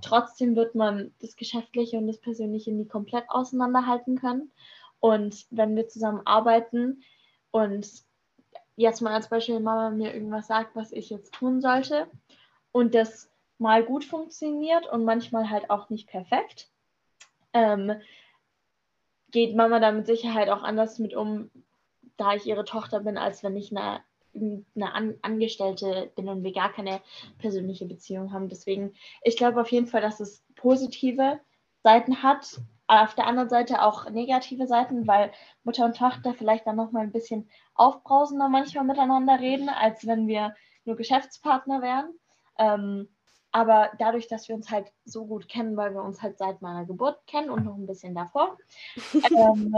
Trotzdem 0.00 0.56
wird 0.56 0.74
man 0.74 1.12
das 1.20 1.36
Geschäftliche 1.36 1.98
und 1.98 2.06
das 2.06 2.18
Persönliche 2.18 2.72
nie 2.72 2.86
komplett 2.86 3.24
auseinanderhalten 3.28 4.18
können. 4.18 4.50
Und 5.00 5.46
wenn 5.50 5.76
wir 5.76 5.88
zusammen 5.88 6.22
arbeiten 6.24 7.02
und 7.50 7.86
jetzt 8.76 9.00
mal 9.00 9.12
als 9.12 9.28
Beispiel 9.28 9.60
Mama 9.60 9.90
mir 9.90 10.14
irgendwas 10.14 10.46
sagt, 10.46 10.74
was 10.74 10.92
ich 10.92 11.10
jetzt 11.10 11.34
tun 11.34 11.60
sollte 11.60 12.08
und 12.72 12.94
das 12.94 13.30
mal 13.58 13.84
gut 13.84 14.04
funktioniert 14.04 14.86
und 14.90 15.04
manchmal 15.04 15.50
halt 15.50 15.70
auch 15.70 15.90
nicht 15.90 16.08
perfekt, 16.08 16.70
ähm, 17.54 17.92
geht 19.30 19.56
Mama 19.56 19.80
da 19.80 19.90
mit 19.90 20.06
Sicherheit 20.06 20.48
auch 20.48 20.62
anders 20.62 20.98
mit 20.98 21.14
um, 21.14 21.50
da 22.16 22.34
ich 22.34 22.46
ihre 22.46 22.64
Tochter 22.64 23.00
bin, 23.00 23.16
als 23.16 23.42
wenn 23.42 23.56
ich 23.56 23.70
eine, 23.76 24.00
eine 24.34 24.94
An 24.94 25.14
Angestellte 25.22 26.12
bin 26.14 26.28
und 26.28 26.44
wir 26.44 26.52
gar 26.52 26.72
keine 26.72 27.00
persönliche 27.38 27.86
Beziehung 27.86 28.32
haben. 28.32 28.48
Deswegen, 28.48 28.94
ich 29.22 29.36
glaube 29.36 29.60
auf 29.60 29.72
jeden 29.72 29.86
Fall, 29.86 30.02
dass 30.02 30.20
es 30.20 30.44
positive 30.56 31.40
Seiten 31.82 32.22
hat, 32.22 32.60
auf 32.86 33.14
der 33.14 33.26
anderen 33.26 33.48
Seite 33.48 33.82
auch 33.82 34.10
negative 34.10 34.66
Seiten, 34.66 35.06
weil 35.06 35.32
Mutter 35.62 35.86
und 35.86 35.96
Tochter 35.96 36.34
vielleicht 36.34 36.66
dann 36.66 36.76
nochmal 36.76 37.04
ein 37.04 37.12
bisschen 37.12 37.48
aufbrausender 37.74 38.48
manchmal 38.48 38.84
miteinander 38.84 39.40
reden, 39.40 39.68
als 39.68 40.06
wenn 40.06 40.26
wir 40.26 40.54
nur 40.84 40.96
Geschäftspartner 40.96 41.80
wären. 41.80 42.14
Ähm, 42.58 43.08
aber 43.54 43.92
dadurch, 43.98 44.26
dass 44.26 44.48
wir 44.48 44.56
uns 44.56 44.68
halt 44.68 44.90
so 45.04 45.26
gut 45.26 45.48
kennen, 45.48 45.76
weil 45.76 45.94
wir 45.94 46.02
uns 46.02 46.20
halt 46.20 46.38
seit 46.38 46.60
meiner 46.60 46.84
Geburt 46.86 47.24
kennen 47.28 47.50
und 47.50 47.64
noch 47.64 47.76
ein 47.76 47.86
bisschen 47.86 48.12
davor, 48.12 48.58
ähm, 49.14 49.72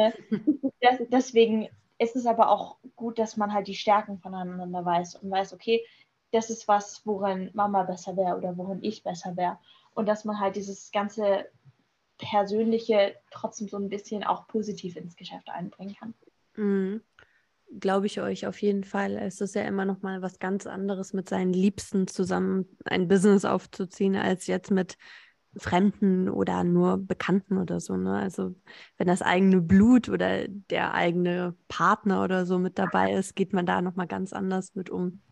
das, 0.81 0.97
deswegen 1.11 1.69
ist 1.99 2.17
es 2.17 2.25
aber 2.25 2.51
auch 2.51 2.79
gut, 2.97 3.19
dass 3.19 3.37
man 3.37 3.53
halt 3.53 3.67
die 3.69 3.75
Stärken 3.75 4.19
voneinander 4.19 4.83
weiß 4.83 5.17
und 5.17 5.31
weiß, 5.31 5.53
okay, 5.53 5.85
das 6.33 6.49
ist 6.49 6.67
was, 6.69 7.05
worin 7.05 7.51
Mama 7.53 7.83
besser 7.83 8.17
wäre 8.17 8.39
oder 8.39 8.57
worin 8.57 8.83
ich 8.83 9.03
besser 9.03 9.37
wäre. 9.37 9.59
Und 9.93 10.07
dass 10.07 10.25
man 10.25 10.41
halt 10.41 10.57
dieses 10.57 10.91
ganze 10.91 11.47
Persönliche 12.17 13.17
trotzdem 13.31 13.69
so 13.69 13.77
ein 13.77 13.91
bisschen 13.91 14.25
auch 14.25 14.49
positiv 14.49 14.97
ins 14.97 15.17
Geschäft 15.17 15.51
einbringen 15.51 15.97
kann. 15.97 16.15
Mhm. 16.55 17.03
Glaube 17.79 18.07
ich 18.07 18.21
euch 18.21 18.47
auf 18.47 18.61
jeden 18.63 18.85
Fall. 18.85 19.17
Es 19.17 19.41
ist 19.41 19.55
ja 19.55 19.63
immer 19.63 19.85
noch 19.85 20.03
mal 20.03 20.23
was 20.23 20.39
ganz 20.39 20.67
anderes, 20.67 21.13
mit 21.13 21.29
seinen 21.29 21.53
Liebsten 21.53 22.07
zusammen 22.07 22.67
ein 22.85 23.09
Business 23.09 23.45
aufzuziehen, 23.45 24.17
als 24.17 24.47
jetzt 24.47 24.71
mit 24.71 24.97
Fremden 25.59 26.29
oder 26.29 26.65
nur 26.65 26.99
Bekannten 26.99 27.59
oder 27.59 27.81
so. 27.81 27.97
Ne? 27.97 28.15
Also 28.15 28.55
wenn 28.99 29.07
das 29.07 29.23
eigene 29.23 29.61
Blut 29.61 30.09
oder 30.09 30.47
der 30.49 30.95
eigene 30.95 31.57
Partner 31.69 32.23
oder 32.25 32.47
so 32.47 32.59
mit 32.59 32.79
dabei 32.79 33.13
ist, 33.13 33.35
geht 33.35 33.53
man 33.53 33.67
da 33.67 33.81
noch 33.81 33.97
mal 33.97 34.07
ganz 34.07 34.33
anders 34.33 34.75
mit 34.75 34.91
um. 34.91 35.23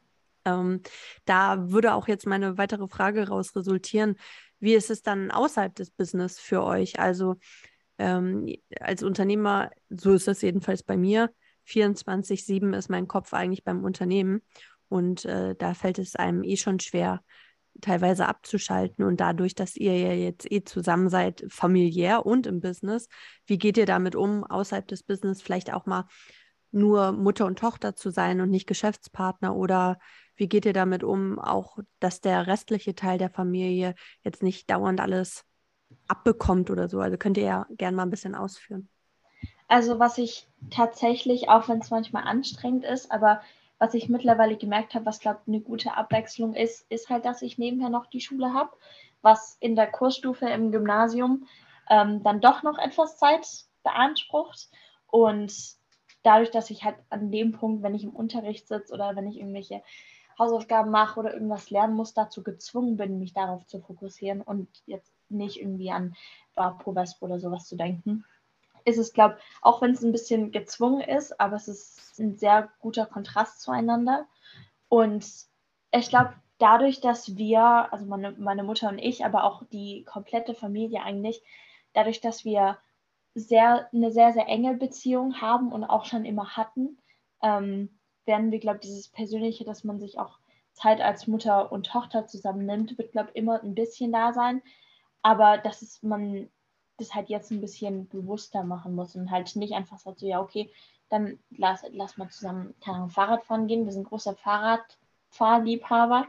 Ähm, 0.44 0.80
da 1.24 1.70
würde 1.70 1.94
auch 1.94 2.08
jetzt 2.08 2.26
meine 2.26 2.58
weitere 2.58 2.88
Frage 2.88 3.28
raus 3.28 3.54
resultieren. 3.54 4.16
Wie 4.60 4.74
ist 4.74 4.90
es 4.90 5.02
dann 5.02 5.30
außerhalb 5.30 5.74
des 5.74 5.90
Business 5.90 6.38
für 6.38 6.62
euch? 6.64 6.98
Also 6.98 7.36
ähm, 7.98 8.46
als 8.80 9.02
Unternehmer, 9.02 9.70
so 9.90 10.12
ist 10.12 10.26
das 10.26 10.42
jedenfalls 10.42 10.82
bei 10.82 10.96
mir, 10.96 11.30
24-7 11.66 12.76
ist 12.76 12.90
mein 12.90 13.08
Kopf 13.08 13.32
eigentlich 13.34 13.64
beim 13.64 13.84
Unternehmen. 13.84 14.42
Und 14.88 15.24
äh, 15.24 15.54
da 15.56 15.74
fällt 15.74 15.98
es 15.98 16.16
einem 16.16 16.44
eh 16.44 16.56
schon 16.56 16.80
schwer, 16.80 17.22
teilweise 17.80 18.26
abzuschalten. 18.26 19.04
Und 19.04 19.20
dadurch, 19.20 19.54
dass 19.54 19.76
ihr 19.76 19.98
ja 19.98 20.12
jetzt 20.12 20.50
eh 20.50 20.62
zusammen 20.64 21.08
seid, 21.08 21.44
familiär 21.48 22.24
und 22.26 22.46
im 22.46 22.60
Business, 22.60 23.08
wie 23.46 23.58
geht 23.58 23.76
ihr 23.76 23.86
damit 23.86 24.14
um, 24.14 24.44
außerhalb 24.44 24.86
des 24.86 25.02
Business 25.02 25.42
vielleicht 25.42 25.72
auch 25.72 25.86
mal 25.86 26.06
nur 26.70 27.12
Mutter 27.12 27.46
und 27.46 27.58
Tochter 27.58 27.94
zu 27.94 28.10
sein 28.10 28.40
und 28.40 28.50
nicht 28.50 28.66
Geschäftspartner? 28.66 29.56
Oder 29.56 29.98
wie 30.36 30.48
geht 30.48 30.66
ihr 30.66 30.72
damit 30.72 31.04
um, 31.04 31.38
auch 31.38 31.78
dass 32.00 32.20
der 32.20 32.46
restliche 32.46 32.94
Teil 32.94 33.18
der 33.18 33.30
Familie 33.30 33.94
jetzt 34.22 34.42
nicht 34.42 34.70
dauernd 34.70 35.00
alles 35.00 35.44
abbekommt 36.08 36.70
oder 36.70 36.88
so? 36.88 37.00
Also 37.00 37.16
könnt 37.16 37.36
ihr 37.36 37.44
ja 37.44 37.66
gerne 37.70 37.96
mal 37.96 38.02
ein 38.04 38.10
bisschen 38.10 38.34
ausführen. 38.34 38.88
Also 39.68 39.98
was 39.98 40.18
ich 40.18 40.46
tatsächlich, 40.70 41.48
auch 41.48 41.68
wenn 41.68 41.78
es 41.78 41.90
manchmal 41.90 42.24
anstrengend 42.24 42.84
ist, 42.84 43.10
aber 43.10 43.40
was 43.78 43.94
ich 43.94 44.08
mittlerweile 44.08 44.56
gemerkt 44.56 44.94
habe, 44.94 45.06
was 45.06 45.20
glaube 45.20 45.40
ich 45.42 45.48
eine 45.48 45.60
gute 45.60 45.96
Abwechslung 45.96 46.54
ist, 46.54 46.90
ist 46.90 47.08
halt, 47.08 47.24
dass 47.24 47.42
ich 47.42 47.58
nebenher 47.58 47.88
noch 47.88 48.06
die 48.06 48.20
Schule 48.20 48.52
habe, 48.52 48.70
was 49.22 49.56
in 49.60 49.74
der 49.74 49.90
Kursstufe 49.90 50.46
im 50.48 50.70
Gymnasium 50.70 51.46
ähm, 51.90 52.22
dann 52.22 52.40
doch 52.40 52.62
noch 52.62 52.78
etwas 52.78 53.18
Zeit 53.18 53.46
beansprucht. 53.82 54.68
Und 55.06 55.52
dadurch, 56.22 56.50
dass 56.50 56.70
ich 56.70 56.84
halt 56.84 56.96
an 57.10 57.30
dem 57.30 57.52
Punkt, 57.52 57.82
wenn 57.82 57.94
ich 57.94 58.04
im 58.04 58.14
Unterricht 58.14 58.68
sitze 58.68 58.92
oder 58.92 59.16
wenn 59.16 59.26
ich 59.26 59.38
irgendwelche 59.38 59.82
Hausaufgaben 60.38 60.90
mache 60.90 61.20
oder 61.20 61.32
irgendwas 61.32 61.70
lernen 61.70 61.94
muss, 61.94 62.14
dazu 62.14 62.42
gezwungen 62.42 62.96
bin, 62.96 63.18
mich 63.18 63.32
darauf 63.32 63.66
zu 63.66 63.80
fokussieren 63.80 64.40
und 64.40 64.68
jetzt 64.86 65.12
nicht 65.28 65.60
irgendwie 65.60 65.90
an 65.90 66.14
Vespo 66.54 67.26
oder 67.26 67.38
sowas 67.38 67.66
zu 67.66 67.76
denken 67.76 68.24
ist 68.84 68.98
es, 68.98 69.12
glaube 69.12 69.36
ich, 69.38 69.44
auch 69.62 69.82
wenn 69.82 69.92
es 69.92 70.02
ein 70.02 70.12
bisschen 70.12 70.52
gezwungen 70.52 71.00
ist, 71.00 71.40
aber 71.40 71.56
es 71.56 71.68
ist 71.68 72.18
ein 72.18 72.36
sehr 72.36 72.70
guter 72.80 73.06
Kontrast 73.06 73.60
zueinander. 73.60 74.26
Und 74.88 75.26
ich 75.90 76.08
glaube, 76.08 76.34
dadurch, 76.58 77.00
dass 77.00 77.36
wir, 77.36 77.92
also 77.92 78.06
meine, 78.06 78.32
meine 78.32 78.62
Mutter 78.62 78.88
und 78.88 78.98
ich, 78.98 79.24
aber 79.24 79.44
auch 79.44 79.62
die 79.72 80.04
komplette 80.04 80.54
Familie 80.54 81.02
eigentlich, 81.02 81.42
dadurch, 81.92 82.20
dass 82.20 82.44
wir 82.44 82.78
sehr, 83.34 83.88
eine 83.92 84.12
sehr, 84.12 84.32
sehr 84.32 84.48
enge 84.48 84.74
Beziehung 84.74 85.40
haben 85.40 85.72
und 85.72 85.84
auch 85.84 86.04
schon 86.04 86.24
immer 86.24 86.56
hatten, 86.56 86.98
ähm, 87.42 87.98
werden 88.26 88.52
wir, 88.52 88.60
glaube 88.60 88.78
ich, 88.80 88.88
dieses 88.88 89.08
Persönliche, 89.08 89.64
dass 89.64 89.84
man 89.84 89.98
sich 89.98 90.18
auch 90.18 90.38
Zeit 90.72 91.00
als 91.00 91.26
Mutter 91.26 91.72
und 91.72 91.86
Tochter 91.86 92.26
zusammennimmt, 92.26 92.98
wird, 92.98 93.12
glaube 93.12 93.30
ich, 93.30 93.36
immer 93.36 93.62
ein 93.62 93.74
bisschen 93.74 94.12
da 94.12 94.32
sein. 94.32 94.62
Aber 95.22 95.58
dass 95.58 95.82
es 95.82 96.02
man 96.02 96.48
das 96.96 97.14
halt 97.14 97.28
jetzt 97.28 97.50
ein 97.50 97.60
bisschen 97.60 98.08
bewusster 98.08 98.62
machen 98.62 98.94
muss 98.94 99.16
und 99.16 99.30
halt 99.30 99.54
nicht 99.56 99.74
einfach 99.74 99.98
sagt 99.98 100.20
so, 100.20 100.26
ja, 100.26 100.40
okay, 100.40 100.70
dann 101.08 101.38
lass, 101.50 101.84
lass 101.90 102.16
mal 102.16 102.28
zusammen, 102.28 102.74
keine 102.82 102.98
Ahnung, 102.98 103.10
Fahrrad 103.10 103.44
fahren 103.44 103.66
gehen. 103.66 103.84
Wir 103.84 103.92
sind 103.92 104.08
großer 104.08 104.34
Fahrradfahrliebhaber. 104.34 106.26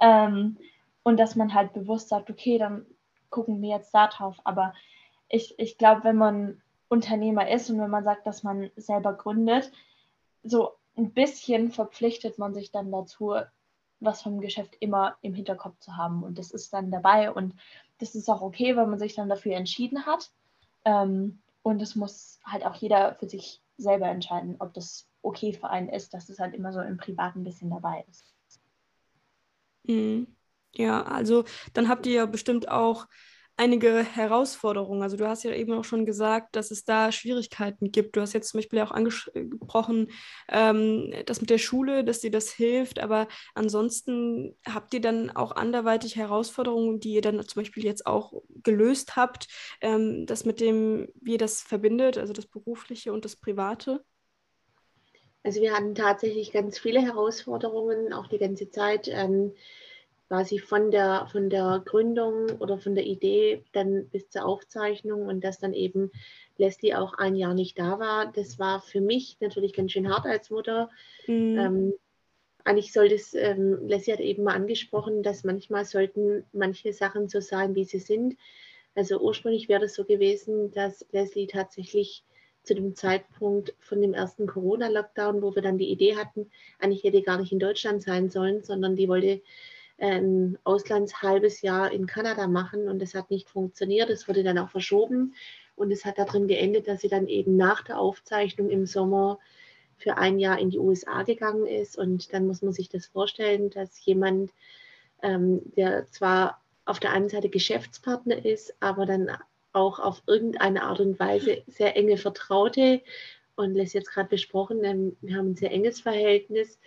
Ähm, 0.00 0.56
und 1.02 1.18
dass 1.18 1.36
man 1.36 1.52
halt 1.52 1.72
bewusst 1.72 2.08
sagt, 2.08 2.30
okay, 2.30 2.58
dann 2.58 2.86
gucken 3.30 3.60
wir 3.60 3.70
jetzt 3.70 3.92
da 3.94 4.08
drauf. 4.08 4.36
Aber 4.44 4.74
ich, 5.28 5.58
ich 5.58 5.78
glaube, 5.78 6.04
wenn 6.04 6.16
man 6.16 6.62
Unternehmer 6.88 7.48
ist 7.50 7.70
und 7.70 7.80
wenn 7.80 7.90
man 7.90 8.04
sagt, 8.04 8.26
dass 8.26 8.42
man 8.42 8.70
selber 8.76 9.12
gründet, 9.14 9.70
so 10.42 10.72
ein 10.96 11.12
bisschen 11.12 11.72
verpflichtet 11.72 12.38
man 12.38 12.54
sich 12.54 12.70
dann 12.70 12.90
dazu, 12.90 13.34
was 14.04 14.22
vom 14.22 14.40
Geschäft 14.40 14.76
immer 14.80 15.16
im 15.22 15.34
Hinterkopf 15.34 15.78
zu 15.80 15.96
haben. 15.96 16.22
Und 16.22 16.38
das 16.38 16.50
ist 16.50 16.72
dann 16.72 16.90
dabei. 16.90 17.30
Und 17.30 17.54
das 17.98 18.14
ist 18.14 18.28
auch 18.28 18.42
okay, 18.42 18.76
wenn 18.76 18.90
man 18.90 18.98
sich 18.98 19.14
dann 19.14 19.28
dafür 19.28 19.56
entschieden 19.56 20.06
hat. 20.06 20.30
Ähm, 20.84 21.40
und 21.62 21.80
es 21.80 21.94
muss 21.94 22.40
halt 22.44 22.64
auch 22.64 22.74
jeder 22.74 23.14
für 23.14 23.28
sich 23.28 23.62
selber 23.76 24.08
entscheiden, 24.08 24.56
ob 24.58 24.74
das 24.74 25.08
okay 25.22 25.52
für 25.52 25.70
einen 25.70 25.88
ist, 25.88 26.14
dass 26.14 26.28
es 26.28 26.38
halt 26.38 26.54
immer 26.54 26.72
so 26.72 26.80
im 26.80 26.98
Privaten 26.98 27.40
ein 27.40 27.44
bisschen 27.44 27.70
dabei 27.70 28.04
ist. 28.08 28.34
Mhm. 29.84 30.26
Ja, 30.76 31.02
also 31.02 31.44
dann 31.72 31.88
habt 31.88 32.06
ihr 32.06 32.14
ja 32.14 32.26
bestimmt 32.26 32.68
auch 32.68 33.06
einige 33.56 34.02
Herausforderungen. 34.02 35.02
Also 35.02 35.16
du 35.16 35.28
hast 35.28 35.44
ja 35.44 35.52
eben 35.52 35.72
auch 35.72 35.84
schon 35.84 36.06
gesagt, 36.06 36.56
dass 36.56 36.70
es 36.70 36.84
da 36.84 37.12
Schwierigkeiten 37.12 37.92
gibt. 37.92 38.16
Du 38.16 38.20
hast 38.20 38.32
jetzt 38.32 38.48
zum 38.48 38.58
Beispiel 38.58 38.80
auch 38.80 38.90
angesprochen, 38.90 40.10
ähm, 40.48 41.12
das 41.26 41.40
mit 41.40 41.50
der 41.50 41.58
Schule, 41.58 42.04
dass 42.04 42.20
dir 42.20 42.30
das 42.30 42.50
hilft. 42.50 42.98
Aber 42.98 43.28
ansonsten 43.54 44.56
habt 44.66 44.92
ihr 44.94 45.00
dann 45.00 45.30
auch 45.30 45.52
anderweitig 45.52 46.16
Herausforderungen, 46.16 46.98
die 46.98 47.14
ihr 47.14 47.22
dann 47.22 47.40
zum 47.46 47.62
Beispiel 47.62 47.84
jetzt 47.84 48.06
auch 48.06 48.32
gelöst 48.62 49.16
habt, 49.16 49.46
ähm, 49.80 50.26
das 50.26 50.44
mit 50.44 50.60
dem, 50.60 51.08
wie 51.20 51.32
ihr 51.32 51.38
das 51.38 51.62
verbindet, 51.62 52.18
also 52.18 52.32
das 52.32 52.46
Berufliche 52.46 53.12
und 53.12 53.24
das 53.24 53.36
Private? 53.36 54.04
Also 55.44 55.60
wir 55.60 55.74
hatten 55.74 55.94
tatsächlich 55.94 56.52
ganz 56.52 56.78
viele 56.78 57.02
Herausforderungen, 57.02 58.12
auch 58.12 58.26
die 58.26 58.38
ganze 58.38 58.70
Zeit. 58.70 59.08
Ähm, 59.08 59.52
quasi 60.28 60.58
von 60.58 60.90
der, 60.90 61.28
von 61.30 61.50
der 61.50 61.82
Gründung 61.84 62.46
oder 62.58 62.78
von 62.78 62.94
der 62.94 63.04
Idee 63.04 63.62
dann 63.72 64.08
bis 64.08 64.28
zur 64.30 64.44
Aufzeichnung 64.44 65.26
und 65.26 65.44
dass 65.44 65.58
dann 65.58 65.74
eben 65.74 66.10
Leslie 66.56 66.94
auch 66.94 67.14
ein 67.14 67.36
Jahr 67.36 67.54
nicht 67.54 67.78
da 67.78 67.98
war. 67.98 68.32
Das 68.32 68.58
war 68.58 68.80
für 68.80 69.00
mich 69.00 69.36
natürlich 69.40 69.72
ganz 69.72 69.92
schön 69.92 70.08
hart 70.08 70.26
als 70.26 70.50
Mutter. 70.50 70.90
Mhm. 71.26 71.58
Ähm, 71.58 71.94
eigentlich 72.64 72.92
sollte 72.92 73.14
es, 73.14 73.34
ähm, 73.34 73.86
Leslie 73.86 74.14
hat 74.14 74.20
eben 74.20 74.44
mal 74.44 74.54
angesprochen, 74.54 75.22
dass 75.22 75.44
manchmal 75.44 75.84
sollten 75.84 76.44
manche 76.52 76.92
Sachen 76.92 77.28
so 77.28 77.40
sein, 77.40 77.74
wie 77.74 77.84
sie 77.84 77.98
sind. 77.98 78.36
Also 78.94 79.20
ursprünglich 79.20 79.68
wäre 79.68 79.82
das 79.82 79.94
so 79.94 80.04
gewesen, 80.04 80.70
dass 80.72 81.04
Leslie 81.12 81.46
tatsächlich 81.46 82.24
zu 82.62 82.74
dem 82.74 82.94
Zeitpunkt 82.94 83.74
von 83.80 84.00
dem 84.00 84.14
ersten 84.14 84.46
Corona-Lockdown, 84.46 85.42
wo 85.42 85.54
wir 85.54 85.62
dann 85.62 85.76
die 85.76 85.90
Idee 85.90 86.16
hatten, 86.16 86.50
eigentlich 86.78 87.04
hätte 87.04 87.20
gar 87.20 87.38
nicht 87.38 87.52
in 87.52 87.58
Deutschland 87.58 88.02
sein 88.02 88.30
sollen, 88.30 88.62
sondern 88.62 88.96
die 88.96 89.08
wollte 89.08 89.42
ein 89.98 90.58
Auslandshalbes 90.64 91.62
Jahr 91.62 91.92
in 91.92 92.06
Kanada 92.06 92.46
machen 92.46 92.88
und 92.88 93.00
das 93.00 93.14
hat 93.14 93.30
nicht 93.30 93.48
funktioniert. 93.48 94.10
Es 94.10 94.28
wurde 94.28 94.42
dann 94.42 94.58
auch 94.58 94.70
verschoben 94.70 95.34
und 95.76 95.90
es 95.90 96.04
hat 96.04 96.18
darin 96.18 96.48
geendet, 96.48 96.88
dass 96.88 97.00
sie 97.00 97.08
dann 97.08 97.26
eben 97.26 97.56
nach 97.56 97.82
der 97.82 97.98
Aufzeichnung 97.98 98.70
im 98.70 98.86
Sommer 98.86 99.38
für 99.96 100.16
ein 100.16 100.38
Jahr 100.38 100.58
in 100.58 100.70
die 100.70 100.78
USA 100.78 101.22
gegangen 101.22 101.66
ist. 101.66 101.96
Und 101.96 102.32
dann 102.32 102.46
muss 102.46 102.62
man 102.62 102.72
sich 102.72 102.88
das 102.88 103.06
vorstellen, 103.06 103.70
dass 103.70 104.04
jemand, 104.04 104.52
ähm, 105.22 105.62
der 105.76 106.06
zwar 106.08 106.60
auf 106.84 107.00
der 107.00 107.12
einen 107.12 107.28
Seite 107.28 107.48
Geschäftspartner 107.48 108.44
ist, 108.44 108.74
aber 108.80 109.06
dann 109.06 109.30
auch 109.72 109.98
auf 109.98 110.22
irgendeine 110.26 110.82
Art 110.82 111.00
und 111.00 111.18
Weise 111.18 111.62
sehr 111.66 111.96
enge 111.96 112.16
Vertraute 112.16 113.00
und 113.56 113.74
lässt 113.74 113.94
jetzt 113.94 114.10
gerade 114.10 114.28
besprochen, 114.28 114.84
ähm, 114.84 115.16
wir 115.20 115.36
haben 115.36 115.50
ein 115.50 115.56
sehr 115.56 115.72
enges 115.72 116.00
Verhältnis 116.00 116.78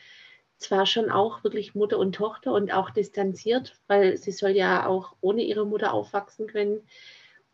zwar 0.57 0.85
schon 0.85 1.11
auch 1.11 1.43
wirklich 1.43 1.75
Mutter 1.75 1.99
und 1.99 2.15
Tochter 2.15 2.53
und 2.53 2.73
auch 2.73 2.89
distanziert, 2.89 3.75
weil 3.87 4.17
sie 4.17 4.31
soll 4.31 4.51
ja 4.51 4.87
auch 4.87 5.15
ohne 5.21 5.43
ihre 5.43 5.65
Mutter 5.65 5.93
aufwachsen 5.93 6.47
können. 6.47 6.81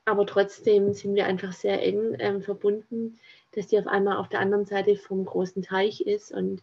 Aber 0.05 0.25
trotzdem 0.25 0.93
sind 0.93 1.15
wir 1.15 1.25
einfach 1.25 1.53
sehr 1.53 1.81
eng 1.81 2.15
ähm, 2.19 2.41
verbunden, 2.41 3.19
dass 3.51 3.69
sie 3.69 3.79
auf 3.79 3.87
einmal 3.87 4.17
auf 4.17 4.29
der 4.29 4.39
anderen 4.39 4.65
Seite 4.65 4.95
vom 4.95 5.25
großen 5.25 5.63
Teich 5.63 6.01
ist. 6.01 6.31
Und 6.31 6.61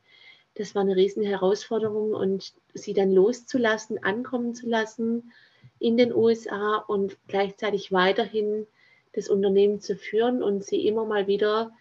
das 0.55 0.75
war 0.75 0.83
eine 0.83 0.97
riesen 0.97 1.23
Herausforderung. 1.23 2.13
Und 2.13 2.53
sie 2.75 2.95
dann 2.95 3.13
loszulassen, 3.13 4.03
ankommen 4.03 4.55
zu 4.55 4.69
lassen 4.69 5.33
in 5.79 5.97
den 5.97 6.15
USA 6.15 6.77
und 6.77 7.17
gleichzeitig 7.29 7.93
weiterhin 7.93 8.67
das 9.13 9.29
Unternehmen 9.29 9.81
zu 9.81 9.97
führen 9.97 10.43
und 10.43 10.65
sie 10.65 10.87
immer 10.87 11.05
mal 11.05 11.27
wieder 11.27 11.73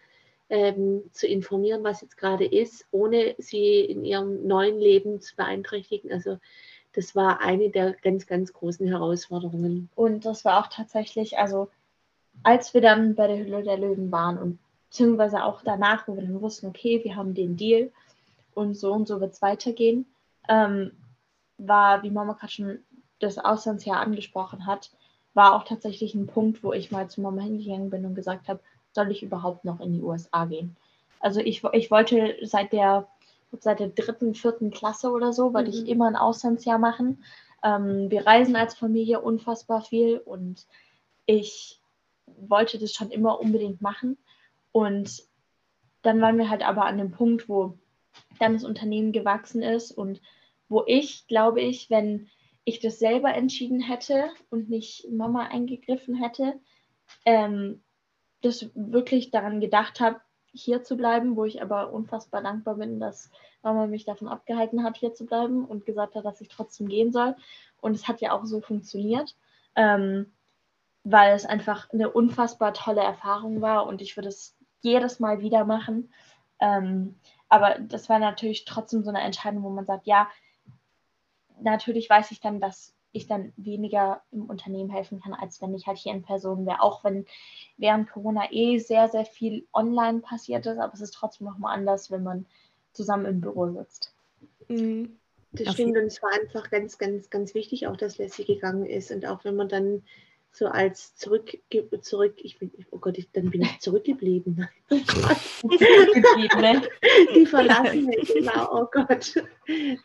ähm, 0.50 1.04
zu 1.12 1.26
informieren, 1.26 1.84
was 1.84 2.02
jetzt 2.02 2.16
gerade 2.16 2.44
ist, 2.44 2.86
ohne 2.90 3.34
sie 3.38 3.80
in 3.80 4.04
ihrem 4.04 4.46
neuen 4.46 4.78
Leben 4.78 5.20
zu 5.20 5.36
beeinträchtigen. 5.36 6.12
Also 6.12 6.38
das 6.92 7.14
war 7.14 7.40
eine 7.40 7.70
der 7.70 7.92
ganz, 7.92 8.26
ganz 8.26 8.52
großen 8.52 8.86
Herausforderungen. 8.86 9.88
Und 9.94 10.24
das 10.26 10.44
war 10.44 10.60
auch 10.60 10.68
tatsächlich, 10.68 11.38
also 11.38 11.68
als 12.42 12.74
wir 12.74 12.80
dann 12.80 13.14
bei 13.14 13.28
der 13.28 13.38
Hülle 13.38 13.62
der 13.62 13.78
Löwen 13.78 14.10
waren 14.10 14.38
und 14.38 14.58
beziehungsweise 14.88 15.44
auch 15.44 15.62
danach, 15.62 16.08
wo 16.08 16.16
wir 16.16 16.22
dann 16.22 16.40
wussten, 16.40 16.66
okay, 16.66 17.00
wir 17.04 17.14
haben 17.14 17.34
den 17.34 17.56
Deal 17.56 17.92
und 18.54 18.74
so 18.74 18.92
und 18.92 19.06
so 19.06 19.20
wird 19.20 19.32
es 19.32 19.42
weitergehen, 19.42 20.06
ähm, 20.48 20.90
war, 21.58 22.02
wie 22.02 22.10
Mama 22.10 22.32
gerade 22.32 22.52
schon 22.52 22.78
das 23.20 23.38
Auslandsjahr 23.38 24.00
angesprochen 24.00 24.66
hat, 24.66 24.90
war 25.34 25.54
auch 25.54 25.64
tatsächlich 25.64 26.14
ein 26.14 26.26
Punkt, 26.26 26.64
wo 26.64 26.72
ich 26.72 26.90
mal 26.90 27.08
zu 27.08 27.20
Mama 27.20 27.42
hingegangen 27.42 27.90
bin 27.90 28.04
und 28.04 28.16
gesagt 28.16 28.48
habe, 28.48 28.60
soll 28.92 29.10
ich 29.10 29.22
überhaupt 29.22 29.64
noch 29.64 29.80
in 29.80 29.92
die 29.92 30.02
USA 30.02 30.44
gehen? 30.44 30.76
Also 31.20 31.40
ich, 31.40 31.62
ich 31.72 31.90
wollte 31.90 32.36
seit 32.42 32.72
der, 32.72 33.08
seit 33.58 33.80
der 33.80 33.88
dritten, 33.88 34.34
vierten 34.34 34.70
Klasse 34.70 35.10
oder 35.10 35.32
so, 35.32 35.52
wollte 35.52 35.70
mhm. 35.70 35.76
ich 35.76 35.88
immer 35.88 36.06
ein 36.06 36.16
Auslandsjahr 36.16 36.78
machen. 36.78 37.22
Ähm, 37.62 38.10
wir 38.10 38.26
reisen 38.26 38.56
als 38.56 38.74
Familie 38.74 39.20
unfassbar 39.20 39.82
viel 39.82 40.18
und 40.18 40.66
ich 41.26 41.80
wollte 42.48 42.78
das 42.78 42.92
schon 42.92 43.10
immer 43.10 43.40
unbedingt 43.40 43.82
machen. 43.82 44.16
Und 44.72 45.22
dann 46.02 46.20
waren 46.20 46.38
wir 46.38 46.48
halt 46.48 46.66
aber 46.66 46.86
an 46.86 46.98
dem 46.98 47.10
Punkt, 47.10 47.48
wo 47.48 47.78
dann 48.38 48.54
das 48.54 48.64
Unternehmen 48.64 49.12
gewachsen 49.12 49.62
ist 49.62 49.92
und 49.92 50.20
wo 50.68 50.84
ich, 50.86 51.26
glaube 51.26 51.60
ich, 51.60 51.90
wenn 51.90 52.28
ich 52.64 52.80
das 52.80 52.98
selber 52.98 53.34
entschieden 53.34 53.80
hätte 53.80 54.30
und 54.50 54.70
nicht 54.70 55.10
Mama 55.10 55.46
eingegriffen 55.46 56.14
hätte, 56.14 56.54
ähm, 57.24 57.82
das 58.42 58.70
wirklich 58.74 59.30
daran 59.30 59.60
gedacht 59.60 60.00
habe, 60.00 60.20
hier 60.52 60.82
zu 60.82 60.96
bleiben, 60.96 61.36
wo 61.36 61.44
ich 61.44 61.62
aber 61.62 61.92
unfassbar 61.92 62.42
dankbar 62.42 62.74
bin, 62.76 62.98
dass 62.98 63.30
Mama 63.62 63.86
mich 63.86 64.04
davon 64.04 64.28
abgehalten 64.28 64.82
hat, 64.82 64.96
hier 64.96 65.14
zu 65.14 65.26
bleiben 65.26 65.64
und 65.64 65.86
gesagt 65.86 66.14
hat, 66.14 66.24
dass 66.24 66.40
ich 66.40 66.48
trotzdem 66.48 66.88
gehen 66.88 67.12
soll. 67.12 67.36
Und 67.80 67.94
es 67.94 68.08
hat 68.08 68.20
ja 68.20 68.32
auch 68.32 68.44
so 68.44 68.60
funktioniert, 68.60 69.36
ähm, 69.76 70.32
weil 71.04 71.34
es 71.34 71.46
einfach 71.46 71.90
eine 71.92 72.10
unfassbar 72.10 72.74
tolle 72.74 73.02
Erfahrung 73.02 73.60
war 73.60 73.86
und 73.86 74.02
ich 74.02 74.16
würde 74.16 74.28
es 74.28 74.56
jedes 74.80 75.20
Mal 75.20 75.40
wieder 75.40 75.64
machen. 75.64 76.12
Ähm, 76.58 77.16
aber 77.48 77.78
das 77.78 78.08
war 78.08 78.18
natürlich 78.18 78.64
trotzdem 78.64 79.02
so 79.02 79.10
eine 79.10 79.20
Entscheidung, 79.20 79.62
wo 79.62 79.70
man 79.70 79.86
sagt, 79.86 80.06
ja, 80.06 80.28
natürlich 81.60 82.08
weiß 82.08 82.30
ich 82.30 82.40
dann, 82.40 82.60
dass 82.60 82.94
ich 83.12 83.26
dann 83.26 83.52
weniger 83.56 84.22
im 84.30 84.44
Unternehmen 84.44 84.90
helfen 84.90 85.20
kann, 85.20 85.34
als 85.34 85.60
wenn 85.60 85.74
ich 85.74 85.86
halt 85.86 85.98
hier 85.98 86.12
in 86.12 86.22
Person 86.22 86.66
wäre. 86.66 86.80
Auch 86.80 87.04
wenn 87.04 87.26
während 87.76 88.08
Corona 88.10 88.52
eh 88.52 88.78
sehr, 88.78 89.08
sehr 89.08 89.24
viel 89.24 89.66
online 89.72 90.20
passiert 90.20 90.66
ist, 90.66 90.78
aber 90.78 90.94
es 90.94 91.00
ist 91.00 91.14
trotzdem 91.14 91.46
nochmal 91.46 91.76
anders, 91.76 92.10
wenn 92.10 92.22
man 92.22 92.46
zusammen 92.92 93.26
im 93.26 93.40
Büro 93.40 93.70
sitzt. 93.72 94.14
Mhm. 94.68 95.18
Das 95.52 95.74
stimmt 95.74 95.96
und 95.96 96.04
es 96.04 96.22
war 96.22 96.30
einfach 96.32 96.70
ganz, 96.70 96.98
ganz, 96.98 97.28
ganz 97.28 97.54
wichtig 97.54 97.88
auch, 97.88 97.96
dass 97.96 98.18
Lassie 98.18 98.44
gegangen 98.44 98.86
ist 98.86 99.10
und 99.10 99.26
auch 99.26 99.44
wenn 99.44 99.56
man 99.56 99.68
dann 99.68 100.04
so 100.52 100.66
als 100.66 101.14
zurück, 101.16 101.58
zurück 102.02 102.34
ich 102.38 102.58
bin, 102.58 102.72
oh 102.90 102.98
Gott, 102.98 103.18
ich, 103.18 103.30
dann 103.32 103.50
bin 103.50 103.62
ich 103.62 103.78
zurückgeblieben. 103.80 104.68
Die 107.34 107.46
verlassen 107.46 108.06
mich, 108.06 108.34
genau, 108.34 108.68
oh 108.72 108.86
Gott. 108.90 109.34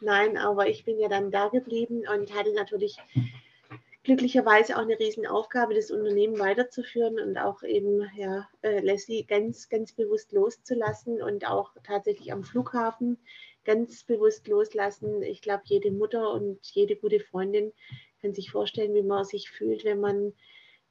Nein, 0.02 0.38
aber 0.38 0.68
ich 0.70 0.86
bin 0.86 1.00
ja 1.00 1.10
dann 1.10 1.32
da 1.32 1.50
geblieben 1.50 2.04
und 2.14 2.34
hatte 2.36 2.54
natürlich 2.54 2.98
glücklicherweise 4.06 4.78
auch 4.78 4.84
eine 4.84 5.00
Riesenaufgabe, 5.00 5.74
das 5.74 5.90
Unternehmen 5.90 6.38
weiterzuführen 6.40 7.20
und 7.20 7.38
auch 7.38 7.64
eben 7.64 8.08
ja, 8.16 8.48
äh, 8.62 8.80
Leslie 8.80 9.24
ganz, 9.24 9.68
ganz 9.68 9.94
bewusst 9.94 10.32
loszulassen 10.32 11.22
und 11.24 11.48
auch 11.50 11.72
tatsächlich 11.84 12.32
am 12.32 12.44
Flughafen 12.44 13.18
ganz 13.66 14.04
bewusst 14.04 14.48
loslassen. 14.48 15.24
Ich 15.24 15.42
glaube, 15.42 15.64
jede 15.66 15.92
Mutter 15.92 16.32
und 16.32 16.60
jede 16.68 16.96
gute 16.96 17.20
Freundin 17.20 17.74
kann 18.26 18.34
sich 18.34 18.50
vorstellen, 18.50 18.96
wie 18.96 19.04
man 19.04 19.24
sich 19.24 19.52
fühlt, 19.52 19.86
wenn 19.86 20.00
man 20.00 20.34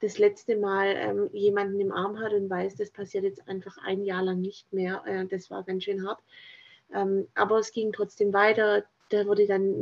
das 0.00 0.18
letzte 0.18 0.56
Mal 0.56 0.94
ähm, 0.96 1.30
jemanden 1.32 1.80
im 1.80 1.90
Arm 1.90 2.20
hat 2.20 2.32
und 2.32 2.48
weiß, 2.48 2.76
das 2.76 2.90
passiert 2.90 3.24
jetzt 3.24 3.48
einfach 3.48 3.76
ein 3.84 4.04
Jahr 4.04 4.22
lang 4.22 4.40
nicht 4.40 4.72
mehr. 4.72 5.02
Äh, 5.04 5.26
das 5.26 5.50
war 5.50 5.64
ganz 5.64 5.82
schön 5.82 6.06
hart. 6.06 6.20
Ähm, 6.94 7.26
aber 7.34 7.58
es 7.58 7.72
ging 7.72 7.92
trotzdem 7.92 8.32
weiter. 8.32 8.84
Da 9.08 9.26
wurde 9.26 9.46
dann 9.48 9.74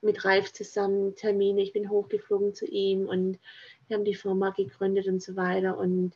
mit 0.00 0.24
Ralf 0.24 0.52
zusammen 0.52 1.14
Termine. 1.14 1.62
Ich 1.62 1.72
bin 1.72 1.88
hochgeflogen 1.88 2.52
zu 2.52 2.66
ihm 2.66 3.06
und 3.08 3.38
wir 3.86 3.96
haben 3.96 4.04
die 4.04 4.14
Firma 4.14 4.50
gegründet 4.50 5.06
und 5.06 5.22
so 5.22 5.36
weiter. 5.36 5.78
Und 5.78 6.14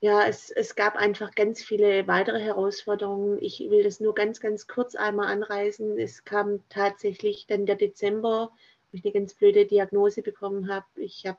ja, 0.00 0.26
es, 0.26 0.50
es 0.50 0.74
gab 0.74 0.96
einfach 0.96 1.34
ganz 1.34 1.62
viele 1.62 2.06
weitere 2.06 2.40
Herausforderungen. 2.40 3.38
Ich 3.42 3.60
will 3.68 3.82
das 3.82 4.00
nur 4.00 4.14
ganz, 4.14 4.40
ganz 4.40 4.66
kurz 4.68 4.94
einmal 4.94 5.26
anreißen. 5.26 5.98
Es 5.98 6.24
kam 6.24 6.60
tatsächlich 6.70 7.46
dann 7.46 7.66
der 7.66 7.76
Dezember 7.76 8.52
ich 8.92 9.04
eine 9.04 9.12
ganz 9.12 9.34
blöde 9.34 9.66
Diagnose 9.66 10.22
bekommen 10.22 10.72
habe. 10.72 10.86
Ich 10.96 11.26
habe 11.26 11.38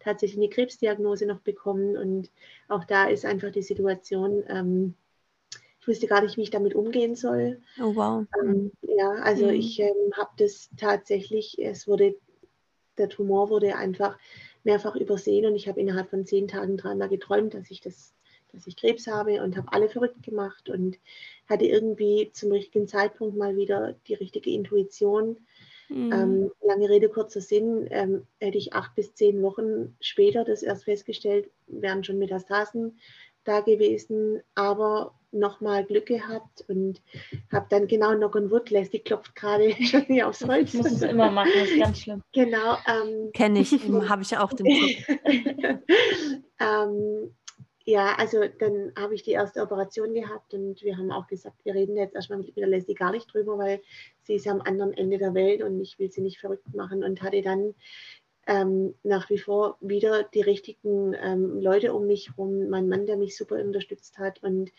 tatsächlich 0.00 0.38
eine 0.38 0.48
Krebsdiagnose 0.48 1.26
noch 1.26 1.40
bekommen 1.40 1.96
und 1.96 2.30
auch 2.68 2.84
da 2.84 3.06
ist 3.08 3.24
einfach 3.24 3.50
die 3.50 3.62
Situation, 3.62 4.44
ähm, 4.48 4.94
ich 5.80 5.88
wusste 5.88 6.06
gar 6.06 6.22
nicht, 6.22 6.36
wie 6.36 6.42
ich 6.42 6.50
damit 6.50 6.74
umgehen 6.74 7.14
soll. 7.14 7.60
Oh 7.80 7.94
wow. 7.94 8.26
Ähm, 8.42 8.72
ja, 8.82 9.10
also 9.22 9.46
mhm. 9.46 9.54
ich 9.54 9.80
ähm, 9.80 10.12
habe 10.16 10.30
das 10.38 10.68
tatsächlich, 10.76 11.58
es 11.60 11.86
wurde, 11.86 12.16
der 12.98 13.08
Tumor 13.08 13.50
wurde 13.50 13.76
einfach 13.76 14.18
mehrfach 14.64 14.96
übersehen 14.96 15.46
und 15.46 15.54
ich 15.54 15.68
habe 15.68 15.80
innerhalb 15.80 16.10
von 16.10 16.26
zehn 16.26 16.48
Tagen 16.48 16.76
dreimal 16.76 17.08
geträumt, 17.08 17.54
dass 17.54 17.70
ich 17.70 17.80
das 17.80 18.16
dass 18.56 18.66
ich 18.66 18.76
Krebs 18.76 19.06
habe 19.06 19.42
und 19.42 19.56
habe 19.56 19.72
alle 19.72 19.88
verrückt 19.88 20.22
gemacht 20.22 20.68
und 20.68 20.98
hatte 21.48 21.66
irgendwie 21.66 22.30
zum 22.32 22.50
richtigen 22.52 22.88
Zeitpunkt 22.88 23.36
mal 23.36 23.56
wieder 23.56 23.94
die 24.08 24.14
richtige 24.14 24.50
Intuition, 24.50 25.36
Mhm. 25.88 26.12
Ähm, 26.12 26.50
lange 26.62 26.88
Rede, 26.88 27.08
kurzer 27.08 27.40
Sinn, 27.40 27.86
ähm, 27.90 28.26
hätte 28.40 28.58
ich 28.58 28.72
acht 28.72 28.94
bis 28.94 29.14
zehn 29.14 29.42
Wochen 29.42 29.96
später 30.00 30.44
das 30.44 30.62
erst 30.62 30.84
festgestellt, 30.84 31.50
wären 31.66 32.04
schon 32.04 32.18
Metastasen 32.18 32.98
da 33.44 33.60
gewesen, 33.60 34.42
aber 34.54 35.14
nochmal 35.30 35.84
Glück 35.84 36.06
gehabt 36.06 36.64
und 36.68 37.02
habe 37.52 37.66
dann 37.68 37.86
genau 37.86 38.14
Knock 38.14 38.34
on 38.36 38.50
Wood, 38.50 38.70
Leslie 38.70 39.00
klopft 39.00 39.34
gerade 39.34 39.70
schon 39.84 40.02
hier 40.02 40.28
aufs 40.28 40.44
Holz. 40.46 40.74
Ich 40.74 40.80
muss 40.80 40.92
es 40.92 41.02
immer 41.02 41.30
machen, 41.30 41.52
das 41.54 41.70
ist 41.70 41.78
ganz 41.78 42.00
schlimm. 42.00 42.22
Genau. 42.32 42.76
Ähm, 42.86 43.30
Kenne 43.32 43.60
ich, 43.60 43.72
habe 44.08 44.22
ich 44.22 44.36
auch 44.36 44.52
den 44.52 44.66
Tipp. 44.66 45.20
ähm, 46.60 47.34
ja, 47.86 48.16
also 48.16 48.40
dann 48.58 48.92
habe 48.98 49.14
ich 49.14 49.22
die 49.22 49.30
erste 49.30 49.62
Operation 49.62 50.12
gehabt 50.12 50.52
und 50.54 50.82
wir 50.82 50.96
haben 50.96 51.12
auch 51.12 51.28
gesagt, 51.28 51.64
wir 51.64 51.74
reden 51.74 51.96
jetzt 51.96 52.16
erstmal 52.16 52.40
mit 52.40 52.56
der 52.56 52.66
Leslie 52.66 52.94
gar 52.94 53.12
nicht 53.12 53.32
drüber, 53.32 53.58
weil 53.58 53.80
sie 54.22 54.34
ist 54.34 54.48
am 54.48 54.60
anderen 54.60 54.92
Ende 54.92 55.18
der 55.18 55.34
Welt 55.34 55.62
und 55.62 55.80
ich 55.80 55.96
will 56.00 56.10
sie 56.10 56.20
nicht 56.20 56.40
verrückt 56.40 56.74
machen 56.74 57.04
und 57.04 57.22
hatte 57.22 57.42
dann 57.42 57.74
ähm, 58.46 58.94
nach 59.02 59.28
wie 59.28 59.38
vor 59.38 59.76
wieder 59.80 60.22
die 60.22 60.40
richtigen 60.40 61.14
ähm, 61.20 61.60
Leute 61.60 61.92
um 61.92 62.06
mich 62.06 62.28
herum. 62.28 62.68
Mein 62.68 62.88
Mann, 62.88 63.06
der 63.06 63.16
mich 63.16 63.36
super 63.36 63.56
unterstützt 63.56 64.18
hat 64.18 64.42
und 64.42 64.70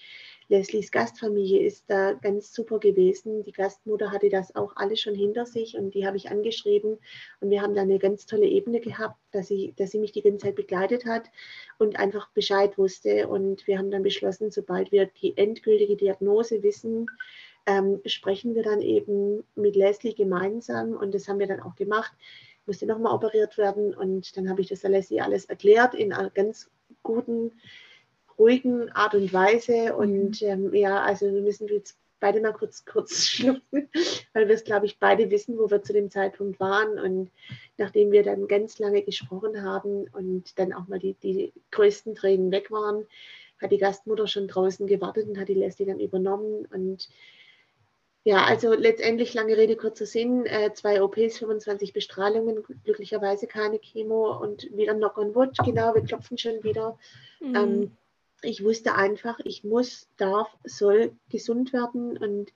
Leslies 0.47 0.91
Gastfamilie 0.91 1.65
ist 1.65 1.89
da 1.89 2.13
ganz 2.13 2.53
super 2.53 2.79
gewesen. 2.79 3.43
Die 3.43 3.51
Gastmutter 3.51 4.11
hatte 4.11 4.29
das 4.29 4.55
auch 4.55 4.73
alles 4.77 5.01
schon 5.01 5.15
hinter 5.15 5.45
sich 5.45 5.77
und 5.77 5.93
die 5.93 6.07
habe 6.07 6.15
ich 6.15 6.29
angeschrieben 6.29 6.97
und 7.41 7.49
wir 7.49 7.61
haben 7.61 7.75
da 7.75 7.81
eine 7.81 7.99
ganz 7.99 8.25
tolle 8.25 8.45
Ebene 8.45 8.79
gehabt, 8.79 9.17
dass 9.31 9.47
sie, 9.49 9.73
dass 9.77 9.91
sie 9.91 9.99
mich 9.99 10.13
die 10.13 10.21
ganze 10.21 10.45
Zeit 10.45 10.55
begleitet 10.55 11.05
hat 11.05 11.29
und 11.77 11.99
einfach 11.99 12.29
Bescheid 12.31 12.77
wusste. 12.77 13.27
Und 13.27 13.67
wir 13.67 13.77
haben 13.77 13.91
dann 13.91 14.03
beschlossen, 14.03 14.49
sobald 14.49 14.93
wir 14.93 15.07
die 15.07 15.35
endgültige 15.35 15.97
Diagnose 15.97 16.63
wissen, 16.63 17.07
ähm, 17.65 17.99
sprechen 18.05 18.55
wir 18.55 18.63
dann 18.63 18.81
eben 18.81 19.43
mit 19.55 19.75
Leslie 19.75 20.13
gemeinsam 20.13 20.93
und 20.93 21.13
das 21.13 21.27
haben 21.27 21.39
wir 21.39 21.47
dann 21.47 21.59
auch 21.61 21.75
gemacht 21.75 22.13
musste 22.67 22.85
nochmal 22.85 23.13
operiert 23.13 23.57
werden 23.57 23.93
und 23.93 24.35
dann 24.37 24.49
habe 24.49 24.61
ich 24.61 24.67
das 24.67 24.83
Leslie 24.83 25.21
alles 25.21 25.45
erklärt 25.45 25.93
in 25.95 26.13
einer 26.13 26.29
ganz 26.29 26.69
guten, 27.03 27.51
ruhigen 28.37 28.91
Art 28.91 29.15
und 29.15 29.33
Weise 29.33 29.95
und 29.95 30.41
mhm. 30.41 30.47
ähm, 30.47 30.73
ja, 30.73 31.01
also 31.01 31.25
wir 31.25 31.41
müssen 31.41 31.67
jetzt 31.69 31.97
beide 32.19 32.41
mal 32.41 32.53
kurz, 32.53 32.85
kurz 32.85 33.25
schlucken, 33.25 33.89
weil 34.33 34.47
wir 34.47 34.55
es, 34.55 34.63
glaube 34.63 34.85
ich, 34.85 34.99
beide 34.99 35.29
wissen, 35.29 35.57
wo 35.57 35.69
wir 35.69 35.81
zu 35.81 35.93
dem 35.93 36.09
Zeitpunkt 36.09 36.59
waren. 36.59 36.99
Und 36.99 37.31
nachdem 37.77 38.11
wir 38.11 38.23
dann 38.23 38.47
ganz 38.47 38.79
lange 38.79 39.01
gesprochen 39.03 39.63
haben 39.63 40.07
und 40.13 40.57
dann 40.59 40.73
auch 40.73 40.87
mal 40.87 40.99
die, 40.99 41.13
die 41.15 41.53
größten 41.71 42.15
Tränen 42.15 42.51
weg 42.51 42.71
waren, 42.71 43.05
hat 43.61 43.71
die 43.71 43.77
Gastmutter 43.77 44.27
schon 44.27 44.47
draußen 44.47 44.85
gewartet 44.87 45.27
und 45.27 45.39
hat 45.39 45.47
die 45.47 45.55
Leslie 45.55 45.85
dann 45.85 45.99
übernommen. 45.99 46.65
Und 46.65 47.09
ja, 48.27 48.43
also 48.43 48.73
letztendlich 48.73 49.33
lange 49.33 49.55
Rede, 49.55 49.77
kurzer 49.77 50.05
Sinn, 50.05 50.45
äh, 50.45 50.73
zwei 50.73 51.01
OPs, 51.01 51.37
25 51.37 51.93
Bestrahlungen, 51.93 52.61
glücklicherweise 52.83 53.47
keine 53.47 53.79
Chemo 53.79 54.37
und 54.37 54.69
wieder 54.75 54.93
Knock 54.95 55.17
on 55.17 55.33
Wood, 55.33 55.57
genau, 55.63 55.95
wir 55.95 56.01
klopfen 56.03 56.37
schon 56.37 56.61
wieder. 56.61 56.99
Mhm. 57.39 57.55
Ähm, 57.55 57.91
ich 58.41 58.65
wusste 58.65 58.95
einfach, 58.95 59.39
ich 59.45 59.63
muss, 59.63 60.09
darf, 60.17 60.49
soll 60.65 61.13
gesund 61.29 61.71
werden 61.71 62.17
und 62.17 62.51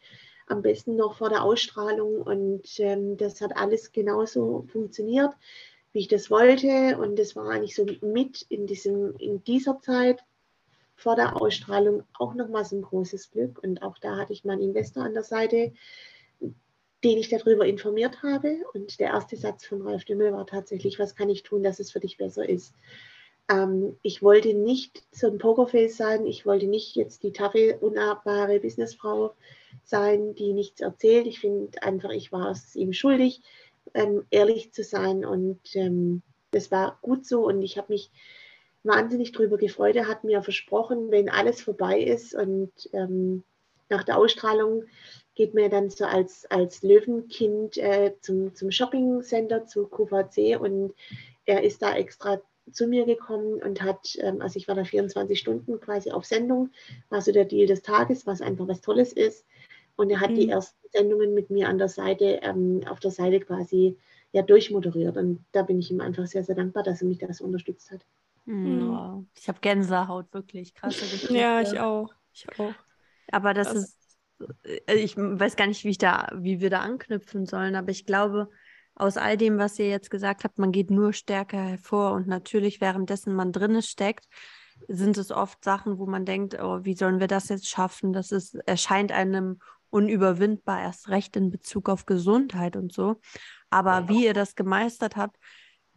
am 0.46 0.62
besten 0.62 0.98
noch 0.98 1.16
vor 1.16 1.30
der 1.30 1.42
Ausstrahlung 1.42 2.22
und 2.22 2.68
ähm, 2.80 3.16
das 3.16 3.40
hat 3.40 3.56
alles 3.56 3.94
genauso 3.94 4.66
funktioniert, 4.74 5.32
wie 5.94 6.00
ich 6.00 6.10
das 6.10 6.30
wollte 6.30 6.98
und 6.98 7.18
das 7.18 7.38
war 7.38 7.48
eigentlich 7.50 7.76
so 7.76 7.86
mit 8.02 8.42
in, 8.50 8.68
diesem, 8.68 9.16
in 9.20 9.42
dieser 9.46 9.80
Zeit 9.80 10.22
vor 11.02 11.16
der 11.16 11.42
Ausstrahlung 11.42 12.04
auch 12.14 12.36
nochmal 12.36 12.64
so 12.64 12.76
ein 12.76 12.84
großes 12.84 13.32
Glück. 13.32 13.62
Und 13.64 13.82
auch 13.82 13.98
da 13.98 14.18
hatte 14.18 14.34
ich 14.34 14.46
meinen 14.46 14.62
Investor 14.62 15.04
an 15.04 15.14
der 15.14 15.24
Seite, 15.24 15.74
den 17.04 17.18
ich 17.18 17.30
darüber 17.30 17.66
informiert 17.66 18.22
habe. 18.22 18.58
Und 18.74 19.00
der 19.00 19.10
erste 19.10 19.36
Satz 19.36 19.66
von 19.66 19.82
Ralf 19.82 20.06
Dümmel 20.06 20.32
war 20.34 20.46
tatsächlich, 20.46 21.00
was 21.00 21.16
kann 21.16 21.30
ich 21.30 21.42
tun, 21.42 21.64
dass 21.64 21.80
es 21.80 21.92
für 21.92 22.00
dich 22.00 22.18
besser 22.18 22.48
ist? 22.48 22.76
Ähm, 23.50 23.98
ich 24.04 24.22
wollte 24.22 24.54
nicht 24.54 25.04
so 25.12 25.28
ein 25.28 25.40
Pokerface 25.40 25.98
sein. 25.98 26.28
Ich 26.28 26.46
wollte 26.46 26.68
nicht 26.68 26.96
jetzt 26.96 27.24
die 27.24 27.34
taffe, 27.34 27.80
unabbare 27.80 28.60
Businessfrau 28.60 29.34
sein, 29.84 30.36
die 30.36 30.54
nichts 30.54 30.82
erzählt. 30.82 31.26
Ich 31.26 31.40
finde 31.40 31.82
einfach, 31.82 32.12
ich 32.12 32.32
war 32.32 32.52
es 32.52 32.76
ihm 32.76 32.94
schuldig, 32.94 33.42
ähm, 33.96 34.26
ehrlich 34.30 34.72
zu 34.72 34.84
sein. 34.84 35.26
Und 35.26 35.60
ähm, 35.74 36.22
das 36.52 36.70
war 36.70 37.00
gut 37.02 37.26
so. 37.26 37.48
Und 37.48 37.64
ich 37.64 37.80
habe 37.80 37.92
mich 37.92 38.12
wahnsinnig 38.84 39.32
drüber 39.32 39.58
gefreut. 39.58 39.96
Er 39.96 40.08
hat 40.08 40.24
mir 40.24 40.42
versprochen, 40.42 41.12
wenn 41.12 41.30
alles 41.30 41.62
vorbei 41.62 42.02
ist 42.02 42.34
und 42.34 42.72
ähm, 42.94 43.44
nach 43.90 44.04
der 44.04 44.18
Ausstrahlung 44.18 44.86
geht 45.36 45.54
mir 45.54 45.70
dann 45.70 45.90
so 45.90 46.06
als, 46.06 46.46
als 46.50 46.82
Löwenkind 46.82 47.78
äh, 47.78 48.14
zum, 48.22 48.56
zum 48.56 48.72
Shopping-Center 48.72 49.66
zu 49.66 49.88
QVC 49.88 50.60
und 50.60 50.94
er 51.46 51.64
ist 51.64 51.82
da 51.82 51.96
extra 51.96 52.42
zu 52.72 52.88
mir 52.88 53.06
gekommen 53.06 53.62
und 53.62 53.82
hat, 53.82 54.18
ähm, 54.20 54.42
also 54.42 54.58
ich 54.58 54.68
war 54.68 54.76
da 54.76 54.84
24 54.84 55.38
Stunden 55.38 55.80
quasi 55.80 56.12
auf 56.12 56.26
Sendung, 56.26 56.70
war 57.10 57.22
so 57.22 57.32
der 57.32 57.46
Deal 57.46 57.68
des 57.68 57.82
Tages, 57.82 58.26
was 58.26 58.42
einfach 58.42 58.68
was 58.68 58.82
Tolles 58.82 59.14
ist. 59.14 59.46
Und 59.96 60.10
er 60.10 60.22
hat 60.22 60.32
mhm. 60.32 60.36
die 60.36 60.50
ersten 60.50 60.78
Sendungen 60.92 61.34
mit 61.34 61.50
mir 61.50 61.68
an 61.68 61.78
der 61.78 61.90
Seite, 61.90 62.40
ähm, 62.44 62.82
auf 62.90 63.00
der 63.00 63.12
Seite 63.12 63.40
quasi 63.40 63.98
ja 64.32 64.42
durchmoderiert. 64.42 65.18
Und 65.18 65.44
da 65.52 65.64
bin 65.64 65.80
ich 65.80 65.92
ihm 65.92 66.02
einfach 66.02 66.26
sehr, 66.28 66.44
sehr 66.44 66.56
dankbar, 66.56 66.84
dass 66.84 67.02
er 67.02 67.08
mich 67.08 67.18
da 67.18 67.32
so 67.34 67.44
unterstützt 67.44 67.92
hat. 67.92 68.06
Mhm. 68.46 69.30
Ich 69.38 69.48
habe 69.48 69.60
Gänsehaut, 69.60 70.34
wirklich 70.34 70.74
krasse 70.74 71.02
Geschichte. 71.12 71.38
Ja, 71.38 71.62
ich 71.62 71.80
auch. 71.80 72.10
Ich 72.34 72.48
auch. 72.60 72.74
Aber 73.32 73.54
das, 73.54 73.74
das 73.74 73.84
ist, 73.84 74.18
äh, 74.88 74.96
ich 74.96 75.18
weiß 75.18 75.56
gar 75.56 75.68
nicht, 75.68 75.84
wie 75.84 75.90
ich 75.90 75.98
da, 75.98 76.30
wie 76.36 76.60
wir 76.60 76.70
da 76.70 76.80
anknüpfen 76.80 77.46
sollen, 77.46 77.76
aber 77.76 77.90
ich 77.90 78.06
glaube, 78.06 78.50
aus 78.96 79.18
all 79.18 79.38
dem, 79.38 79.58
was 79.58 79.80
ihr 79.80 79.90
jetzt 79.90 80.12
gesagt 80.12 80.44
habt, 80.44 80.60
man 80.60 80.72
geht 80.72 80.92
nur 80.92 81.14
stärker 81.14 81.62
hervor 81.62 82.12
und 82.12 82.28
natürlich 82.28 82.82
währenddessen 82.82 83.34
man 83.34 83.52
drinne 83.52 83.82
steckt, 83.82 84.28
sind 84.88 85.18
es 85.18 85.32
oft 85.32 85.64
Sachen, 85.64 85.98
wo 85.98 86.06
man 86.06 86.26
denkt, 86.26 86.60
oh, 86.62 86.80
wie 86.84 86.96
sollen 86.96 87.20
wir 87.20 87.28
das 87.28 87.50
jetzt 87.50 87.70
schaffen? 87.70 88.14
Das 88.14 88.32
ist, 88.32 88.56
erscheint 88.66 89.12
einem 89.12 89.60
unüberwindbar, 89.90 90.82
erst 90.82 91.10
recht 91.10 91.36
in 91.36 91.52
Bezug 91.52 91.90
auf 91.90 92.06
Gesundheit 92.06 92.76
und 92.76 92.92
so. 92.94 93.18
Aber 93.70 94.08
wie 94.10 94.26
ihr 94.26 94.34
das 94.34 94.56
gemeistert 94.56 95.16
habt, 95.16 95.38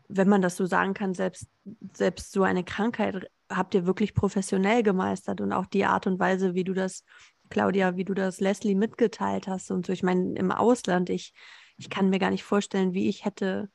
wenn 0.09 0.29
man 0.29 0.43
das 0.43 0.57
so 0.57 0.67
sagen 0.67 0.95
kann, 0.95 1.15
selbst, 1.15 1.49
selbst 1.95 2.33
so 2.33 2.43
eine 2.43 2.65
Krankheit 2.65 3.31
habt 3.51 3.75
ihr 3.75 3.87
wirklich 3.87 4.15
professionell 4.15 4.83
gemeistert 4.83 5.41
und 5.41 5.53
auch 5.53 5.67
die 5.67 5.85
Art 5.85 6.07
und 6.07 6.19
Weise, 6.19 6.55
wie 6.55 6.65
du 6.65 6.75
das, 6.75 7.05
Claudia, 7.51 7.97
wie 7.97 8.05
du 8.05 8.15
das 8.15 8.41
Leslie 8.41 8.75
mitgeteilt 8.75 9.49
hast 9.49 9.71
und 9.71 9.87
so. 9.87 9.93
Ich 9.93 10.03
meine, 10.03 10.35
im 10.35 10.51
Ausland, 10.51 11.11
ich 11.11 11.35
ich 11.77 11.91
kann 11.91 12.11
mir 12.11 12.19
gar 12.19 12.31
nicht 12.31 12.45
vorstellen, 12.45 12.95
wie 12.95 13.09
ich 13.09 13.25
hätte, 13.25 13.71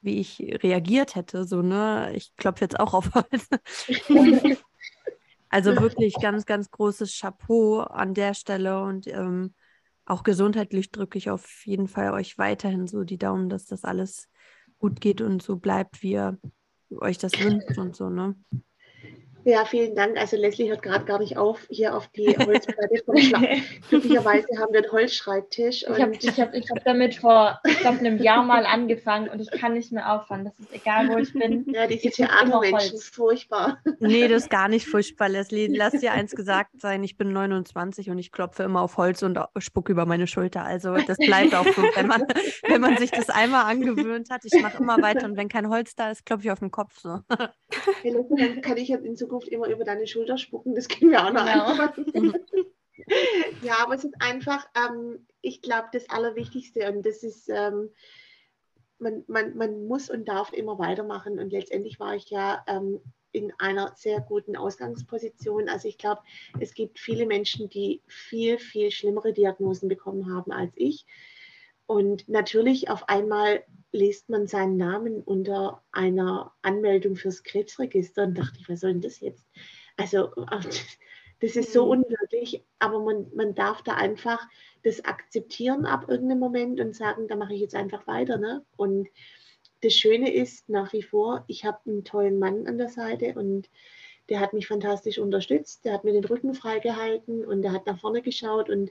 wie 0.00 0.18
ich 0.18 0.40
reagiert 0.62 1.14
hätte. 1.14 1.44
So, 1.44 1.62
ne? 1.62 2.12
Ich 2.14 2.34
klopfe 2.36 2.64
jetzt 2.64 2.78
auch 2.78 2.94
auf 2.94 3.10
Holz. 3.14 3.48
also 5.48 5.76
wirklich 5.80 6.14
ganz, 6.20 6.46
ganz 6.46 6.70
großes 6.70 7.18
Chapeau 7.18 7.80
an 7.80 8.14
der 8.14 8.34
Stelle 8.34 8.82
und 8.82 9.06
ähm, 9.06 9.54
auch 10.04 10.22
gesundheitlich 10.22 10.90
drücke 10.90 11.18
ich 11.18 11.30
auf 11.30 11.64
jeden 11.64 11.88
Fall 11.88 12.12
euch 12.12 12.38
weiterhin 12.38 12.86
so 12.86 13.04
die 13.04 13.18
Daumen, 13.18 13.48
dass 13.48 13.66
das 13.66 13.84
alles 13.84 14.28
gut 14.82 15.00
geht 15.00 15.20
und 15.20 15.42
so 15.42 15.56
bleibt, 15.56 16.02
wie 16.02 16.12
ihr 16.12 16.38
euch 17.00 17.16
das 17.16 17.32
wünscht 17.40 17.78
und 17.78 17.96
so, 17.96 18.10
ne? 18.10 18.34
Ja, 19.44 19.64
vielen 19.64 19.96
Dank. 19.96 20.16
Also 20.18 20.36
Leslie 20.36 20.68
hört 20.68 20.82
gerade 20.82 21.04
gar 21.04 21.18
nicht 21.18 21.36
auf, 21.36 21.66
hier 21.68 21.96
auf 21.96 22.08
die 22.08 22.26
Holzplatte 22.38 23.02
vorschlagen. 23.04 23.62
Glücklicherweise 23.88 24.46
haben 24.58 24.72
wir 24.72 24.82
einen 24.82 24.92
Holzschreibtisch. 24.92 25.82
Ich 25.82 26.00
habe 26.00 26.12
ich 26.14 26.40
hab, 26.40 26.54
ich 26.54 26.70
hab 26.70 26.84
damit 26.84 27.16
vor, 27.16 27.60
ich 27.66 27.78
glaube, 27.80 27.98
einem 27.98 28.22
Jahr 28.22 28.42
mal 28.44 28.64
angefangen 28.66 29.28
und 29.28 29.40
ich 29.40 29.50
kann 29.50 29.72
nicht 29.72 29.90
mehr 29.90 30.12
aufhören. 30.12 30.44
Das 30.44 30.58
ist 30.58 30.72
egal, 30.72 31.08
wo 31.08 31.18
ich 31.18 31.32
bin. 31.32 31.66
Ja, 31.72 31.86
diese 31.86 32.10
Theatermenschen, 32.10 32.98
furchtbar. 32.98 33.78
Nee, 33.98 34.28
das 34.28 34.42
ist 34.44 34.50
gar 34.50 34.68
nicht 34.68 34.86
furchtbar, 34.86 35.28
Leslie. 35.28 35.68
Lass 35.68 35.92
dir 35.92 36.12
eins 36.12 36.32
gesagt 36.32 36.80
sein, 36.80 37.02
ich 37.02 37.16
bin 37.16 37.32
29 37.32 38.10
und 38.10 38.18
ich 38.18 38.30
klopfe 38.30 38.64
immer 38.64 38.82
auf 38.82 38.98
Holz 38.98 39.22
und 39.22 39.38
spucke 39.58 39.92
über 39.92 40.04
meine 40.04 40.26
Schulter. 40.26 40.64
Also 40.64 40.96
das 41.06 41.16
bleibt 41.16 41.54
auch 41.54 41.66
so, 41.66 41.82
wenn 41.94 42.06
man, 42.06 42.26
wenn 42.68 42.80
man 42.80 42.98
sich 42.98 43.10
das 43.10 43.30
einmal 43.30 43.64
angewöhnt 43.64 44.28
hat. 44.28 44.44
Ich 44.44 44.60
mache 44.60 44.82
immer 44.82 45.00
weiter 45.00 45.24
und 45.24 45.36
wenn 45.36 45.48
kein 45.48 45.68
Holz 45.68 45.94
da 45.94 46.10
ist, 46.10 46.26
klopfe 46.26 46.44
ich 46.44 46.50
auf 46.50 46.58
den 46.58 46.70
Kopf. 46.70 46.98
So. 46.98 47.20
Hey, 48.02 48.14
dann 48.36 48.60
kann 48.60 48.76
ich 48.76 48.88
jetzt 48.88 49.06
in 49.06 49.16
Zukunft 49.16 49.31
Zukunft 49.32 49.48
immer 49.48 49.68
über 49.68 49.84
deine 49.84 50.06
Schulter 50.06 50.36
spucken, 50.36 50.74
das 50.74 50.88
können 50.88 51.10
wir 51.10 51.24
auch 51.24 51.32
noch 51.32 51.46
genau. 52.12 52.32
ja, 53.62 53.78
aber 53.82 53.94
es 53.94 54.04
ist 54.04 54.14
einfach, 54.20 54.66
ähm, 54.76 55.26
ich 55.40 55.62
glaube, 55.62 55.88
das 55.92 56.10
Allerwichtigste 56.10 56.92
und 56.92 57.06
das 57.06 57.22
ist, 57.22 57.48
ähm, 57.48 57.88
man, 58.98 59.24
man, 59.28 59.56
man 59.56 59.86
muss 59.86 60.10
und 60.10 60.28
darf 60.28 60.52
immer 60.52 60.78
weitermachen 60.78 61.38
und 61.38 61.50
letztendlich 61.50 61.98
war 61.98 62.14
ich 62.14 62.28
ja 62.28 62.62
ähm, 62.66 63.00
in 63.32 63.52
einer 63.58 63.94
sehr 63.96 64.20
guten 64.20 64.54
Ausgangsposition. 64.54 65.70
Also 65.70 65.88
ich 65.88 65.96
glaube, 65.96 66.20
es 66.60 66.74
gibt 66.74 66.98
viele 66.98 67.24
Menschen, 67.24 67.70
die 67.70 68.02
viel, 68.06 68.58
viel 68.58 68.90
schlimmere 68.90 69.32
Diagnosen 69.32 69.88
bekommen 69.88 70.32
haben 70.34 70.52
als 70.52 70.72
ich. 70.76 71.06
Und 71.92 72.26
natürlich 72.26 72.88
auf 72.88 73.08
einmal 73.10 73.62
liest 73.92 74.30
man 74.30 74.46
seinen 74.46 74.78
Namen 74.78 75.20
unter 75.20 75.82
einer 75.92 76.54
Anmeldung 76.62 77.16
fürs 77.16 77.42
Krebsregister 77.42 78.22
und 78.22 78.38
dachte 78.38 78.58
ich, 78.58 78.68
was 78.68 78.80
soll 78.80 78.92
denn 78.92 79.02
das 79.02 79.20
jetzt? 79.20 79.44
Also 79.98 80.30
das 81.40 81.54
ist 81.56 81.74
so 81.74 81.84
mhm. 81.84 82.02
unwirklich, 82.02 82.64
aber 82.78 82.98
man, 83.00 83.26
man 83.34 83.54
darf 83.54 83.82
da 83.82 83.94
einfach 83.94 84.40
das 84.84 85.04
akzeptieren 85.04 85.84
ab 85.84 86.06
irgendeinem 86.08 86.40
Moment 86.40 86.80
und 86.80 86.96
sagen, 86.96 87.28
da 87.28 87.36
mache 87.36 87.52
ich 87.52 87.60
jetzt 87.60 87.74
einfach 87.74 88.06
weiter. 88.06 88.38
Ne? 88.38 88.64
Und 88.76 89.08
das 89.82 89.92
Schöne 89.92 90.32
ist 90.32 90.70
nach 90.70 90.94
wie 90.94 91.02
vor, 91.02 91.44
ich 91.46 91.66
habe 91.66 91.78
einen 91.86 92.04
tollen 92.04 92.38
Mann 92.38 92.66
an 92.66 92.78
der 92.78 92.88
Seite 92.88 93.34
und 93.34 93.68
der 94.30 94.40
hat 94.40 94.54
mich 94.54 94.66
fantastisch 94.66 95.18
unterstützt, 95.18 95.84
der 95.84 95.92
hat 95.92 96.04
mir 96.04 96.12
den 96.12 96.24
Rücken 96.24 96.54
freigehalten 96.54 97.44
und 97.44 97.60
der 97.60 97.72
hat 97.72 97.86
nach 97.86 98.00
vorne 98.00 98.22
geschaut 98.22 98.70
und 98.70 98.90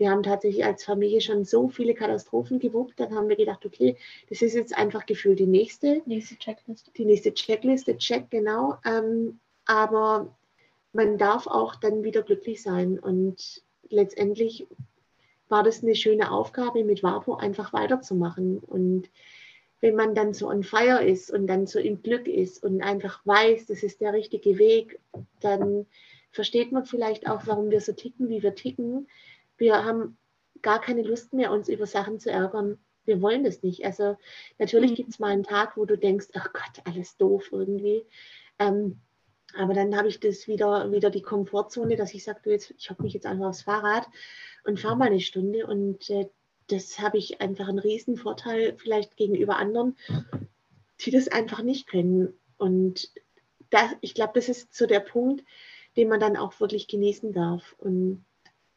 wir 0.00 0.10
haben 0.10 0.22
tatsächlich 0.22 0.64
als 0.64 0.82
Familie 0.82 1.20
schon 1.20 1.44
so 1.44 1.68
viele 1.68 1.94
Katastrophen 1.94 2.58
gewuppt, 2.58 2.98
dann 2.98 3.14
haben 3.14 3.28
wir 3.28 3.36
gedacht, 3.36 3.66
okay, 3.66 3.96
das 4.30 4.40
ist 4.40 4.54
jetzt 4.54 4.74
einfach 4.76 5.04
gefühlt 5.04 5.38
die 5.38 5.46
nächste. 5.46 6.00
Nächste 6.06 6.36
Checkliste. 6.38 6.90
Die 6.96 7.04
nächste 7.04 7.34
Checkliste, 7.34 7.98
check, 7.98 8.30
genau. 8.30 8.78
Ähm, 8.86 9.38
aber 9.66 10.34
man 10.94 11.18
darf 11.18 11.46
auch 11.46 11.76
dann 11.76 12.02
wieder 12.02 12.22
glücklich 12.22 12.62
sein 12.62 12.98
und 12.98 13.62
letztendlich 13.90 14.66
war 15.50 15.62
das 15.62 15.82
eine 15.82 15.94
schöne 15.94 16.32
Aufgabe, 16.32 16.82
mit 16.82 17.02
WAPO 17.02 17.34
einfach 17.34 17.74
weiterzumachen. 17.74 18.58
Und 18.58 19.10
wenn 19.82 19.96
man 19.96 20.14
dann 20.14 20.32
so 20.32 20.48
on 20.48 20.62
fire 20.62 21.04
ist 21.04 21.30
und 21.30 21.46
dann 21.46 21.66
so 21.66 21.78
im 21.78 22.02
Glück 22.02 22.26
ist 22.26 22.64
und 22.64 22.82
einfach 22.82 23.20
weiß, 23.26 23.66
das 23.66 23.82
ist 23.82 24.00
der 24.00 24.14
richtige 24.14 24.56
Weg, 24.56 24.98
dann 25.40 25.84
versteht 26.30 26.72
man 26.72 26.86
vielleicht 26.86 27.28
auch, 27.28 27.42
warum 27.44 27.70
wir 27.70 27.82
so 27.82 27.92
ticken, 27.92 28.30
wie 28.30 28.42
wir 28.42 28.54
ticken, 28.54 29.06
wir 29.60 29.84
haben 29.84 30.18
gar 30.62 30.80
keine 30.80 31.02
Lust 31.02 31.32
mehr, 31.32 31.52
uns 31.52 31.68
über 31.68 31.86
Sachen 31.86 32.18
zu 32.18 32.30
ärgern. 32.30 32.78
Wir 33.04 33.22
wollen 33.22 33.44
das 33.44 33.62
nicht. 33.62 33.84
Also 33.84 34.16
natürlich 34.58 34.92
mhm. 34.92 34.94
gibt 34.96 35.10
es 35.10 35.18
mal 35.18 35.28
einen 35.28 35.44
Tag, 35.44 35.76
wo 35.76 35.84
du 35.84 35.96
denkst, 35.96 36.28
ach 36.34 36.52
Gott, 36.52 36.84
alles 36.84 37.16
doof 37.16 37.50
irgendwie. 37.52 38.04
Ähm, 38.58 39.00
aber 39.54 39.74
dann 39.74 39.96
habe 39.96 40.08
ich 40.08 40.20
das 40.20 40.46
wieder, 40.48 40.90
wieder 40.92 41.10
die 41.10 41.22
Komfortzone, 41.22 41.96
dass 41.96 42.14
ich 42.14 42.24
sage, 42.24 42.50
jetzt, 42.50 42.72
ich 42.76 42.90
hocke 42.90 43.02
mich 43.02 43.14
jetzt 43.14 43.26
einfach 43.26 43.48
aufs 43.48 43.62
Fahrrad 43.62 44.06
und 44.64 44.80
fahre 44.80 44.96
mal 44.96 45.08
eine 45.08 45.20
Stunde. 45.20 45.66
Und 45.66 46.08
äh, 46.10 46.28
das 46.68 46.98
habe 47.00 47.18
ich 47.18 47.40
einfach 47.40 47.68
einen 47.68 47.78
riesen 47.78 48.16
Vorteil 48.16 48.76
vielleicht 48.78 49.16
gegenüber 49.16 49.56
anderen, 49.56 49.96
die 51.00 51.10
das 51.10 51.28
einfach 51.28 51.62
nicht 51.62 51.86
können. 51.86 52.32
Und 52.58 53.10
das, 53.70 53.90
ich 54.00 54.14
glaube, 54.14 54.32
das 54.34 54.48
ist 54.48 54.74
so 54.74 54.86
der 54.86 55.00
Punkt, 55.00 55.44
den 55.96 56.08
man 56.08 56.20
dann 56.20 56.36
auch 56.36 56.60
wirklich 56.60 56.86
genießen 56.86 57.32
darf. 57.32 57.74
Und 57.78 58.24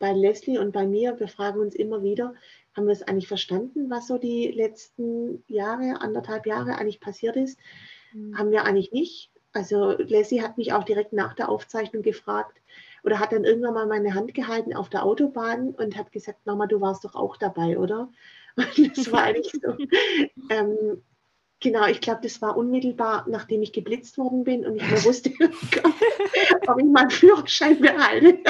bei 0.04 0.12
Leslie 0.12 0.60
und 0.60 0.74
bei 0.74 0.86
mir, 0.86 1.18
wir 1.18 1.30
fragen 1.30 1.62
uns 1.62 1.76
immer 1.76 2.04
wieder, 2.04 2.34
haben 2.76 2.88
wir 2.88 2.92
es 2.92 3.04
eigentlich 3.04 3.30
verstanden, 3.30 3.90
was 3.90 4.08
so 4.08 4.18
die 4.18 4.52
letzten 4.52 5.46
Jahre, 5.48 6.02
anderthalb 6.02 6.46
Jahre 6.46 6.76
eigentlich 6.76 7.00
passiert 7.00 7.38
ist? 7.38 7.58
Mhm. 8.12 8.38
Haben 8.38 8.52
wir 8.52 8.66
eigentlich 8.66 8.92
nicht. 8.92 9.32
Also 9.54 9.92
Leslie 9.92 10.42
hat 10.42 10.58
mich 10.58 10.74
auch 10.74 10.84
direkt 10.84 11.14
nach 11.14 11.36
der 11.36 11.48
Aufzeichnung 11.48 12.04
gefragt 12.04 12.60
oder 13.06 13.18
hat 13.18 13.32
dann 13.32 13.46
irgendwann 13.46 13.76
mal 13.76 13.88
meine 13.88 14.14
Hand 14.14 14.34
gehalten 14.34 14.76
auf 14.76 14.90
der 14.90 15.06
Autobahn 15.06 15.70
und 15.70 15.96
hat 15.96 16.12
gesagt, 16.12 16.46
Mama, 16.46 16.68
du 16.68 16.82
warst 16.82 17.06
doch 17.06 17.16
auch 17.16 17.38
dabei, 17.38 17.80
oder? 17.80 18.12
Und 18.58 18.98
das 18.98 19.10
war 19.10 19.24
eigentlich 19.24 19.54
so. 19.54 19.78
ähm, 20.50 21.02
genau, 21.62 21.88
ich 21.88 22.02
glaube, 22.02 22.20
das 22.24 22.42
war 22.42 22.58
unmittelbar, 22.58 23.26
nachdem 23.30 23.62
ich 23.62 23.72
geblitzt 23.72 24.18
worden 24.18 24.44
bin 24.44 24.66
und 24.66 24.76
ich 24.76 24.84
mir 24.84 25.04
wusste, 25.06 25.32
ob 26.68 26.78
ich 26.78 26.86
meinen 26.86 27.10
Führerschein 27.10 27.80
behalte. 27.80 28.44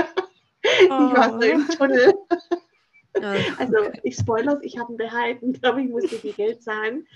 Ich 0.63 0.89
war 0.89 1.31
so 1.31 1.41
im 1.41 1.67
oh. 1.69 1.75
Tunnel. 1.75 2.13
Also 3.59 3.77
ich 4.01 4.15
spoilers, 4.15 4.59
ich 4.63 4.77
habe 4.79 4.93
ihn 4.93 4.97
behalten, 4.97 5.53
glaube 5.61 5.81
ich, 5.81 5.89
musste 5.89 6.15
viel 6.15 6.33
Geld 6.33 6.63
zahlen. 6.63 7.07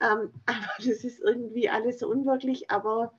Ähm, 0.00 0.32
aber 0.46 0.68
das 0.78 1.04
ist 1.04 1.20
irgendwie 1.20 1.68
alles 1.68 2.00
so 2.00 2.08
unwirklich, 2.08 2.70
aber 2.70 3.12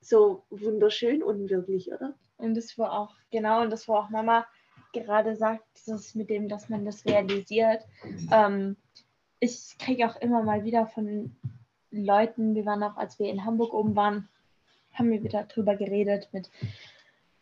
so 0.00 0.44
wunderschön 0.50 1.22
unwirklich, 1.22 1.92
oder? 1.92 2.14
Und 2.36 2.56
das 2.56 2.78
war 2.78 2.92
auch, 2.92 3.14
genau, 3.30 3.62
und 3.62 3.70
das 3.70 3.88
war 3.88 4.04
auch 4.04 4.10
Mama 4.10 4.46
gerade 4.92 5.36
sagt, 5.36 5.64
dieses 5.76 6.14
mit 6.14 6.30
dem, 6.30 6.48
dass 6.48 6.68
man 6.68 6.84
das 6.84 7.04
realisiert. 7.04 7.84
Ähm, 8.32 8.76
ich 9.40 9.76
kriege 9.78 10.08
auch 10.08 10.16
immer 10.16 10.42
mal 10.42 10.64
wieder 10.64 10.86
von 10.86 11.36
Leuten, 11.90 12.54
wir 12.54 12.64
waren 12.64 12.82
auch, 12.82 12.96
als 12.96 13.18
wir 13.18 13.28
in 13.28 13.44
Hamburg 13.44 13.72
oben 13.72 13.96
waren, 13.96 14.28
haben 14.92 15.10
wir 15.10 15.22
wieder 15.22 15.44
drüber 15.44 15.76
geredet 15.76 16.28
mit 16.32 16.50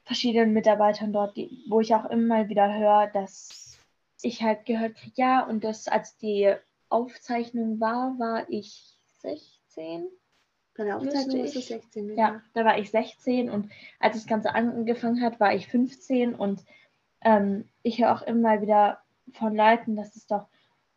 verschiedenen 0.06 0.52
Mitarbeitern 0.52 1.12
dort, 1.12 1.36
die, 1.36 1.64
wo 1.68 1.80
ich 1.80 1.94
auch 1.94 2.06
immer 2.06 2.48
wieder 2.48 2.72
höre, 2.72 3.08
dass 3.08 3.78
ich 4.22 4.42
halt 4.42 4.64
gehört 4.64 4.94
kriege, 4.94 5.14
ja, 5.16 5.44
und 5.44 5.64
das, 5.64 5.88
als 5.88 6.16
die 6.16 6.54
Aufzeichnung 6.88 7.80
war, 7.80 8.18
war 8.18 8.48
ich 8.48 8.96
16. 9.20 10.06
Bei 10.76 10.84
der 10.84 10.96
Aufzeichnung 10.96 11.42
warst 11.42 11.56
du 11.56 11.60
16, 11.60 12.08
ja. 12.10 12.14
ja. 12.16 12.42
da 12.54 12.64
war 12.64 12.78
ich 12.78 12.90
16 12.90 13.50
und 13.50 13.70
als 13.98 14.14
das 14.14 14.26
Ganze 14.26 14.54
angefangen 14.54 15.20
hat, 15.22 15.40
war 15.40 15.52
ich 15.54 15.66
15 15.66 16.34
und 16.34 16.64
ähm, 17.22 17.68
ich 17.82 18.00
höre 18.00 18.14
auch 18.14 18.22
immer 18.22 18.62
wieder 18.62 19.00
von 19.32 19.56
Leuten, 19.56 19.96
dass 19.96 20.14
es 20.14 20.26
doch 20.26 20.46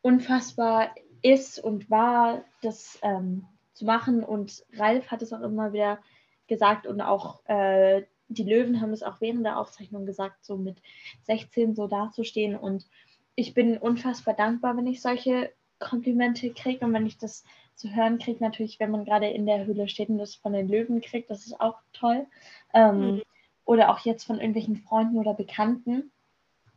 unfassbar 0.02 0.94
ist 1.22 1.60
und 1.60 1.90
war, 1.90 2.44
das 2.62 3.00
ähm, 3.02 3.46
zu 3.74 3.86
machen. 3.86 4.24
Und 4.24 4.64
Ralf 4.74 5.10
hat 5.10 5.22
es 5.22 5.34
auch 5.34 5.42
immer 5.42 5.74
wieder 5.74 6.00
gesagt 6.48 6.86
und 6.88 7.02
auch 7.02 7.44
äh, 7.46 8.04
die 8.30 8.44
Löwen 8.44 8.80
haben 8.80 8.94
es 8.94 9.04
auch 9.04 9.20
während 9.20 9.44
der 9.44 9.60
Aufzeichnung 9.60 10.06
gesagt, 10.06 10.46
so 10.46 10.56
mit 10.56 10.78
16 11.24 11.76
so 11.76 11.88
dazustehen. 11.88 12.56
Und 12.56 12.88
ich 13.36 13.54
bin 13.54 13.78
unfassbar 13.78 14.36
dankbar, 14.36 14.78
wenn 14.78 14.88
ich 14.88 15.02
solche 15.02 15.52
Komplimente 15.80 16.52
kriege 16.54 16.86
und 16.86 16.94
wenn 16.94 17.08
ich 17.08 17.18
das 17.18 17.44
zu 17.76 17.94
hören 17.94 18.20
kriege, 18.20 18.44
natürlich, 18.44 18.80
wenn 18.80 18.92
man 18.92 19.06
gerade 19.06 19.28
in 19.28 19.46
der 19.46 19.66
Höhle 19.66 19.88
steht 19.88 20.10
und 20.10 20.20
das 20.20 20.36
von 20.36 20.54
den 20.54 20.68
Löwen 20.68 21.02
kriegt, 21.02 21.30
das 21.30 21.46
ist 21.46 21.60
auch 21.60 21.78
toll. 21.94 22.28
Ähm, 22.74 23.16
mhm. 23.16 23.22
Oder 23.66 23.90
auch 23.90 24.00
jetzt 24.00 24.26
von 24.26 24.38
irgendwelchen 24.38 24.78
Freunden 24.78 25.18
oder 25.18 25.34
Bekannten. 25.34 26.12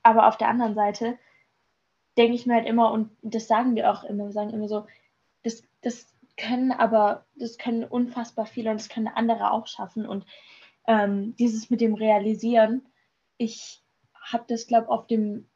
Aber 0.02 0.28
auf 0.28 0.36
der 0.36 0.48
anderen 0.48 0.74
Seite 0.74 1.18
denke 2.16 2.34
ich 2.34 2.46
mir 2.46 2.54
halt 2.54 2.66
immer, 2.66 2.92
und 2.92 3.10
das 3.22 3.46
sagen 3.46 3.74
wir 3.74 3.90
auch 3.90 4.04
immer, 4.04 4.26
wir 4.26 4.32
sagen 4.32 4.50
immer 4.50 4.68
so, 4.68 4.86
das, 5.42 5.62
das 5.82 6.06
können 6.36 6.72
aber, 6.72 7.24
das 7.34 7.58
können 7.58 7.84
unfassbar 7.84 8.46
viele 8.46 8.70
und 8.70 8.80
das 8.80 8.88
können 8.88 9.08
andere 9.08 9.50
auch 9.50 9.66
schaffen. 9.66 10.06
Und 10.06 10.24
ähm, 10.86 11.34
dieses 11.36 11.70
mit 11.70 11.80
dem 11.80 11.94
Realisieren, 11.94 12.86
ich 13.36 13.82
habe 14.14 14.44
das, 14.48 14.66
glaube 14.66 14.86
ich, 14.86 14.90
auf 14.90 15.06
dem 15.06 15.48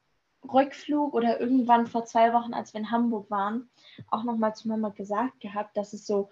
Rückflug 0.53 1.15
oder 1.15 1.41
irgendwann 1.41 1.87
vor 1.87 2.05
zwei 2.05 2.33
Wochen, 2.33 2.55
als 2.55 2.73
wir 2.73 2.81
in 2.81 2.91
Hamburg 2.91 3.31
waren, 3.31 3.69
auch 4.11 4.25
nochmal 4.25 4.55
zu 4.55 4.69
Mama 4.69 4.91
gesagt 4.91 5.41
gehabt, 5.41 5.77
dass 5.77 5.93
es 5.93 6.07
so 6.07 6.31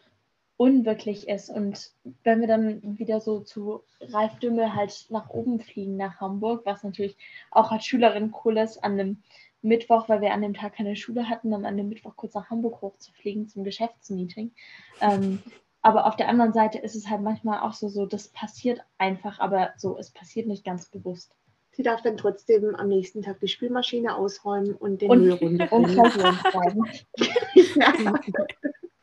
unwirklich 0.56 1.28
ist. 1.28 1.50
Und 1.50 1.92
wenn 2.22 2.40
wir 2.40 2.46
dann 2.46 2.98
wieder 2.98 3.20
so 3.20 3.40
zu 3.40 3.82
Ralf 4.00 4.38
Dümmel 4.38 4.74
halt 4.74 5.06
nach 5.10 5.30
oben 5.30 5.60
fliegen 5.60 5.96
nach 5.96 6.20
Hamburg, 6.20 6.64
was 6.64 6.84
natürlich 6.84 7.16
auch 7.50 7.72
als 7.72 7.84
Schülerin 7.84 8.32
cool 8.44 8.58
ist, 8.58 8.82
an 8.84 8.92
einem 8.92 9.22
Mittwoch, 9.62 10.08
weil 10.08 10.20
wir 10.20 10.32
an 10.32 10.42
dem 10.42 10.54
Tag 10.54 10.74
keine 10.74 10.94
Schule 10.94 11.28
hatten, 11.28 11.50
dann 11.50 11.64
an 11.64 11.76
dem 11.76 11.88
Mittwoch 11.88 12.16
kurz 12.16 12.34
nach 12.34 12.50
Hamburg 12.50 12.82
hochzufliegen 12.82 13.48
zum 13.48 13.64
Geschäftsmeeting. 13.64 14.52
Ähm, 15.00 15.42
aber 15.84 16.06
auf 16.06 16.16
der 16.16 16.28
anderen 16.30 16.54
Seite 16.54 16.78
ist 16.78 16.96
es 16.96 17.10
halt 17.10 17.20
manchmal 17.20 17.60
auch 17.60 17.74
so, 17.74 17.88
so, 17.88 18.06
das 18.06 18.28
passiert 18.28 18.80
einfach, 18.96 19.38
aber 19.38 19.74
so, 19.76 19.98
es 19.98 20.10
passiert 20.10 20.46
nicht 20.46 20.64
ganz 20.64 20.86
bewusst. 20.86 21.36
Sie 21.72 21.82
darf 21.82 22.00
dann 22.00 22.16
trotzdem 22.16 22.74
am 22.74 22.88
nächsten 22.88 23.20
Tag 23.20 23.38
die 23.40 23.48
Spülmaschine 23.48 24.16
ausräumen 24.16 24.74
und 24.74 25.02
den 25.02 25.10
Müll 25.10 25.32
runterbringen. 25.32 26.88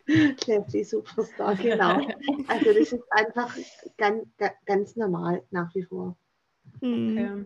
Leslie 0.08 0.84
Superstar, 0.84 1.56
genau. 1.56 2.02
Also 2.48 2.74
das 2.74 2.94
ist 2.94 3.04
einfach 3.12 3.56
ganz, 4.00 4.26
ganz 4.66 4.96
normal 4.96 5.44
nach 5.52 5.76
wie 5.76 5.84
vor. 5.84 6.16
Okay. 6.78 7.46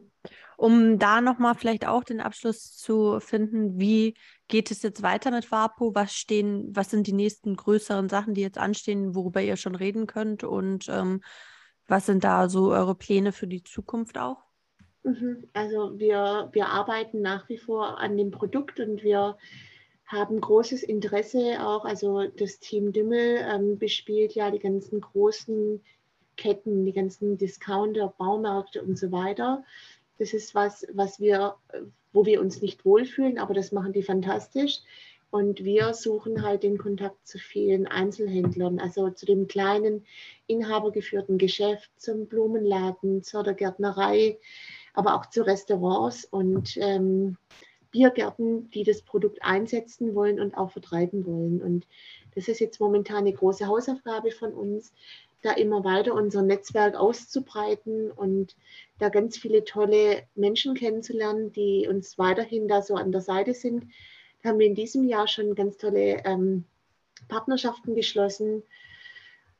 Um 0.55 0.97
da 0.97 1.19
nochmal 1.19 1.55
vielleicht 1.55 1.86
auch 1.86 2.05
den 2.05 2.21
Abschluss 2.21 2.77
zu 2.77 3.19
finden, 3.19 3.77
wie 3.77 4.15
geht 4.48 4.72
es 4.72 4.84
jetzt 4.84 5.02
weiter 5.02 5.32
mit 5.32 5.52
WAPO? 5.52 5.96
Was 5.96 6.14
stehen, 6.14 6.76
was 6.76 6.89
sind 6.89 7.08
die 7.08 7.14
nächsten 7.14 7.56
größeren 7.56 8.10
Sachen, 8.10 8.34
die 8.34 8.41
jetzt 8.41 8.58
anstehen, 8.58 9.16
worüber 9.16 9.41
ihr 9.41 9.58
schon 9.58 9.76
reden 9.76 10.08
könnt? 10.08 10.43
Und 10.43 10.88
ähm, 10.89 11.22
was 11.88 12.06
sind 12.06 12.24
da 12.24 12.50
so 12.50 12.72
eure 12.72 12.96
Pläne 12.96 13.32
für 13.32 13.48
die 13.48 13.64
Zukunft 13.64 14.18
auch? 14.18 14.38
Mhm. 15.04 15.48
Also 15.54 15.98
wir, 16.00 16.50
wir 16.52 16.68
arbeiten 16.68 17.22
nach 17.22 17.48
wie 17.50 17.58
vor 17.58 18.00
an 18.00 18.18
dem 18.18 18.32
Produkt 18.32 18.80
und 18.80 19.04
wir 19.04 19.38
haben 20.06 20.41
großes 20.41 20.84
Interesse 20.84 21.58
auch. 21.66 21.86
Also 21.86 22.28
das 22.28 22.60
Team 22.60 22.91
Dümmel 22.91 23.39
ähm, 23.41 23.78
bespielt 23.78 24.34
ja 24.34 24.52
die 24.52 24.60
ganzen 24.60 25.02
großen 25.02 25.82
Ketten, 26.38 26.86
die 26.86 26.93
ganzen 26.93 27.38
Discounter, 27.38 28.14
Baumärkte 28.18 28.84
und 28.84 28.98
so 28.98 29.12
weiter. 29.12 29.64
Das 30.18 30.34
ist 30.34 30.56
was, 30.56 30.86
was 30.93 31.20
wir, 31.20 31.56
wo 32.16 32.26
wir 32.26 32.41
uns 32.41 32.61
nicht 32.61 32.86
wohlfühlen, 32.86 33.38
aber 33.38 33.53
das 33.53 33.72
machen 33.72 33.93
die 33.93 34.03
fantastisch. 34.03 34.80
Und 35.32 35.66
wir 35.66 35.93
suchen 35.93 36.43
halt 36.43 36.63
den 36.63 36.78
Kontakt 36.78 37.28
zu 37.28 37.38
vielen 37.38 37.88
Einzelhändlern, 37.88 38.80
also 38.80 39.09
zu 39.09 39.26
dem 39.26 39.47
kleinen 39.47 40.05
inhabergeführten 40.47 41.38
Geschäft, 41.38 41.91
zum 41.97 42.28
Blumenladen, 42.28 43.22
zur 43.22 43.43
Gärtnerei, 43.43 44.39
aber 44.93 45.16
auch 45.16 45.26
zu 45.26 45.45
Restaurants 45.45 46.24
und 46.24 46.78
ähm, 46.78 47.38
Biergärten, 47.91 48.70
die 48.72 48.84
das 48.84 49.01
Produkt 49.01 49.39
einsetzen 49.41 50.16
wollen 50.16 50.39
und 50.39 50.57
auch 50.57 50.72
vertreiben 50.72 51.26
wollen. 51.26 51.61
Und 51.61 51.86
das 52.36 52.47
ist 52.47 52.59
jetzt 52.59 52.80
momentan 52.80 53.20
eine 53.20 53.34
große 53.34 53.68
Hausaufgabe 53.68 54.32
von 54.32 54.53
uns, 54.53 54.93
da 55.46 55.52
immer 55.54 55.84
weiter 55.84 56.14
unser 56.14 56.41
Netzwerk 56.41 56.96
auszubreiten 56.96 58.12
und 58.12 58.56
da 58.98 59.10
ganz 59.10 59.38
viele 59.38 59.64
tolle 59.64 60.24
Menschen 60.36 60.74
kennenzulernen, 60.74 61.52
die 61.52 61.88
uns 61.88 62.18
weiterhin 62.18 62.68
da 62.68 62.82
so 62.82 62.96
an 62.96 63.12
der 63.12 63.22
Seite 63.22 63.54
sind. 63.54 63.86
Da 64.41 64.50
haben 64.50 64.60
wir 64.60 64.68
in 64.68 64.76
diesem 64.76 65.04
Jahr 65.04 65.28
schon 65.28 65.54
ganz 65.56 65.78
tolle 65.78 66.24
ähm, 66.26 66.66
Partnerschaften 67.28 67.96
geschlossen. 67.96 68.64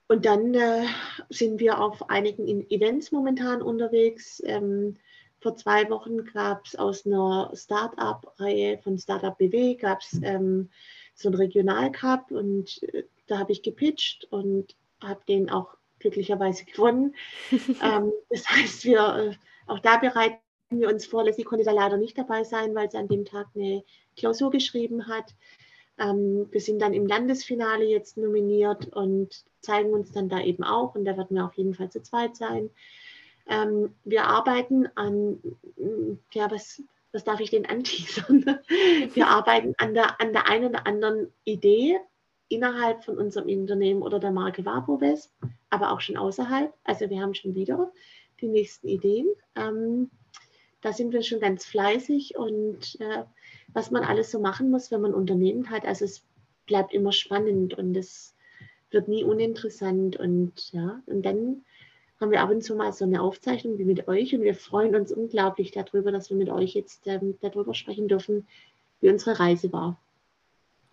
Und 0.08 0.26
dann 0.26 0.54
äh, 0.54 0.86
sind 1.30 1.60
wir 1.60 1.80
auf 1.82 2.10
einigen 2.10 2.70
Events 2.70 3.12
momentan 3.12 3.62
unterwegs. 3.62 4.42
Ähm, 4.46 4.96
vor 5.40 5.56
zwei 5.56 5.90
Wochen 5.90 6.26
gab 6.26 6.66
es 6.66 6.76
aus 6.76 7.06
einer 7.06 7.52
Start-up-Reihe 7.54 8.80
von 8.80 8.98
Startup 8.98 9.38
BW 9.38 9.76
gab 9.76 10.02
ähm, 10.24 10.70
so 11.14 11.30
einen 11.30 11.38
Regionalcup 11.38 12.32
und 12.32 12.82
äh, 12.84 13.04
da 13.28 13.40
habe 13.40 13.52
ich 13.52 13.64
gepitcht 13.64 14.28
und 14.32 14.76
habe 15.08 15.22
den 15.28 15.50
auch 15.50 15.76
glücklicherweise 16.00 16.66
gewonnen. 16.66 17.16
ähm, 17.52 18.12
das 18.30 18.48
heißt, 18.50 18.86
wir 18.86 19.00
äh, 19.00 19.36
auch 19.68 19.80
da 19.80 19.98
bereiten 19.98 20.40
wir 20.70 20.90
uns 20.90 21.06
vor. 21.06 21.24
Leslie 21.24 21.44
konnte 21.44 21.66
da 21.66 21.72
leider 21.72 21.98
nicht 21.98 22.18
dabei 22.18 22.44
sein, 22.44 22.76
weil 22.76 22.90
sie 22.90 22.98
an 22.98 23.08
dem 23.08 23.26
Tag 23.26 23.48
eine 23.56 23.84
Klausur 24.18 24.52
geschrieben 24.52 25.08
hat. 25.08 25.34
Ähm, 25.98 26.48
wir 26.52 26.62
sind 26.62 26.82
dann 26.82 26.94
im 26.94 27.08
Landesfinale 27.08 27.86
jetzt 27.86 28.18
nominiert 28.18 28.94
und 28.94 29.46
zeigen 29.62 29.94
uns 29.94 30.12
dann 30.12 30.30
da 30.30 30.42
eben 30.42 30.64
auch. 30.64 30.96
Und 30.96 31.06
da 31.06 31.18
werden 31.18 31.36
wir 31.36 31.46
auf 31.46 31.54
jeden 31.54 31.74
Fall 31.74 31.90
zu 31.90 32.02
zweit 32.02 32.36
sein. 32.36 32.70
Ähm, 33.48 33.96
wir 34.04 34.26
arbeiten 34.26 34.88
an, 34.96 35.40
ja, 36.34 36.50
was, 36.50 36.82
was 37.12 37.24
darf 37.24 37.40
ich 37.40 37.52
denn 37.52 37.66
anteasern? 37.66 38.60
Wir 39.14 39.28
arbeiten 39.30 39.74
an 39.78 39.94
der, 39.94 40.20
an 40.20 40.34
der 40.34 40.50
einen 40.50 40.70
oder 40.70 40.88
anderen 40.88 41.32
Idee, 41.44 42.00
innerhalb 42.50 43.04
von 43.04 43.18
unserem 43.18 43.50
Unternehmen 43.50 44.02
oder 44.02 44.20
der 44.20 44.32
Marke 44.32 44.66
Vaporwest, 44.66 45.34
aber 45.70 45.92
auch 45.92 46.02
schon 46.02 46.18
außerhalb. 46.18 46.74
Also 46.84 47.10
wir 47.10 47.22
haben 47.22 47.34
schon 47.34 47.56
wieder 47.56 47.92
die 48.42 48.48
nächsten 48.48 48.88
Ideen. 48.88 49.28
Ähm, 49.56 50.10
da 50.82 50.94
sind 50.94 51.14
wir 51.14 51.24
schon 51.24 51.40
ganz 51.40 51.66
fleißig 51.66 52.38
und 52.38 53.00
äh, 53.00 53.24
was 53.74 53.92
man 53.92 54.04
alles 54.04 54.32
so 54.32 54.40
machen 54.40 54.70
muss, 54.70 54.92
wenn 54.92 55.02
man 55.02 55.12
ein 55.12 55.16
Unternehmen 55.16 55.70
hat. 55.70 55.86
Also 55.86 56.06
es 56.06 56.24
bleibt 56.68 56.94
immer 56.94 57.12
spannend 57.12 57.74
und 57.76 57.96
es 57.96 58.36
wird 58.92 59.08
nie 59.08 59.24
uninteressant 59.24 60.18
und 60.18 60.72
ja, 60.72 61.02
und 61.08 61.24
dann 61.24 61.64
haben 62.20 62.32
wir 62.32 62.42
ab 62.42 62.50
und 62.50 62.64
zu 62.64 62.76
mal 62.76 62.94
so 62.94 63.04
eine 63.04 63.22
Aufzeichnung 63.22 63.78
wie 63.78 63.84
mit 63.84 64.08
euch 64.08 64.34
und 64.34 64.42
wir 64.42 64.56
freuen 64.56 64.96
uns 64.96 65.12
unglaublich 65.12 65.72
darüber, 65.72 66.12
dass 66.12 66.30
wir 66.30 66.38
mit 66.38 66.50
euch 66.50 66.74
jetzt 66.74 67.06
ähm, 67.08 67.38
darüber 67.42 67.74
sprechen 67.74 68.08
dürfen, 68.08 68.48
wie 69.02 69.10
unsere 69.10 69.40
Reise 69.40 69.74
war. 69.74 70.00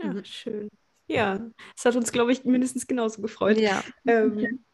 Ja, 0.02 0.24
schön. 0.24 0.68
Ja, 1.12 1.40
es 1.76 1.84
hat 1.84 1.96
uns, 1.96 2.12
glaube 2.12 2.32
ich, 2.32 2.44
mindestens 2.44 2.86
genauso 2.86 3.22
gefreut. 3.22 3.58
Ja. 3.58 3.82
Ähm, 4.06 4.64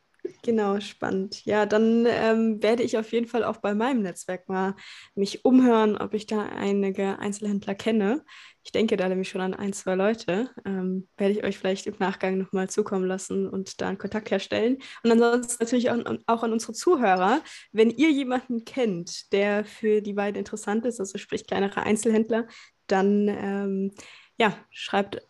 genau, 0.42 0.80
spannend. 0.80 1.44
Ja, 1.44 1.66
dann 1.66 2.06
ähm, 2.08 2.62
werde 2.62 2.82
ich 2.82 2.96
auf 2.96 3.12
jeden 3.12 3.26
Fall 3.26 3.44
auch 3.44 3.58
bei 3.58 3.74
meinem 3.74 4.02
Netzwerk 4.02 4.48
mal 4.48 4.74
mich 5.14 5.44
umhören, 5.44 5.96
ob 5.96 6.14
ich 6.14 6.26
da 6.26 6.42
einige 6.46 7.18
Einzelhändler 7.18 7.74
kenne. 7.74 8.24
Ich 8.64 8.72
denke 8.72 8.96
da 8.96 9.08
nämlich 9.08 9.30
schon 9.30 9.40
an 9.40 9.54
ein, 9.54 9.72
zwei 9.72 9.94
Leute. 9.94 10.50
Ähm, 10.64 11.08
werde 11.16 11.32
ich 11.32 11.44
euch 11.44 11.58
vielleicht 11.58 11.86
im 11.86 11.94
Nachgang 11.98 12.38
nochmal 12.38 12.68
zukommen 12.68 13.06
lassen 13.06 13.48
und 13.48 13.80
da 13.80 13.88
einen 13.88 13.98
Kontakt 13.98 14.30
herstellen. 14.30 14.78
Und 15.02 15.12
ansonsten 15.12 15.62
natürlich 15.62 15.90
auch, 15.90 15.98
auch 16.26 16.42
an 16.42 16.52
unsere 16.52 16.74
Zuhörer, 16.74 17.40
wenn 17.72 17.90
ihr 17.90 18.10
jemanden 18.10 18.64
kennt, 18.64 19.32
der 19.32 19.64
für 19.64 20.02
die 20.02 20.12
beiden 20.12 20.38
interessant 20.38 20.84
ist, 20.84 21.00
also 21.00 21.16
sprich 21.18 21.46
kleinere 21.46 21.82
Einzelhändler, 21.82 22.46
dann 22.86 23.28
ähm, 23.28 23.94
ja, 24.38 24.56
schreibt 24.70 25.20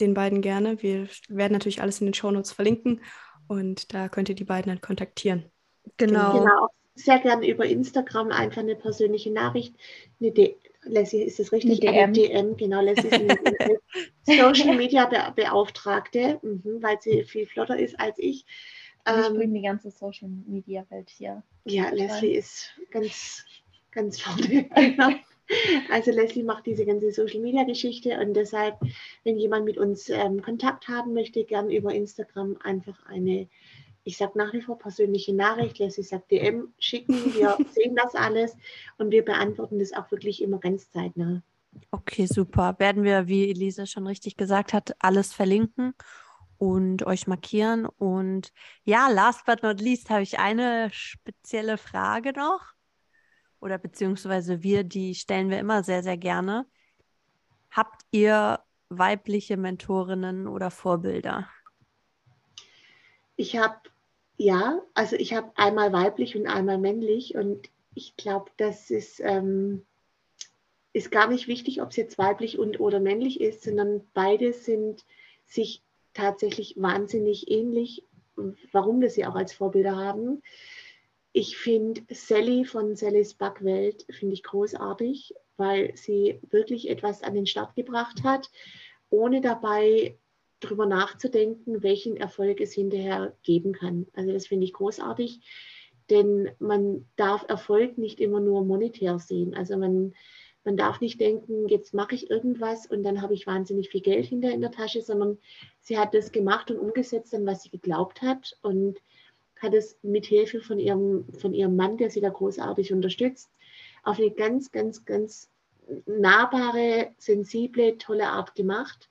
den 0.00 0.14
beiden 0.14 0.40
gerne. 0.40 0.82
Wir 0.82 1.08
werden 1.28 1.52
natürlich 1.52 1.82
alles 1.82 2.00
in 2.00 2.06
den 2.06 2.14
Shownotes 2.14 2.52
verlinken 2.52 3.00
und 3.46 3.92
da 3.94 4.08
könnt 4.08 4.28
ihr 4.28 4.34
die 4.34 4.44
beiden 4.44 4.70
dann 4.70 4.80
kontaktieren. 4.80 5.50
Genau. 5.96 6.40
genau. 6.40 6.68
Sehr 6.94 7.20
gerne 7.20 7.48
über 7.48 7.64
Instagram 7.64 8.32
einfach 8.32 8.62
eine 8.62 8.74
persönliche 8.74 9.30
Nachricht. 9.30 9.74
Eine 10.20 10.32
D 10.32 10.56
Leslie, 10.84 11.22
ist 11.22 11.38
das 11.38 11.52
richtig? 11.52 11.86
Eine 11.86 12.12
DM. 12.12 12.12
DM, 12.12 12.56
genau. 12.56 12.80
Leslie 12.80 13.08
ist 13.08 13.20
eine 13.20 13.78
Social 14.54 14.76
Media 14.76 15.06
Be 15.06 15.32
Beauftragte, 15.34 16.38
mhm, 16.42 16.82
weil 16.82 17.00
sie 17.00 17.24
viel 17.24 17.46
flotter 17.46 17.78
ist 17.78 17.98
als 18.00 18.18
ich. 18.18 18.44
ich 18.46 18.46
ähm, 19.06 19.34
bringe 19.34 19.54
die 19.54 19.62
ganze 19.62 19.90
Social 19.90 20.28
Media 20.28 20.84
Welt 20.90 21.10
hier. 21.10 21.42
Ja, 21.64 21.90
Leslie 21.90 22.34
ist 22.34 22.72
ganz, 22.90 23.44
ganz 23.90 24.20
vorne. 24.20 24.68
Genau. 24.74 25.10
Also 25.90 26.10
Leslie 26.10 26.42
macht 26.42 26.66
diese 26.66 26.84
ganze 26.84 27.10
Social-Media-Geschichte 27.10 28.18
und 28.20 28.34
deshalb, 28.34 28.76
wenn 29.24 29.38
jemand 29.38 29.64
mit 29.64 29.78
uns 29.78 30.08
ähm, 30.10 30.42
Kontakt 30.42 30.88
haben 30.88 31.14
möchte, 31.14 31.44
gern 31.44 31.70
über 31.70 31.94
Instagram 31.94 32.56
einfach 32.62 33.04
eine, 33.06 33.48
ich 34.04 34.16
sage 34.16 34.36
nach 34.36 34.52
wie 34.52 34.62
vor 34.62 34.78
persönliche 34.78 35.34
Nachricht, 35.34 35.78
Leslie 35.78 36.04
sagt 36.04 36.30
DM 36.30 36.72
schicken, 36.78 37.34
wir 37.34 37.56
sehen 37.72 37.96
das 37.96 38.14
alles 38.14 38.56
und 38.98 39.10
wir 39.10 39.24
beantworten 39.24 39.78
das 39.78 39.92
auch 39.92 40.10
wirklich 40.10 40.42
immer 40.42 40.58
ganz 40.58 40.90
zeitnah. 40.90 41.42
Okay, 41.90 42.26
super. 42.26 42.76
Werden 42.78 43.04
wir, 43.04 43.28
wie 43.28 43.50
Elisa 43.50 43.86
schon 43.86 44.06
richtig 44.06 44.36
gesagt 44.36 44.72
hat, 44.72 44.94
alles 45.00 45.32
verlinken 45.32 45.94
und 46.58 47.06
euch 47.06 47.26
markieren. 47.26 47.86
Und 47.86 48.52
ja, 48.84 49.08
last 49.08 49.46
but 49.46 49.62
not 49.62 49.80
least 49.80 50.10
habe 50.10 50.22
ich 50.22 50.38
eine 50.38 50.90
spezielle 50.92 51.78
Frage 51.78 52.32
noch. 52.32 52.60
Oder 53.60 53.78
beziehungsweise 53.78 54.62
wir, 54.62 54.84
die 54.84 55.14
stellen 55.14 55.50
wir 55.50 55.58
immer 55.58 55.82
sehr, 55.82 56.02
sehr 56.02 56.16
gerne. 56.16 56.66
Habt 57.70 58.02
ihr 58.10 58.60
weibliche 58.88 59.56
Mentorinnen 59.56 60.46
oder 60.46 60.70
Vorbilder? 60.70 61.48
Ich 63.36 63.56
habe, 63.56 63.76
ja, 64.36 64.80
also 64.94 65.16
ich 65.16 65.34
habe 65.34 65.52
einmal 65.56 65.92
weiblich 65.92 66.36
und 66.36 66.46
einmal 66.46 66.78
männlich. 66.78 67.34
Und 67.34 67.68
ich 67.94 68.16
glaube, 68.16 68.50
das 68.56 68.90
ist, 68.90 69.20
ähm, 69.20 69.84
ist 70.92 71.10
gar 71.10 71.28
nicht 71.28 71.48
wichtig, 71.48 71.82
ob 71.82 71.90
es 71.90 71.96
jetzt 71.96 72.18
weiblich 72.18 72.58
und 72.58 72.80
oder 72.80 73.00
männlich 73.00 73.40
ist, 73.40 73.62
sondern 73.62 74.06
beide 74.14 74.52
sind 74.52 75.04
sich 75.46 75.82
tatsächlich 76.14 76.74
wahnsinnig 76.76 77.50
ähnlich, 77.50 78.04
warum 78.72 79.00
wir 79.00 79.10
sie 79.10 79.26
auch 79.26 79.34
als 79.34 79.52
Vorbilder 79.52 79.96
haben. 79.96 80.42
Ich 81.32 81.56
finde 81.56 82.02
Sally 82.10 82.64
von 82.64 82.96
Sallys 82.96 83.34
Backwelt 83.34 84.06
finde 84.10 84.34
ich 84.34 84.42
großartig, 84.42 85.34
weil 85.56 85.96
sie 85.96 86.40
wirklich 86.50 86.88
etwas 86.88 87.22
an 87.22 87.34
den 87.34 87.46
Start 87.46 87.74
gebracht 87.76 88.22
hat, 88.24 88.50
ohne 89.10 89.40
dabei 89.40 90.18
darüber 90.60 90.86
nachzudenken, 90.86 91.82
welchen 91.82 92.16
Erfolg 92.16 92.60
es 92.60 92.72
hinterher 92.72 93.36
geben 93.42 93.72
kann. 93.72 94.06
Also 94.14 94.32
das 94.32 94.46
finde 94.46 94.64
ich 94.64 94.72
großartig, 94.72 95.40
denn 96.10 96.50
man 96.58 97.06
darf 97.16 97.44
Erfolg 97.48 97.98
nicht 97.98 98.20
immer 98.20 98.40
nur 98.40 98.64
monetär 98.64 99.18
sehen. 99.18 99.54
Also 99.54 99.76
man 99.76 100.14
man 100.68 100.76
darf 100.76 101.00
nicht 101.00 101.18
denken, 101.18 101.66
jetzt 101.68 101.94
mache 101.94 102.14
ich 102.14 102.30
irgendwas 102.30 102.84
und 102.84 103.02
dann 103.02 103.22
habe 103.22 103.32
ich 103.32 103.46
wahnsinnig 103.46 103.88
viel 103.88 104.02
Geld 104.02 104.26
hinter 104.26 104.50
in 104.50 104.60
der 104.60 104.70
Tasche, 104.70 105.00
sondern 105.00 105.38
sie 105.80 105.96
hat 105.98 106.12
das 106.12 106.30
gemacht 106.30 106.70
und 106.70 106.78
umgesetzt, 106.78 107.34
an 107.34 107.46
was 107.46 107.62
sie 107.62 107.70
geglaubt 107.70 108.20
hat 108.20 108.58
und 108.60 108.98
hat 109.60 109.74
es 109.74 109.98
mit 110.02 110.26
Hilfe 110.26 110.60
von 110.60 110.78
ihrem, 110.78 111.26
von 111.38 111.54
ihrem 111.54 111.76
Mann, 111.76 111.96
der 111.96 112.10
sie 112.10 112.20
da 112.20 112.28
großartig 112.28 112.92
unterstützt, 112.92 113.50
auf 114.02 114.18
eine 114.18 114.30
ganz, 114.30 114.72
ganz, 114.72 115.04
ganz 115.04 115.50
nahbare, 116.06 117.12
sensible, 117.18 117.98
tolle 117.98 118.28
Art 118.28 118.54
gemacht. 118.54 119.08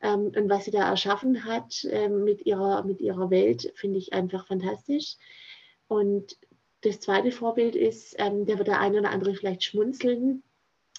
Ähm, 0.00 0.32
und 0.36 0.48
was 0.48 0.64
sie 0.64 0.70
da 0.70 0.88
erschaffen 0.88 1.44
hat 1.44 1.86
ähm, 1.90 2.24
mit, 2.24 2.46
ihrer, 2.46 2.84
mit 2.84 3.00
ihrer 3.00 3.30
Welt, 3.30 3.72
finde 3.74 3.98
ich 3.98 4.12
einfach 4.12 4.46
fantastisch. 4.46 5.16
Und 5.88 6.36
das 6.82 7.00
zweite 7.00 7.32
Vorbild 7.32 7.74
ist, 7.74 8.14
ähm, 8.18 8.46
da 8.46 8.58
wird 8.58 8.68
der 8.68 8.80
eine 8.80 9.00
oder 9.00 9.10
andere 9.10 9.34
vielleicht 9.34 9.64
schmunzeln, 9.64 10.42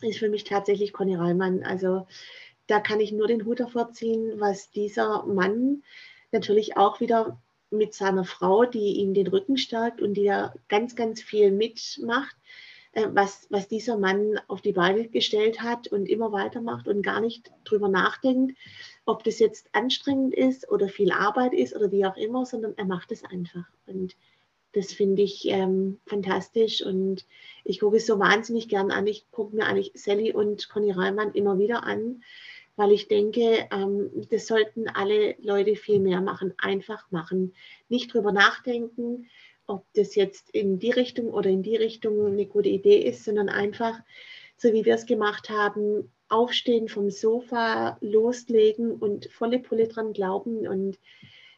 ist 0.01 0.19
für 0.19 0.29
mich 0.29 0.43
tatsächlich 0.43 0.91
Conny 0.91 1.15
Reimann. 1.15 1.63
Also 1.63 2.07
da 2.67 2.79
kann 2.79 2.99
ich 2.99 3.11
nur 3.11 3.27
den 3.27 3.45
Hut 3.45 3.59
davor 3.59 3.91
ziehen, 3.91 4.33
was 4.39 4.71
dieser 4.71 5.25
Mann 5.25 5.83
natürlich 6.31 6.77
auch 6.77 6.99
wieder 6.99 7.41
mit 7.71 7.93
seiner 7.93 8.23
Frau, 8.23 8.65
die 8.65 8.97
ihm 8.97 9.13
den 9.13 9.27
Rücken 9.27 9.57
stärkt 9.57 10.01
und 10.01 10.15
die 10.15 10.25
da 10.25 10.53
ganz, 10.67 10.95
ganz 10.95 11.21
viel 11.21 11.51
mitmacht, 11.51 12.35
äh, 12.93 13.07
was, 13.13 13.47
was 13.49 13.67
dieser 13.67 13.97
Mann 13.97 14.39
auf 14.47 14.61
die 14.61 14.73
Beine 14.73 15.07
gestellt 15.07 15.61
hat 15.61 15.87
und 15.87 16.07
immer 16.07 16.31
weitermacht 16.31 16.87
und 16.87 17.03
gar 17.03 17.21
nicht 17.21 17.51
drüber 17.63 17.89
nachdenkt, 17.89 18.57
ob 19.05 19.23
das 19.23 19.39
jetzt 19.39 19.69
anstrengend 19.73 20.33
ist 20.33 20.69
oder 20.69 20.89
viel 20.89 21.11
Arbeit 21.11 21.53
ist 21.53 21.75
oder 21.75 21.91
wie 21.91 22.05
auch 22.05 22.17
immer, 22.17 22.45
sondern 22.45 22.73
er 22.77 22.85
macht 22.85 23.11
es 23.11 23.23
einfach. 23.23 23.65
Und 23.85 24.15
das 24.73 24.93
finde 24.93 25.23
ich 25.23 25.47
ähm, 25.47 25.99
fantastisch 26.05 26.83
und 26.85 27.25
ich 27.63 27.79
gucke 27.79 27.97
es 27.97 28.05
so 28.05 28.19
wahnsinnig 28.19 28.69
gern 28.69 28.91
an. 28.91 29.07
Ich 29.07 29.29
gucke 29.31 29.55
mir 29.55 29.65
eigentlich 29.65 29.91
Sally 29.95 30.31
und 30.33 30.69
Conny 30.69 30.91
Reimann 30.91 31.33
immer 31.33 31.57
wieder 31.57 31.83
an, 31.83 32.23
weil 32.79 32.93
ich 32.93 33.09
denke, 33.09 33.67
ähm, 33.71 34.09
das 34.29 34.47
sollten 34.47 34.87
alle 34.87 35.35
Leute 35.41 35.75
viel 35.75 35.99
mehr 35.99 36.21
machen. 36.21 36.53
Einfach 36.57 37.11
machen. 37.11 37.53
Nicht 37.89 38.13
drüber 38.13 38.31
nachdenken, 38.31 39.27
ob 39.67 39.83
das 39.95 40.15
jetzt 40.15 40.49
in 40.51 40.79
die 40.79 40.91
Richtung 40.91 41.27
oder 41.27 41.49
in 41.49 41.61
die 41.61 41.75
Richtung 41.75 42.25
eine 42.25 42.45
gute 42.45 42.69
Idee 42.69 43.01
ist, 43.01 43.25
sondern 43.25 43.49
einfach, 43.49 43.99
so 44.55 44.71
wie 44.71 44.85
wir 44.85 44.95
es 44.95 45.05
gemacht 45.05 45.49
haben, 45.49 46.09
aufstehen 46.29 46.87
vom 46.87 47.09
Sofa, 47.09 47.97
loslegen 47.99 48.93
und 48.93 49.25
volle 49.25 49.59
Pulle 49.59 49.89
dran 49.89 50.13
glauben 50.13 50.65
und 50.65 50.97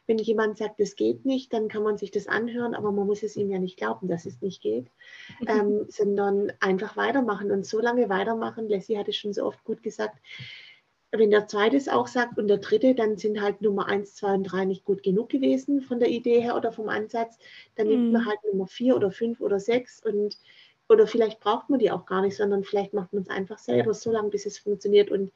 wenn 0.08 0.18
jemand 0.18 0.58
sagt, 0.58 0.80
es 0.80 0.96
geht 0.96 1.24
nicht, 1.24 1.52
dann 1.52 1.68
kann 1.68 1.84
man 1.84 1.98
sich 1.98 2.10
das 2.10 2.26
anhören, 2.26 2.74
aber 2.74 2.90
man 2.90 3.06
muss 3.06 3.22
es 3.22 3.36
ihm 3.36 3.48
ja 3.48 3.60
nicht 3.60 3.76
glauben, 3.76 4.08
dass 4.08 4.26
es 4.26 4.42
nicht 4.42 4.60
geht, 4.60 4.88
ähm, 5.46 5.86
sondern 5.88 6.52
einfach 6.58 6.96
weitermachen 6.96 7.52
und 7.52 7.64
so 7.64 7.80
lange 7.80 8.08
weitermachen. 8.08 8.68
Leslie 8.68 8.98
hatte 8.98 9.12
schon 9.12 9.32
so 9.32 9.44
oft 9.44 9.62
gut 9.62 9.84
gesagt, 9.84 10.18
wenn 11.12 11.30
der 11.30 11.46
zweite 11.46 11.76
es 11.76 11.88
auch 11.88 12.06
sagt 12.06 12.38
und 12.38 12.48
der 12.48 12.58
dritte, 12.58 12.94
dann 12.94 13.18
sind 13.18 13.40
halt 13.40 13.60
Nummer 13.60 13.86
eins, 13.86 14.14
zwei 14.14 14.34
und 14.34 14.44
drei 14.44 14.64
nicht 14.64 14.84
gut 14.84 15.02
genug 15.02 15.28
gewesen 15.28 15.82
von 15.82 16.00
der 16.00 16.08
Idee 16.08 16.40
her 16.40 16.56
oder 16.56 16.72
vom 16.72 16.88
Ansatz. 16.88 17.38
Dann 17.76 17.88
nimmt 17.88 18.12
man 18.12 18.22
mhm. 18.22 18.26
halt 18.26 18.38
Nummer 18.50 18.66
vier 18.66 18.96
oder 18.96 19.10
fünf 19.10 19.40
oder 19.40 19.60
sechs 19.60 20.02
und 20.04 20.38
oder 20.88 21.06
vielleicht 21.06 21.40
braucht 21.40 21.70
man 21.70 21.78
die 21.78 21.90
auch 21.90 22.06
gar 22.06 22.22
nicht, 22.22 22.36
sondern 22.36 22.64
vielleicht 22.64 22.92
macht 22.92 23.12
man 23.12 23.22
es 23.22 23.30
einfach 23.30 23.58
selber 23.58 23.94
so 23.94 24.10
lange, 24.10 24.30
bis 24.30 24.46
es 24.46 24.58
funktioniert 24.58 25.10
und 25.10 25.32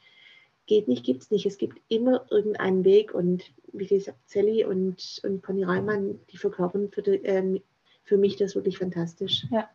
geht 0.66 0.88
nicht, 0.88 1.04
gibt 1.04 1.22
es 1.22 1.30
nicht. 1.30 1.46
Es 1.46 1.58
gibt 1.58 1.80
immer 1.88 2.26
irgendeinen 2.30 2.84
Weg 2.84 3.14
und 3.14 3.44
wie 3.72 3.86
gesagt, 3.86 4.18
Sally 4.26 4.64
und, 4.64 5.20
und 5.24 5.42
Conny 5.42 5.64
Reimann, 5.64 6.20
die 6.30 6.36
verkörpern 6.36 6.90
für, 6.90 7.02
die, 7.02 7.16
ähm, 7.24 7.62
für 8.04 8.18
mich 8.18 8.36
das 8.36 8.54
wirklich 8.54 8.78
fantastisch. 8.78 9.46
Ja, 9.50 9.68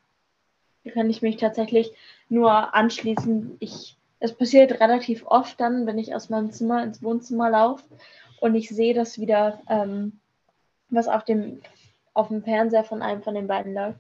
da 0.84 0.92
kann 0.92 1.10
ich 1.10 1.22
mich 1.22 1.38
tatsächlich 1.38 1.94
nur 2.30 2.76
anschließen. 2.76 3.58
Ich, 3.60 3.98
es 4.22 4.34
passiert 4.34 4.80
relativ 4.80 5.26
oft 5.26 5.60
dann, 5.60 5.88
wenn 5.88 5.98
ich 5.98 6.16
aus 6.16 6.30
meinem 6.30 6.52
Zimmer 6.52 6.84
ins 6.84 7.02
Wohnzimmer 7.02 7.50
laufe 7.50 7.84
und 8.40 8.54
ich 8.56 8.70
sehe 8.70 8.94
das 8.94 9.20
wieder, 9.20 9.62
ähm, 9.68 10.20
was 10.90 11.08
auf 11.08 11.26
dem, 11.26 11.60
auf 12.14 12.28
dem 12.28 12.44
Fernseher 12.44 12.84
von 12.84 13.02
einem 13.02 13.24
von 13.24 13.34
den 13.34 13.48
beiden 13.48 13.74
läuft. 13.74 14.00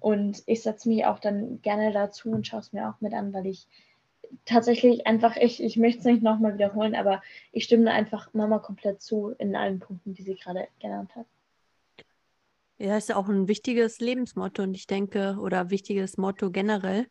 Und 0.00 0.42
ich 0.46 0.62
setze 0.62 0.88
mich 0.88 1.04
auch 1.04 1.18
dann 1.18 1.60
gerne 1.60 1.92
dazu 1.92 2.30
und 2.30 2.46
schaue 2.46 2.60
es 2.60 2.72
mir 2.72 2.88
auch 2.88 3.00
mit 3.00 3.12
an, 3.12 3.34
weil 3.34 3.46
ich 3.46 3.66
tatsächlich 4.46 5.06
einfach, 5.06 5.36
ich, 5.36 5.62
ich 5.62 5.76
möchte 5.76 5.98
es 5.98 6.04
nicht 6.06 6.22
nochmal 6.22 6.54
wiederholen, 6.54 6.94
aber 6.94 7.22
ich 7.52 7.64
stimme 7.64 7.90
einfach 7.90 8.32
Mama 8.32 8.60
komplett 8.60 9.02
zu 9.02 9.34
in 9.38 9.54
allen 9.54 9.80
Punkten, 9.80 10.14
die 10.14 10.22
sie 10.22 10.36
gerade 10.36 10.68
genannt 10.80 11.14
hat. 11.14 11.26
Ja, 12.78 12.96
ist 12.96 13.10
ja 13.10 13.16
auch 13.16 13.28
ein 13.28 13.48
wichtiges 13.48 14.00
Lebensmotto 14.00 14.62
und 14.62 14.74
ich 14.74 14.86
denke, 14.86 15.36
oder 15.40 15.68
wichtiges 15.68 16.16
Motto 16.16 16.50
generell 16.50 17.06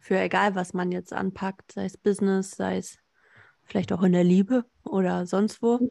für 0.00 0.18
egal, 0.18 0.54
was 0.54 0.74
man 0.74 0.90
jetzt 0.90 1.12
anpackt, 1.12 1.72
sei 1.72 1.84
es 1.84 1.96
Business, 1.96 2.52
sei 2.52 2.78
es 2.78 2.98
vielleicht 3.64 3.92
auch 3.92 4.02
in 4.02 4.12
der 4.12 4.24
Liebe 4.24 4.64
oder 4.82 5.26
sonst 5.26 5.62
wo, 5.62 5.90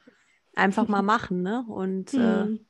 einfach 0.56 0.88
mal 0.88 1.04
machen, 1.04 1.42
ne? 1.42 1.64
Und 1.68 2.14
äh, 2.14 2.46
mhm. 2.46 2.66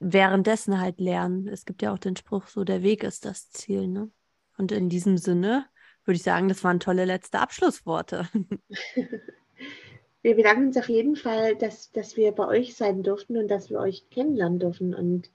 währenddessen 0.00 0.80
halt 0.80 0.98
lernen. 0.98 1.46
Es 1.46 1.64
gibt 1.64 1.82
ja 1.82 1.92
auch 1.92 1.98
den 1.98 2.16
Spruch, 2.16 2.48
so 2.48 2.64
der 2.64 2.82
Weg 2.82 3.04
ist 3.04 3.24
das 3.24 3.50
Ziel, 3.50 3.86
ne? 3.86 4.10
Und 4.58 4.72
in 4.72 4.88
diesem 4.88 5.18
Sinne 5.18 5.66
würde 6.04 6.16
ich 6.16 6.22
sagen, 6.22 6.48
das 6.48 6.64
waren 6.64 6.80
tolle 6.80 7.04
letzte 7.04 7.38
Abschlussworte. 7.38 8.28
Wir 10.22 10.34
bedanken 10.34 10.66
uns 10.68 10.76
auf 10.76 10.88
jeden 10.88 11.14
Fall, 11.14 11.54
dass, 11.54 11.92
dass 11.92 12.16
wir 12.16 12.32
bei 12.32 12.48
euch 12.48 12.74
sein 12.74 13.04
durften 13.04 13.36
und 13.36 13.46
dass 13.46 13.70
wir 13.70 13.78
euch 13.78 14.10
kennenlernen 14.10 14.58
dürfen. 14.58 14.92
Und 14.92 15.30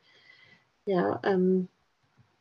ja, 0.83 1.21
ähm, 1.23 1.69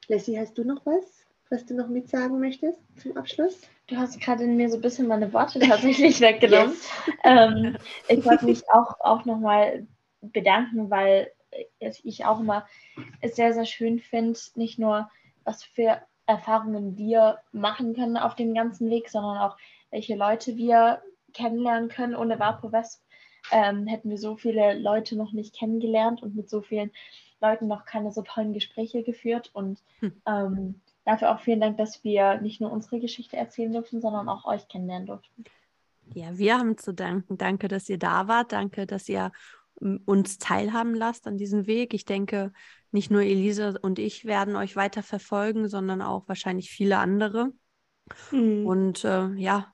Leslie, 0.08 0.36
hast 0.36 0.58
du 0.58 0.64
noch 0.64 0.84
was, 0.84 1.19
was 1.50 1.66
du 1.66 1.74
noch 1.74 1.88
mitsagen 1.88 2.40
möchtest 2.40 2.80
zum 3.00 3.16
Abschluss? 3.16 3.60
Du 3.88 3.96
hast 3.96 4.20
gerade 4.20 4.44
in 4.44 4.56
mir 4.56 4.70
so 4.70 4.76
ein 4.76 4.82
bisschen 4.82 5.08
meine 5.08 5.32
Worte 5.32 5.58
tatsächlich 5.60 6.20
weggenommen. 6.20 6.72
Yes. 6.72 7.16
Ähm, 7.24 7.76
ich 8.08 8.24
wollte 8.24 8.46
mich 8.46 8.62
auch, 8.70 9.00
auch 9.00 9.24
nochmal 9.24 9.86
bedanken, 10.20 10.90
weil 10.90 11.32
ich 11.80 12.24
auch 12.24 12.40
immer 12.40 12.66
es 13.20 13.34
sehr, 13.34 13.52
sehr 13.52 13.64
schön 13.64 13.98
finde, 13.98 14.38
nicht 14.54 14.78
nur 14.78 15.10
was 15.44 15.64
für 15.64 16.00
Erfahrungen 16.26 16.96
wir 16.96 17.38
machen 17.50 17.94
können 17.94 18.16
auf 18.16 18.36
dem 18.36 18.54
ganzen 18.54 18.88
Weg, 18.88 19.08
sondern 19.08 19.38
auch 19.38 19.56
welche 19.90 20.14
Leute 20.14 20.56
wir 20.56 21.02
kennenlernen 21.32 21.88
können. 21.88 22.14
Ohne 22.14 22.38
Vapo 22.38 22.70
Wesp 22.70 23.02
ähm, 23.50 23.88
hätten 23.88 24.10
wir 24.10 24.18
so 24.18 24.36
viele 24.36 24.78
Leute 24.78 25.16
noch 25.16 25.32
nicht 25.32 25.56
kennengelernt 25.56 26.22
und 26.22 26.36
mit 26.36 26.48
so 26.48 26.60
vielen 26.60 26.92
Leuten 27.40 27.66
noch 27.66 27.84
keine 27.84 28.12
so 28.12 28.22
tollen 28.22 28.52
Gespräche 28.52 29.02
geführt. 29.02 29.50
Und 29.52 29.82
hm. 29.98 30.22
ähm, 30.26 30.80
dafür 31.10 31.34
auch 31.34 31.40
vielen 31.40 31.60
Dank, 31.60 31.76
dass 31.76 32.04
wir 32.04 32.40
nicht 32.40 32.60
nur 32.60 32.70
unsere 32.70 33.00
Geschichte 33.00 33.36
erzählen 33.36 33.72
durften, 33.72 34.00
sondern 34.00 34.28
auch 34.28 34.44
euch 34.44 34.68
kennenlernen 34.68 35.06
durften. 35.06 35.44
Ja, 36.14 36.36
wir 36.38 36.58
haben 36.58 36.76
zu 36.76 36.92
danken. 36.92 37.38
Danke, 37.38 37.68
dass 37.68 37.88
ihr 37.88 37.98
da 37.98 38.28
wart. 38.28 38.52
Danke, 38.52 38.86
dass 38.86 39.08
ihr 39.08 39.30
uns 40.04 40.38
teilhaben 40.38 40.94
lasst 40.94 41.26
an 41.26 41.38
diesem 41.38 41.66
Weg. 41.66 41.94
Ich 41.94 42.04
denke, 42.04 42.52
nicht 42.90 43.10
nur 43.10 43.22
Elise 43.22 43.78
und 43.80 43.98
ich 43.98 44.24
werden 44.24 44.56
euch 44.56 44.76
weiter 44.76 45.02
verfolgen, 45.02 45.68
sondern 45.68 46.02
auch 46.02 46.28
wahrscheinlich 46.28 46.70
viele 46.70 46.98
andere. 46.98 47.52
Mhm. 48.30 48.66
Und 48.66 49.04
äh, 49.04 49.28
ja, 49.34 49.72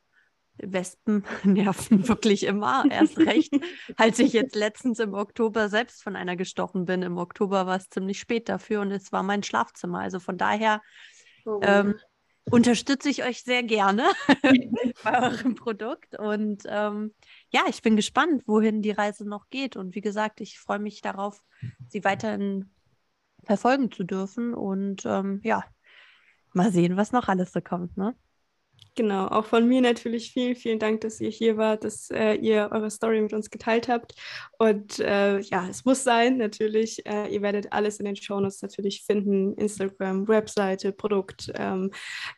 Wespen 0.59 1.25
nerven 1.45 2.07
wirklich 2.09 2.45
immer. 2.45 2.85
Erst 2.91 3.19
recht, 3.19 3.53
als 3.97 4.19
ich 4.19 4.33
jetzt 4.33 4.55
letztens 4.55 4.99
im 4.99 5.15
Oktober 5.15 5.69
selbst 5.69 6.03
von 6.03 6.17
einer 6.17 6.37
gestochen 6.37 6.85
bin. 6.85 7.03
Im 7.03 7.19
Oktober 7.19 7.67
war 7.67 7.77
es 7.77 7.89
ziemlich 7.89 8.19
spät 8.19 8.49
dafür 8.49 8.81
und 8.81 8.91
es 8.91 9.13
war 9.13 9.23
mein 9.23 9.43
Schlafzimmer. 9.43 10.01
Also 10.01 10.21
von 10.21 10.39
daher 10.39 10.83
oh. 11.47 11.61
ähm, 11.63 11.95
unterstütze 12.51 13.09
ich 13.09 13.25
euch 13.25 13.43
sehr 13.43 13.63
gerne 13.63 14.05
bei 15.05 15.23
eurem 15.23 15.55
Produkt. 15.55 16.19
Und 16.19 16.63
ähm, 16.67 17.15
ja, 17.51 17.63
ich 17.69 17.83
bin 17.83 17.97
gespannt, 17.97 18.43
wohin 18.47 18.83
die 18.83 18.93
Reise 18.93 19.29
noch 19.29 19.49
geht. 19.51 19.77
Und 19.77 19.95
wie 19.95 20.01
gesagt, 20.01 20.41
ich 20.41 20.59
freue 20.59 20.79
mich 20.79 21.01
darauf, 21.01 21.43
sie 21.89 22.05
weiterhin 22.05 22.71
verfolgen 23.45 23.91
zu 23.91 24.05
dürfen. 24.05 24.55
Und 24.55 25.05
ähm, 25.07 25.41
ja, 25.43 25.65
mal 26.53 26.71
sehen, 26.71 26.97
was 26.97 27.13
noch 27.13 27.29
alles 27.29 27.53
so 27.53 27.61
kommt. 27.61 27.97
Ne? 27.97 28.15
Genau, 28.99 29.27
auch 29.27 29.45
von 29.45 29.69
mir 29.69 29.83
natürlich 29.83 30.33
vielen, 30.33 30.57
vielen 30.57 30.79
Dank, 30.79 31.03
dass 31.03 31.21
ihr 31.21 31.29
hier 31.29 31.59
wart, 31.59 31.85
dass 31.85 32.09
äh, 32.11 32.33
ihr 32.37 32.71
eure 32.73 32.91
Story 32.91 33.21
mit 33.21 33.35
uns 33.35 33.51
geteilt 33.51 33.89
habt. 33.89 34.15
Und 34.59 35.01
äh, 35.01 35.39
ja, 35.41 35.69
es 35.69 35.85
muss 35.85 36.03
sein, 36.03 36.39
natürlich. 36.39 37.05
Äh, 37.05 37.29
ihr 37.29 37.43
werdet 37.43 37.75
alles 37.75 37.99
in 38.01 38.07
den 38.07 38.17
Shownotes 38.17 38.63
natürlich 38.63 39.05
finden: 39.05 39.53
Instagram, 39.59 40.27
Webseite, 40.29 40.93
Produkt. 40.93 41.53
Ähm, 41.57 41.91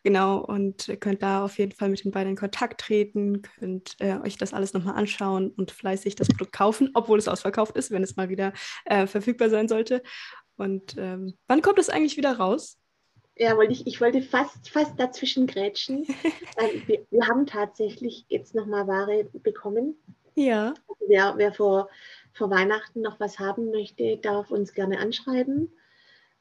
genau, 0.03 0.39
und 0.39 0.97
könnt 0.99 1.23
da 1.23 1.45
auf 1.45 1.57
jeden 1.57 1.71
Fall 1.71 1.87
mit 1.87 2.03
den 2.03 2.11
beiden 2.11 2.31
in 2.31 2.35
Kontakt 2.35 2.81
treten, 2.81 3.41
könnt 3.41 3.95
äh, 3.99 4.17
euch 4.17 4.37
das 4.37 4.53
alles 4.53 4.73
nochmal 4.73 4.95
anschauen 4.95 5.51
und 5.51 5.71
fleißig 5.71 6.15
das 6.15 6.27
Produkt 6.27 6.51
kaufen, 6.51 6.89
obwohl 6.93 7.19
es 7.19 7.29
ausverkauft 7.29 7.77
ist, 7.77 7.89
wenn 7.89 8.03
es 8.03 8.17
mal 8.17 8.27
wieder 8.27 8.51
äh, 8.83 9.07
verfügbar 9.07 9.49
sein 9.49 9.69
sollte. 9.69 10.03
Und 10.57 10.97
ähm, 10.97 11.35
wann 11.47 11.61
kommt 11.61 11.79
es 11.79 11.89
eigentlich 11.89 12.17
wieder 12.17 12.37
raus? 12.37 12.78
Ja, 13.39 13.55
wollte 13.55 13.71
ich, 13.71 13.87
ich 13.87 14.01
wollte 14.01 14.21
fast, 14.21 14.69
fast 14.69 14.99
dazwischen 14.99 15.47
grätschen. 15.47 16.05
ähm, 16.57 16.83
wir, 16.87 17.05
wir, 17.09 17.27
haben 17.27 17.45
tatsächlich 17.45 18.25
jetzt 18.27 18.53
nochmal 18.53 18.85
Ware 18.85 19.29
bekommen. 19.31 19.95
Ja. 20.35 20.73
Also 20.87 21.05
wer, 21.07 21.33
wer 21.37 21.53
vor, 21.53 21.89
vor 22.33 22.49
Weihnachten 22.49 22.99
noch 23.01 23.19
was 23.21 23.39
haben 23.39 23.71
möchte, 23.71 24.17
darf 24.17 24.51
uns 24.51 24.73
gerne 24.73 24.99
anschreiben. 24.99 25.71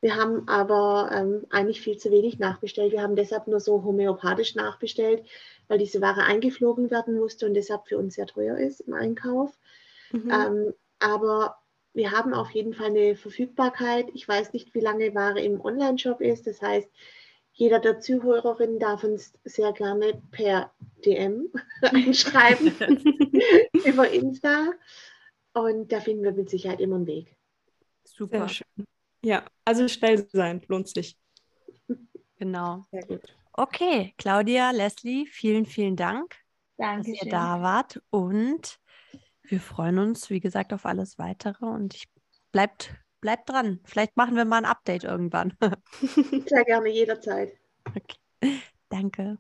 Wir 0.01 0.17
haben 0.17 0.49
aber 0.49 1.11
ähm, 1.13 1.47
eigentlich 1.51 1.81
viel 1.81 1.99
zu 1.99 2.11
wenig 2.11 2.41
nachbestellt. 2.41 2.93
Wir 2.93 3.03
haben 3.03 3.17
deshalb 3.17 3.47
nur 3.47 3.61
so 3.61 3.85
homöopathisch 3.85 4.57
nachbestellt, 4.57 5.25
weil 5.69 5.79
diese 5.79 6.01
Ware 6.01 6.25
eingeflogen 6.25 6.91
werden 6.91 7.19
musste 7.19 7.47
und 7.47 7.55
deshalb 7.55 7.87
für 7.87 7.99
uns 7.99 8.15
sehr 8.15 8.27
teuer 8.27 8.57
ist 8.59 8.81
im 8.81 8.95
Einkauf. 8.95 9.57
Mhm. 10.11 10.31
Ähm, 10.31 10.75
aber 10.99 11.59
wir 11.95 12.11
haben 12.13 12.35
auf 12.35 12.51
jeden 12.51 12.75
Fall 12.75 12.87
eine 12.87 13.17
Verfügbarkeit. 13.17 14.09
Ich 14.15 14.27
weiß 14.29 14.53
nicht, 14.53 14.75
wie 14.75 14.81
lange 14.81 15.15
Ware 15.15 15.41
im 15.41 15.61
Online-Shop 15.61 16.21
ist. 16.21 16.47
Das 16.47 16.63
heißt, 16.63 16.89
jeder 17.53 17.81
der 17.81 17.99
Zuhörerinnen 17.99 18.79
darf 18.79 19.03
uns 19.03 19.33
sehr 19.45 19.73
gerne 19.73 20.23
per 20.31 20.73
DM 21.05 21.51
einschreiben 21.83 22.73
über 23.85 24.09
Insta. 24.11 24.73
Und 25.55 25.91
da 25.91 26.01
finden 26.01 26.23
wir 26.23 26.33
mit 26.33 26.51
Sicherheit 26.51 26.81
immer 26.81 26.97
einen 26.97 27.07
Weg. 27.07 27.35
Super. 28.05 28.49
Sehr 28.49 28.49
schön. 28.49 28.87
Ja, 29.25 29.45
also 29.65 29.89
schnell 29.89 30.29
sein, 30.33 30.63
lohnt 30.69 30.89
sich. 30.89 31.19
Genau. 32.39 32.85
Sehr 32.93 33.03
gut. 33.03 33.35
Okay, 33.53 34.15
Claudia, 34.17 34.71
Leslie, 34.71 35.27
vielen, 35.27 35.67
vielen 35.67 35.97
Dank, 35.97 36.37
Dankeschön. 36.77 37.15
dass 37.15 37.25
ihr 37.25 37.31
da 37.31 37.61
wart. 37.61 38.01
Und 38.11 38.79
wir 39.51 39.61
freuen 39.61 39.99
uns, 39.99 40.31
wie 40.31 40.41
gesagt, 40.41 40.73
auf 40.73 40.87
alles 40.87 41.19
weitere 41.19 41.67
und 41.67 41.95
ich 41.95 42.09
bleibt, 42.53 42.95
bleibt 43.21 43.49
dran. 43.49 43.81
Vielleicht 43.85 44.17
machen 44.17 44.37
wir 44.37 44.45
mal 44.45 44.59
ein 44.59 44.65
Update 44.65 45.05
irgendwann. 45.05 45.57
Sehr 46.47 46.65
gerne, 46.65 46.89
jederzeit. 46.91 47.53
Okay. 47.95 48.61
Danke. 48.89 49.39